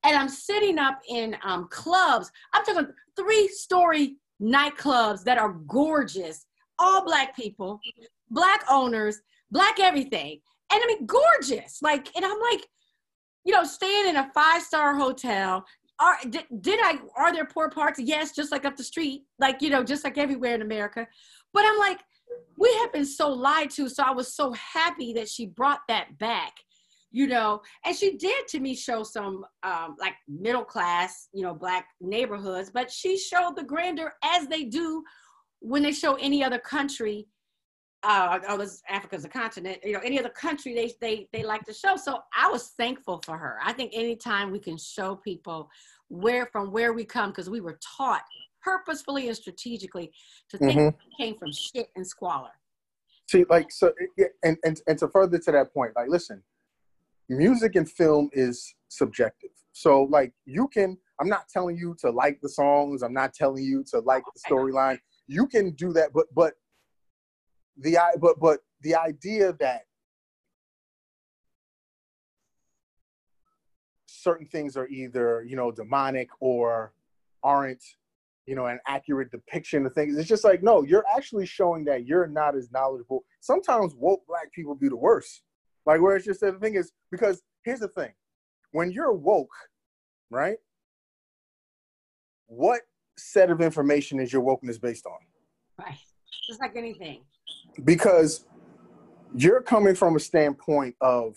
and 0.04 0.16
I'm 0.16 0.28
sitting 0.28 0.78
up 0.78 1.00
in 1.08 1.36
um, 1.42 1.68
clubs. 1.68 2.30
I'm 2.52 2.64
talking 2.64 2.88
three 3.16 3.48
story 3.48 4.16
nightclubs 4.40 5.24
that 5.24 5.38
are 5.38 5.54
gorgeous, 5.66 6.46
all 6.78 7.04
black 7.04 7.34
people, 7.34 7.80
black 8.30 8.64
owners, 8.70 9.20
black 9.50 9.80
everything. 9.80 10.40
And 10.72 10.80
I 10.82 10.86
mean, 10.86 11.06
gorgeous. 11.06 11.80
Like, 11.82 12.14
and 12.14 12.24
I'm 12.24 12.40
like, 12.40 12.66
you 13.44 13.52
know, 13.52 13.64
staying 13.64 14.08
in 14.08 14.16
a 14.16 14.30
five 14.34 14.62
star 14.62 14.94
hotel. 14.94 15.64
Are 16.00 16.16
did, 16.28 16.44
did 16.60 16.78
I 16.82 16.98
are 17.16 17.32
there 17.32 17.46
poor 17.46 17.70
parts? 17.70 17.98
Yes, 17.98 18.34
just 18.34 18.52
like 18.52 18.64
up 18.64 18.76
the 18.76 18.84
street, 18.84 19.22
like 19.40 19.62
you 19.62 19.70
know, 19.70 19.82
just 19.82 20.04
like 20.04 20.18
everywhere 20.18 20.54
in 20.54 20.62
America. 20.62 21.06
But 21.52 21.64
I'm 21.66 21.78
like, 21.78 21.98
we 22.56 22.72
have 22.80 22.92
been 22.92 23.06
so 23.06 23.30
lied 23.30 23.70
to. 23.70 23.88
So 23.88 24.02
I 24.04 24.10
was 24.10 24.34
so 24.34 24.52
happy 24.52 25.12
that 25.14 25.28
she 25.28 25.46
brought 25.46 25.80
that 25.88 26.18
back, 26.18 26.52
you 27.10 27.26
know. 27.26 27.62
And 27.84 27.96
she 27.96 28.16
did 28.16 28.46
to 28.48 28.60
me 28.60 28.76
show 28.76 29.02
some 29.02 29.44
um, 29.62 29.96
like 29.98 30.14
middle 30.28 30.64
class, 30.64 31.28
you 31.32 31.42
know, 31.42 31.54
black 31.54 31.86
neighborhoods. 32.00 32.70
But 32.70 32.90
she 32.90 33.18
showed 33.18 33.56
the 33.56 33.64
grandeur 33.64 34.12
as 34.22 34.46
they 34.46 34.64
do 34.64 35.02
when 35.60 35.82
they 35.82 35.92
show 35.92 36.14
any 36.14 36.44
other 36.44 36.58
country 36.58 37.26
uh, 38.02 38.38
oh, 38.48 38.56
this 38.56 38.82
Africa's 38.88 39.24
a 39.24 39.28
continent. 39.28 39.78
You 39.84 39.92
know, 39.92 40.00
any 40.00 40.18
other 40.18 40.28
country 40.30 40.74
they 40.74 40.92
they 41.00 41.28
they 41.32 41.42
like 41.42 41.64
to 41.64 41.72
show. 41.74 41.96
So 41.96 42.20
I 42.36 42.48
was 42.48 42.68
thankful 42.78 43.20
for 43.24 43.36
her. 43.36 43.58
I 43.64 43.72
think 43.72 43.92
anytime 43.94 44.50
we 44.50 44.58
can 44.60 44.76
show 44.78 45.16
people 45.16 45.68
where 46.08 46.46
from 46.46 46.70
where 46.72 46.92
we 46.92 47.04
come, 47.04 47.30
because 47.30 47.50
we 47.50 47.60
were 47.60 47.78
taught 47.96 48.22
purposefully 48.62 49.28
and 49.28 49.36
strategically 49.36 50.12
to 50.50 50.58
think 50.58 50.72
Mhm. 50.74 50.94
we 51.18 51.24
came 51.24 51.36
from 51.38 51.50
shit 51.52 51.90
and 51.96 52.06
squalor. 52.06 52.50
see 53.30 53.44
like 53.50 53.70
so 53.70 53.92
and, 54.42 54.56
and 54.64 54.80
and 54.86 54.98
to 54.98 55.06
further 55.08 55.38
to 55.38 55.52
that 55.52 55.72
point 55.74 55.92
like 55.94 56.08
listen 56.08 56.42
music 57.28 57.76
and 57.76 57.90
film 57.90 58.28
is 58.32 58.74
subjective 58.88 59.50
so 59.72 60.04
like 60.04 60.32
you 60.46 60.66
can 60.68 60.96
i'm 61.20 61.28
not 61.28 61.46
telling 61.48 61.76
you 61.76 61.94
to 61.98 62.10
like 62.10 62.40
the 62.40 62.48
songs 62.48 63.02
i'm 63.02 63.12
not 63.12 63.34
telling 63.34 63.62
you 63.62 63.84
to 63.84 63.98
like 64.00 64.22
the 64.34 64.40
storyline 64.48 64.98
you 65.26 65.46
can 65.46 65.70
do 65.72 65.92
that 65.92 66.10
but 66.14 66.26
but 66.34 66.54
the 67.78 67.98
but 68.20 68.38
but 68.40 68.60
the 68.82 68.94
idea 68.94 69.52
that 69.54 69.82
certain 74.06 74.46
things 74.46 74.76
are 74.76 74.88
either 74.88 75.44
you 75.46 75.56
know 75.56 75.70
demonic 75.70 76.28
or 76.40 76.92
aren't 77.42 77.82
you 78.46 78.54
know 78.54 78.66
an 78.66 78.80
accurate 78.86 79.30
depiction 79.30 79.86
of 79.86 79.92
things 79.92 80.16
it's 80.16 80.28
just 80.28 80.44
like 80.44 80.62
no 80.62 80.82
you're 80.82 81.04
actually 81.14 81.46
showing 81.46 81.84
that 81.84 82.06
you're 82.06 82.26
not 82.26 82.56
as 82.56 82.70
knowledgeable 82.72 83.24
sometimes 83.40 83.94
woke 83.94 84.26
black 84.26 84.52
people 84.52 84.74
do 84.74 84.88
the 84.88 84.96
worst 84.96 85.42
like 85.86 86.00
where 86.00 86.16
it's 86.16 86.26
just 86.26 86.40
the 86.40 86.52
thing 86.54 86.74
is 86.74 86.92
because 87.10 87.42
here's 87.64 87.80
the 87.80 87.88
thing 87.88 88.12
when 88.72 88.90
you're 88.90 89.12
woke 89.12 89.54
right 90.30 90.58
what 92.46 92.80
set 93.16 93.50
of 93.50 93.60
information 93.60 94.18
is 94.18 94.32
your 94.32 94.42
wokeness 94.42 94.80
based 94.80 95.06
on 95.06 95.18
Right. 95.78 95.98
Just 96.46 96.60
like 96.60 96.76
anything. 96.76 97.20
Because 97.84 98.44
you're 99.34 99.62
coming 99.62 99.94
from 99.94 100.16
a 100.16 100.20
standpoint 100.20 100.96
of 101.00 101.36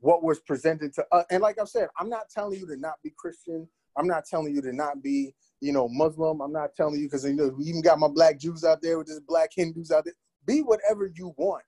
what 0.00 0.22
was 0.22 0.38
presented 0.40 0.94
to 0.94 1.06
us. 1.12 1.24
And 1.30 1.42
like 1.42 1.60
I 1.60 1.64
said, 1.64 1.88
I'm 1.98 2.08
not 2.08 2.30
telling 2.30 2.58
you 2.58 2.66
to 2.68 2.76
not 2.76 2.94
be 3.02 3.12
Christian. 3.16 3.68
I'm 3.96 4.06
not 4.06 4.24
telling 4.26 4.54
you 4.54 4.62
to 4.62 4.72
not 4.72 5.02
be, 5.02 5.34
you 5.60 5.72
know, 5.72 5.88
Muslim. 5.88 6.40
I'm 6.40 6.52
not 6.52 6.74
telling 6.76 7.00
you 7.00 7.06
because 7.06 7.24
you 7.24 7.34
know 7.34 7.48
we 7.48 7.64
even 7.64 7.82
got 7.82 7.98
my 7.98 8.08
black 8.08 8.38
Jews 8.38 8.64
out 8.64 8.80
there 8.80 8.98
with 8.98 9.08
this 9.08 9.20
black 9.20 9.50
Hindus 9.54 9.90
out 9.90 10.04
there. 10.04 10.14
Be 10.46 10.60
whatever 10.60 11.10
you 11.14 11.34
want. 11.36 11.64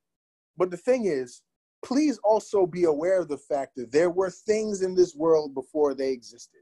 But 0.57 0.71
the 0.71 0.77
thing 0.77 1.07
is, 1.07 1.43
please 1.83 2.19
also 2.19 2.67
be 2.67 2.85
aware 2.85 3.21
of 3.21 3.29
the 3.29 3.39
fact 3.39 3.73
that 3.77 3.91
there 3.91 4.11
were 4.11 4.31
things 4.31 4.83
in 4.83 4.95
this 4.95 5.15
world 5.15 5.55
before 5.55 5.95
they 5.95 6.11
existed. 6.11 6.61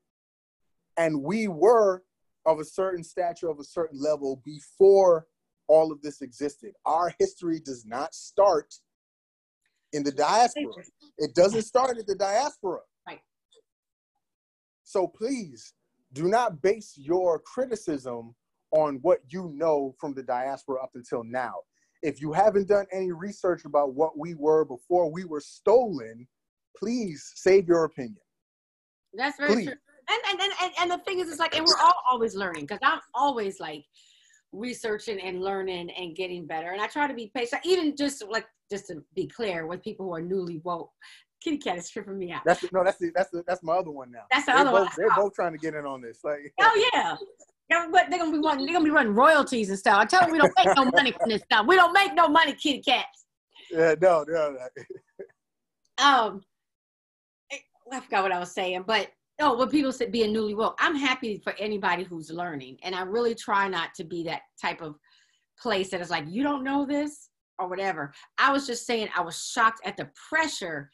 And 0.96 1.22
we 1.22 1.48
were 1.48 2.02
of 2.46 2.60
a 2.60 2.64
certain 2.64 3.04
stature, 3.04 3.50
of 3.50 3.58
a 3.58 3.64
certain 3.64 4.00
level 4.00 4.40
before 4.44 5.26
all 5.68 5.92
of 5.92 6.02
this 6.02 6.22
existed. 6.22 6.72
Our 6.84 7.12
history 7.18 7.60
does 7.60 7.84
not 7.86 8.14
start 8.14 8.74
in 9.92 10.02
the 10.02 10.12
diaspora. 10.12 10.72
It 11.18 11.34
doesn't 11.34 11.62
start 11.62 11.98
at 11.98 12.06
the 12.06 12.14
diaspora. 12.14 12.80
Right. 13.06 13.20
So 14.84 15.06
please 15.06 15.74
do 16.12 16.28
not 16.28 16.60
base 16.62 16.94
your 16.96 17.38
criticism 17.38 18.34
on 18.70 18.98
what 19.02 19.20
you 19.28 19.52
know 19.54 19.94
from 19.98 20.14
the 20.14 20.22
diaspora 20.22 20.82
up 20.82 20.90
until 20.94 21.24
now. 21.24 21.54
If 22.02 22.20
you 22.20 22.32
haven't 22.32 22.68
done 22.68 22.86
any 22.92 23.12
research 23.12 23.64
about 23.64 23.94
what 23.94 24.16
we 24.16 24.34
were 24.34 24.64
before 24.64 25.10
we 25.10 25.24
were 25.24 25.40
stolen, 25.40 26.26
please 26.76 27.32
save 27.34 27.66
your 27.66 27.84
opinion. 27.84 28.18
That's 29.14 29.36
very 29.38 29.54
Please. 29.54 29.66
true. 29.66 29.74
And, 30.10 30.20
and 30.30 30.40
and 30.40 30.52
and 30.62 30.72
and 30.80 30.90
the 30.90 31.04
thing 31.04 31.20
is, 31.20 31.28
it's 31.28 31.38
like, 31.38 31.54
and 31.54 31.66
we're 31.66 31.82
all 31.82 31.94
always 32.10 32.34
learning 32.34 32.64
because 32.64 32.78
I'm 32.82 33.00
always 33.14 33.60
like 33.60 33.84
researching 34.52 35.20
and 35.20 35.42
learning 35.42 35.90
and 35.90 36.16
getting 36.16 36.46
better. 36.46 36.70
And 36.70 36.80
I 36.80 36.86
try 36.86 37.06
to 37.06 37.14
be 37.14 37.30
patient, 37.34 37.62
even 37.64 37.96
just 37.96 38.24
like 38.28 38.46
just 38.70 38.86
to 38.88 39.02
be 39.14 39.26
clear 39.26 39.66
with 39.66 39.82
people 39.82 40.06
who 40.06 40.14
are 40.14 40.20
newly 40.20 40.60
woke. 40.64 40.90
Kitty 41.42 41.58
cat 41.58 41.78
is 41.78 41.88
tripping 41.88 42.18
me 42.18 42.32
out. 42.32 42.42
That's 42.44 42.64
no, 42.72 42.82
that's 42.82 42.98
the, 42.98 43.12
that's 43.14 43.30
the, 43.30 43.44
that's 43.46 43.62
my 43.62 43.74
other 43.74 43.90
one 43.90 44.10
now. 44.10 44.22
That's 44.30 44.46
the 44.46 44.52
they're 44.52 44.60
other 44.62 44.70
both, 44.70 44.80
one. 44.80 44.90
They're 44.96 45.14
both 45.16 45.34
trying 45.34 45.52
to 45.52 45.58
get 45.58 45.74
in 45.74 45.86
on 45.86 46.00
this. 46.00 46.20
Like, 46.24 46.52
Oh 46.60 46.90
yeah. 46.92 47.16
Yeah, 47.70 47.86
but 47.92 48.06
they're 48.08 48.18
gonna 48.18 48.32
be 48.32 48.38
running, 48.38 48.64
they're 48.64 48.74
gonna 48.74 48.84
be 48.84 48.90
running 48.90 49.14
royalties 49.14 49.68
and 49.68 49.78
stuff. 49.78 49.98
I 49.98 50.04
tell 50.06 50.22
them 50.22 50.30
we 50.30 50.38
don't 50.38 50.52
make 50.56 50.74
no 50.74 50.86
money 50.86 51.12
from 51.12 51.28
this 51.28 51.42
stuff. 51.42 51.66
We 51.66 51.76
don't 51.76 51.92
make 51.92 52.14
no 52.14 52.28
money, 52.28 52.54
kitty 52.54 52.80
cats. 52.80 53.26
yeah, 53.70 53.94
no, 54.00 54.24
no, 54.26 54.56
no. 54.56 56.04
um 56.04 56.40
I 57.92 58.00
forgot 58.00 58.22
what 58.22 58.32
I 58.32 58.38
was 58.38 58.52
saying, 58.52 58.84
but 58.86 59.08
oh, 59.40 59.56
when 59.56 59.68
people 59.68 59.92
say 59.92 60.06
being 60.06 60.32
newly 60.32 60.54
woke, 60.54 60.76
I'm 60.80 60.96
happy 60.96 61.40
for 61.42 61.54
anybody 61.58 62.04
who's 62.04 62.30
learning, 62.30 62.78
and 62.82 62.94
I 62.94 63.02
really 63.02 63.34
try 63.34 63.68
not 63.68 63.94
to 63.94 64.04
be 64.04 64.22
that 64.24 64.42
type 64.60 64.80
of 64.80 64.96
place 65.60 65.90
that 65.90 66.00
is 66.00 66.10
like 66.10 66.24
you 66.28 66.42
don't 66.42 66.64
know 66.64 66.86
this 66.86 67.30
or 67.58 67.68
whatever. 67.68 68.12
I 68.38 68.52
was 68.52 68.66
just 68.66 68.86
saying 68.86 69.08
I 69.16 69.20
was 69.20 69.50
shocked 69.52 69.80
at 69.84 69.96
the 69.96 70.10
pressure. 70.28 70.90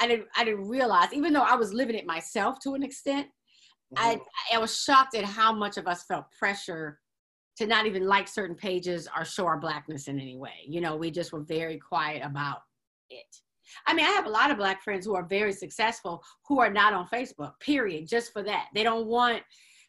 I 0.00 0.06
didn't 0.06 0.26
I 0.36 0.44
didn't 0.44 0.68
realize, 0.68 1.12
even 1.12 1.32
though 1.32 1.42
I 1.42 1.56
was 1.56 1.72
living 1.72 1.96
it 1.96 2.06
myself 2.06 2.58
to 2.60 2.74
an 2.74 2.82
extent, 2.82 3.28
I 3.96 4.14
mm-hmm. 4.14 4.56
I 4.56 4.58
was 4.58 4.78
shocked 4.78 5.14
at 5.14 5.24
how 5.24 5.52
much 5.52 5.76
of 5.76 5.86
us 5.86 6.04
felt 6.04 6.26
pressure 6.38 6.98
to 7.58 7.66
not 7.66 7.86
even 7.86 8.06
like 8.06 8.28
certain 8.28 8.56
pages 8.56 9.08
or 9.16 9.24
show 9.24 9.46
our 9.46 9.58
blackness 9.58 10.08
in 10.08 10.18
any 10.18 10.36
way. 10.36 10.64
You 10.66 10.80
know, 10.80 10.96
we 10.96 11.10
just 11.10 11.32
were 11.32 11.42
very 11.42 11.78
quiet 11.78 12.22
about 12.24 12.62
it. 13.10 13.26
I 13.86 13.94
mean, 13.94 14.04
I 14.04 14.10
have 14.10 14.26
a 14.26 14.30
lot 14.30 14.50
of 14.50 14.56
black 14.56 14.82
friends 14.82 15.06
who 15.06 15.14
are 15.14 15.24
very 15.24 15.52
successful 15.52 16.22
who 16.46 16.60
are 16.60 16.70
not 16.70 16.92
on 16.92 17.08
Facebook, 17.08 17.52
period, 17.60 18.08
just 18.08 18.32
for 18.32 18.42
that. 18.42 18.68
They 18.74 18.82
don't 18.82 19.06
want 19.06 19.42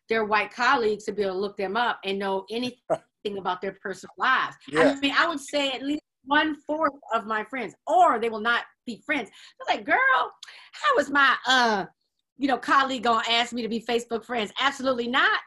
their 0.10 0.26
white 0.26 0.54
colleagues 0.54 1.06
to 1.06 1.12
be 1.12 1.24
able 1.24 1.34
to 1.34 1.40
look 1.40 1.58
them 1.58 1.78
up 1.78 2.00
and 2.04 2.20
know 2.20 2.46
anything 2.52 3.38
about 3.38 3.62
their 3.62 3.78
personal 3.82 4.14
lives. 4.18 4.56
Yeah. 4.68 4.96
I 4.96 5.00
mean, 5.00 5.14
I 5.18 5.28
would 5.28 5.40
say 5.40 5.72
at 5.72 5.84
least 5.84 6.04
one 6.26 6.56
fourth 6.68 6.94
of 7.14 7.26
my 7.26 7.44
friends, 7.44 7.74
or 7.88 8.20
they 8.20 8.30
will 8.30 8.40
not 8.40 8.64
be 8.86 9.02
friends. 9.06 9.30
They're 9.60 9.76
like, 9.76 9.86
girl, 9.86 10.32
how 10.72 10.98
is 10.98 11.10
my 11.10 11.36
uh, 11.48 11.86
you 12.38 12.48
know, 12.48 12.58
colleague 12.58 13.04
gonna 13.04 13.24
ask 13.30 13.54
me 13.54 13.62
to 13.62 13.70
be 13.70 13.82
Facebook 13.82 14.26
friends? 14.26 14.52
Absolutely 14.60 15.08
not. 15.08 15.40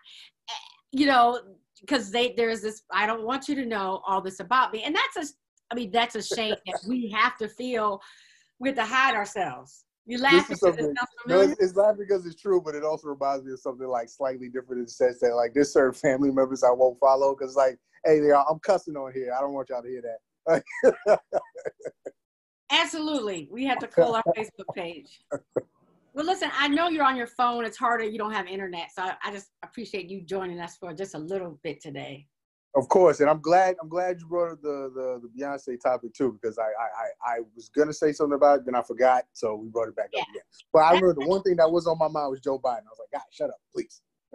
Eh, 0.49 0.53
You 0.93 1.07
know, 1.07 1.41
because 1.81 2.11
they 2.11 2.35
there's 2.37 2.63
this, 2.63 2.83
I 2.93 3.07
don't 3.07 3.25
want 3.25 3.49
you 3.49 3.55
to 3.57 3.67
know 3.67 4.03
all 4.07 4.21
this 4.21 4.41
about 4.41 4.73
me. 4.73 4.83
And 4.83 4.95
that's 4.95 5.31
a 5.31 5.35
I 5.71 5.75
mean, 5.75 5.91
that's 5.91 6.15
a 6.15 6.23
shame 6.23 6.55
that 6.67 6.81
we 6.87 7.11
have 7.11 7.37
to 7.39 7.49
feel 7.49 8.01
we 8.59 8.69
have 8.71 8.77
to 8.77 8.85
hide 8.85 9.15
ourselves. 9.15 9.85
You 10.07 10.19
laugh 10.19 10.49
because 10.49 10.77
it 10.77 10.85
sounds 10.85 11.09
No, 11.27 11.41
it's, 11.41 11.61
it's 11.61 11.75
not 11.75 11.99
because 11.99 12.27
it's 12.27 12.41
true, 12.41 12.61
but 12.65 12.77
it 12.77 12.85
also 12.85 13.09
reminds 13.09 13.45
me 13.45 13.53
of 13.53 13.59
something 13.59 13.89
like 13.89 14.09
slightly 14.09 14.49
different 14.49 14.79
in 14.79 14.85
the 14.85 14.91
sense 14.91 15.19
that 15.21 15.35
like 15.35 15.53
there's 15.53 15.73
certain 15.73 15.95
family 15.95 16.31
members 16.31 16.63
I 16.63 16.71
won't 16.71 16.99
follow 17.01 17.35
because 17.35 17.57
like, 17.57 17.77
hey, 18.05 18.21
they 18.21 18.31
are, 18.31 18.47
I'm 18.49 18.61
cussing 18.61 18.97
on 18.97 19.13
here. 19.13 19.35
I 19.37 19.41
don't 19.41 19.53
want 19.53 19.69
y'all 19.69 19.83
to 19.83 19.89
hear 19.89 20.03
that. 20.47 21.21
Absolutely. 22.71 23.49
We 23.51 23.65
have 23.65 23.79
to 23.81 23.89
call 23.89 24.15
our 24.15 24.23
Facebook 24.37 24.73
page. 24.75 25.21
Well, 26.15 26.25
listen, 26.25 26.51
I 26.57 26.69
know 26.69 26.89
you're 26.89 27.05
on 27.05 27.17
your 27.17 27.27
phone. 27.27 27.65
It's 27.65 27.77
harder. 27.77 28.05
You 28.05 28.17
don't 28.17 28.33
have 28.33 28.47
internet. 28.47 28.91
So 28.95 29.03
I, 29.03 29.17
I 29.25 29.33
just 29.33 29.49
appreciate 29.65 30.09
you 30.09 30.23
joining 30.23 30.61
us 30.61 30.77
for 30.77 30.95
just 30.95 31.15
a 31.15 31.19
little 31.19 31.59
bit 31.63 31.81
today. 31.81 32.27
Of 32.75 32.89
course, 32.89 33.21
and 33.21 33.31
I'm 33.31 33.41
glad 33.41 33.77
I'm 33.81 33.89
glad 33.89 34.21
you 34.21 34.27
brought 34.27 34.53
up 34.53 34.61
the 34.61 34.91
the, 34.95 35.21
the 35.23 35.29
Beyonce 35.43 35.81
topic 35.81 36.13
too 36.13 36.33
because 36.39 36.59
I, 36.59 36.65
I 36.65 37.33
I 37.33 37.37
I 37.37 37.41
was 37.55 37.71
gonna 37.71 37.93
say 37.93 38.13
something 38.13 38.35
about 38.37 38.59
it, 38.61 38.65
then 38.67 38.75
I 38.75 38.83
forgot, 38.83 39.25
so 39.33 39.55
we 39.55 39.69
brought 39.69 39.89
it 39.89 39.97
back 39.97 40.11
Yeah. 40.13 40.21
up 40.23 40.29
again. 40.29 40.43
But 40.75 40.81
I 40.81 40.91
remember 40.91 41.15
the 41.15 41.23
one 41.23 41.43
thing 41.43 41.57
that 41.57 41.71
was 41.71 41.87
on 41.87 41.97
my 41.99 42.09
mind 42.09 42.31
was 42.31 42.41
Joe 42.41 42.59
Biden. 42.59 42.81
I 42.81 42.91
was 42.91 42.99
like, 43.01 43.13
God, 43.13 43.23
shut 43.31 43.49
up, 43.49 43.57
please. 43.75 44.03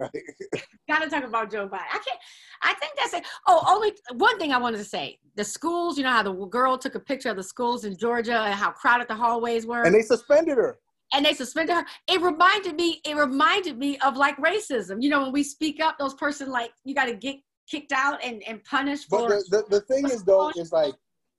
Got 0.88 0.98
to 1.02 1.08
talk 1.08 1.22
about 1.24 1.50
Joe 1.52 1.68
Biden. 1.68 1.86
I 1.92 2.00
can't. 2.04 2.18
I 2.62 2.74
think 2.74 2.92
that's 2.96 3.14
it. 3.14 3.24
Oh, 3.46 3.64
only 3.68 3.92
one 4.18 4.38
thing 4.38 4.52
I 4.52 4.58
wanted 4.58 4.78
to 4.78 4.84
say: 4.84 5.18
the 5.36 5.44
schools. 5.44 5.96
You 5.96 6.02
know 6.04 6.10
how 6.10 6.24
the 6.24 6.34
girl 6.46 6.76
took 6.76 6.96
a 6.96 7.00
picture 7.00 7.30
of 7.30 7.36
the 7.36 7.42
schools 7.44 7.84
in 7.84 7.96
Georgia 7.96 8.40
and 8.40 8.54
how 8.54 8.72
crowded 8.72 9.06
the 9.08 9.14
hallways 9.14 9.66
were, 9.66 9.84
and 9.84 9.94
they 9.94 10.02
suspended 10.02 10.56
her. 10.58 10.78
and 11.14 11.24
they 11.24 11.34
suspended 11.34 11.76
her. 11.76 11.84
It 12.08 12.20
reminded 12.20 12.74
me. 12.74 13.00
It 13.06 13.14
reminded 13.16 13.78
me 13.78 13.98
of 13.98 14.16
like 14.16 14.36
racism. 14.38 15.00
You 15.00 15.10
know, 15.10 15.22
when 15.22 15.32
we 15.32 15.44
speak 15.44 15.80
up, 15.80 15.96
those 15.98 16.14
person 16.14 16.50
like 16.50 16.72
you 16.84 16.94
got 16.94 17.04
to 17.06 17.14
get 17.14 17.36
kicked 17.72 17.92
out 17.92 18.22
and 18.22 18.42
and 18.46 18.62
punished 18.64 19.08
But 19.10 19.20
for. 19.20 19.28
the, 19.28 19.44
the, 19.50 19.78
the 19.78 19.80
thing 19.80 20.04
is 20.06 20.22
though, 20.22 20.50
is 20.56 20.72
like, 20.72 20.94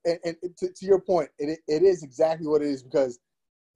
and, 0.06 0.20
and 0.26 0.36
to, 0.58 0.70
to 0.74 0.86
your 0.86 1.00
point, 1.00 1.30
it, 1.38 1.60
it 1.68 1.84
is 1.84 2.04
exactly 2.04 2.48
what 2.48 2.62
it 2.62 2.68
is 2.68 2.84
because 2.84 3.20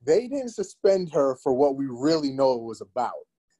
they 0.03 0.27
didn't 0.27 0.49
suspend 0.49 1.11
her 1.13 1.37
for 1.43 1.53
what 1.53 1.75
we 1.75 1.85
really 1.87 2.31
know 2.31 2.53
it 2.53 2.63
was 2.63 2.81
about. 2.81 3.13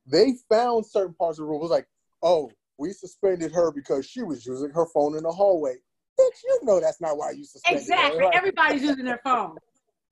They 0.05 0.33
found 0.49 0.85
certain 0.85 1.13
parts 1.13 1.39
of 1.39 1.45
the 1.45 1.51
was 1.51 1.71
like, 1.71 1.87
oh, 2.23 2.51
we 2.77 2.91
suspended 2.91 3.51
her 3.53 3.71
because 3.71 4.05
she 4.05 4.23
was 4.23 4.45
using 4.45 4.71
her 4.71 4.85
phone 4.93 5.15
in 5.15 5.23
the 5.23 5.31
hallway. 5.31 5.75
Bitch, 6.19 6.43
you 6.43 6.59
know 6.63 6.79
that's 6.79 7.01
not 7.01 7.17
why 7.17 7.31
you 7.31 7.43
suspended 7.43 7.81
Exactly. 7.81 8.19
her. 8.19 8.25
Like, 8.25 8.35
Everybody's 8.35 8.81
using 8.81 9.05
their 9.05 9.21
phone. 9.23 9.57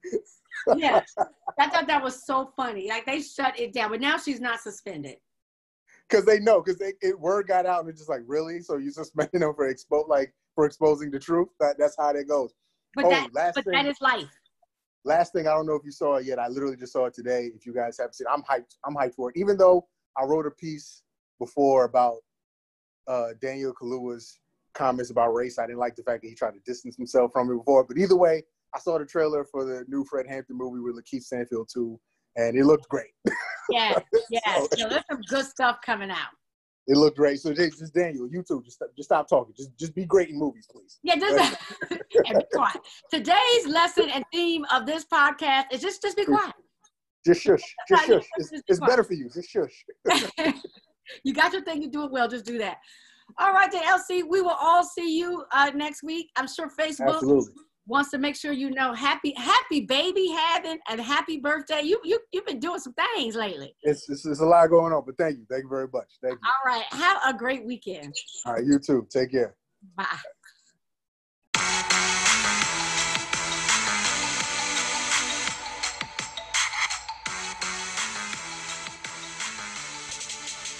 yeah. 0.75 1.01
I 1.59 1.69
thought 1.69 1.87
that 1.87 2.03
was 2.03 2.25
so 2.25 2.51
funny. 2.55 2.89
Like 2.89 3.05
they 3.05 3.21
shut 3.21 3.59
it 3.59 3.73
down, 3.73 3.89
but 3.89 4.01
now 4.01 4.17
she's 4.17 4.39
not 4.39 4.59
suspended. 4.59 5.17
Because 6.09 6.25
they 6.25 6.39
know 6.39 6.61
because 6.61 6.81
it 7.01 7.19
word 7.19 7.47
got 7.47 7.65
out 7.65 7.81
and 7.81 7.89
it's 7.89 7.99
just 7.99 8.09
like 8.09 8.21
really? 8.27 8.61
So 8.61 8.77
you 8.77 8.91
suspending 8.91 9.41
them 9.41 9.53
for 9.55 9.71
expo 9.73 10.07
like 10.07 10.33
for 10.55 10.65
exposing 10.65 11.11
the 11.11 11.19
truth? 11.19 11.49
That 11.59 11.75
that's 11.77 11.95
how 11.97 12.13
that 12.13 12.27
goes. 12.27 12.53
But 12.95 13.05
oh 13.05 13.09
that 13.09 13.29
last 13.33 13.55
but 13.55 13.65
thing 13.65 13.73
that 13.73 13.85
is 13.85 13.99
life. 14.01 14.29
last 15.03 15.33
thing 15.33 15.47
i 15.47 15.51
don't 15.51 15.65
know 15.65 15.75
if 15.75 15.83
you 15.83 15.91
saw 15.91 16.15
it 16.15 16.25
yet 16.25 16.39
i 16.39 16.47
literally 16.47 16.77
just 16.77 16.93
saw 16.93 17.05
it 17.05 17.13
today 17.13 17.51
if 17.53 17.65
you 17.65 17.73
guys 17.73 17.97
haven't 17.97 18.13
seen 18.13 18.25
it, 18.25 18.33
i'm 18.33 18.41
hyped 18.43 18.75
i'm 18.85 18.95
hyped 18.95 19.15
for 19.15 19.29
it. 19.29 19.35
Even 19.37 19.57
though 19.57 19.85
i 20.17 20.23
wrote 20.23 20.47
a 20.47 20.51
piece 20.51 21.03
before 21.39 21.83
about 21.83 22.17
uh 23.07 23.29
daniel 23.41 23.73
kaluuya's 23.73 24.39
comments 24.73 25.11
about 25.11 25.33
race 25.33 25.59
i 25.59 25.67
didn't 25.67 25.79
like 25.79 25.95
the 25.95 26.03
fact 26.03 26.21
that 26.21 26.29
he 26.29 26.35
tried 26.35 26.53
to 26.53 26.59
distance 26.65 26.95
himself 26.95 27.31
from 27.33 27.51
it 27.51 27.57
before 27.57 27.83
but 27.83 27.97
either 27.97 28.15
way 28.15 28.41
i 28.73 28.79
saw 28.79 28.97
the 28.97 29.05
trailer 29.05 29.43
for 29.43 29.65
the 29.65 29.83
new 29.89 30.05
fred 30.05 30.25
hampton 30.25 30.57
movie 30.57 30.79
with 30.79 30.95
lakeith 30.95 31.23
stanfield 31.23 31.69
too 31.71 31.99
and 32.37 32.57
it 32.57 32.65
looked 32.65 32.87
great 32.87 33.11
Yeah, 33.69 33.99
yeah. 34.29 34.39
So- 34.57 34.67
So 34.77 34.89
there's 34.89 35.03
some 35.09 35.21
good 35.29 35.45
stuff 35.45 35.77
coming 35.85 36.11
out. 36.11 36.29
it 36.87 36.97
looked 36.97 37.17
great 37.17 37.39
so 37.39 37.51
just 37.51 37.79
just 37.79 37.93
daniel 37.95 38.27
you 38.31 38.43
too 38.47 38.61
just 38.63 38.79
just 38.95 39.09
stop 39.09 39.27
talking 39.27 39.53
just 39.57 39.71
just 39.77 39.95
be 39.95 40.05
great 40.05 40.29
in 40.29 40.37
movies 40.37 40.67
please 40.71 40.99
Yeah, 41.03 41.15
just 41.15 41.57
and 41.91 42.37
be 42.39 42.45
quiet. 42.53 42.79
Today's 43.11 43.65
lesson 43.67 44.07
and 44.13 44.23
theme 44.31 44.65
of 44.71 44.85
this 44.85 45.03
podcast 45.11 45.65
is 45.71 45.81
just 45.81 46.01
just 46.03 46.15
be 46.17 46.25
quiet. 46.25 46.53
Just 47.25 47.41
shush. 47.41 47.65
Just 47.89 48.05
shush. 48.05 48.25
It's, 48.37 48.51
just 48.51 48.63
it's 48.67 48.79
better 48.79 49.03
for 49.03 49.13
you. 49.13 49.27
Just 49.33 49.49
shush. 49.49 49.75
you 51.23 51.33
got 51.33 51.53
your 51.53 51.63
thing, 51.63 51.81
you 51.81 51.89
do 51.89 52.03
it 52.05 52.11
well, 52.11 52.27
just 52.27 52.45
do 52.45 52.59
that. 52.59 52.77
All 53.39 53.51
right, 53.51 53.71
then 53.71 53.81
LC, 53.81 54.21
we 54.29 54.41
will 54.41 54.57
all 54.67 54.83
see 54.83 55.17
you 55.17 55.43
uh, 55.51 55.71
next 55.73 56.03
week. 56.03 56.29
I'm 56.35 56.47
sure 56.47 56.69
Facebook 56.69 57.15
Absolutely. 57.15 57.53
Wants 57.87 58.09
to 58.11 58.17
make 58.17 58.35
sure 58.35 58.51
you 58.51 58.71
know 58.71 58.93
happy 58.93 59.33
happy 59.37 59.81
baby 59.81 60.27
having 60.29 60.79
and 60.89 60.99
happy 60.99 61.37
birthday. 61.37 61.81
You 61.81 61.99
you 62.03 62.19
you've 62.31 62.45
been 62.45 62.59
doing 62.59 62.79
some 62.79 62.93
things 62.93 63.35
lately. 63.35 63.75
It's, 63.83 64.09
it's, 64.09 64.25
it's 64.25 64.39
a 64.39 64.45
lot 64.45 64.69
going 64.69 64.93
on, 64.93 65.03
but 65.05 65.17
thank 65.17 65.37
you. 65.37 65.45
Thank 65.49 65.63
you 65.63 65.69
very 65.69 65.87
much. 65.93 66.07
Thank 66.21 66.33
you. 66.33 66.39
All 66.45 66.73
right, 66.73 66.85
have 66.91 67.17
a 67.27 67.37
great 67.37 67.65
weekend. 67.65 68.15
All 68.45 68.53
right, 68.53 68.65
you 68.65 68.79
too. 68.79 69.07
Take 69.09 69.31
care. 69.31 69.55
Bye. 69.95 70.05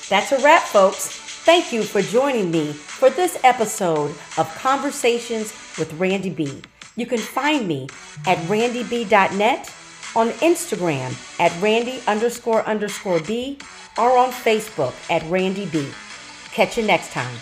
That's 0.08 0.32
a 0.32 0.40
wrap, 0.44 0.62
folks. 0.62 1.08
Thank 1.46 1.72
you 1.74 1.84
for 1.84 2.02
joining 2.02 2.52
me 2.52 2.74
for 2.74 3.10
this 3.10 3.40
episode 3.44 4.12
of 4.38 4.54
Conversations 4.56 5.52
with 5.78 5.92
Randy 5.94 6.30
B. 6.30 6.62
You 6.96 7.06
can 7.06 7.20
find 7.20 7.68
me 7.68 7.88
at 8.26 8.38
randyb.net, 8.48 9.74
on 10.16 10.30
Instagram 10.30 11.14
at 11.42 11.52
randy 11.62 12.02
underscore 12.08 12.64
underscore 12.64 13.20
b, 13.20 13.58
or 13.98 14.18
on 14.18 14.32
Facebook 14.32 14.94
at 15.10 15.30
randy 15.30 15.66
b. 15.66 15.90
Catch 16.52 16.78
you 16.78 16.84
next 16.84 17.12
time. 17.12 17.38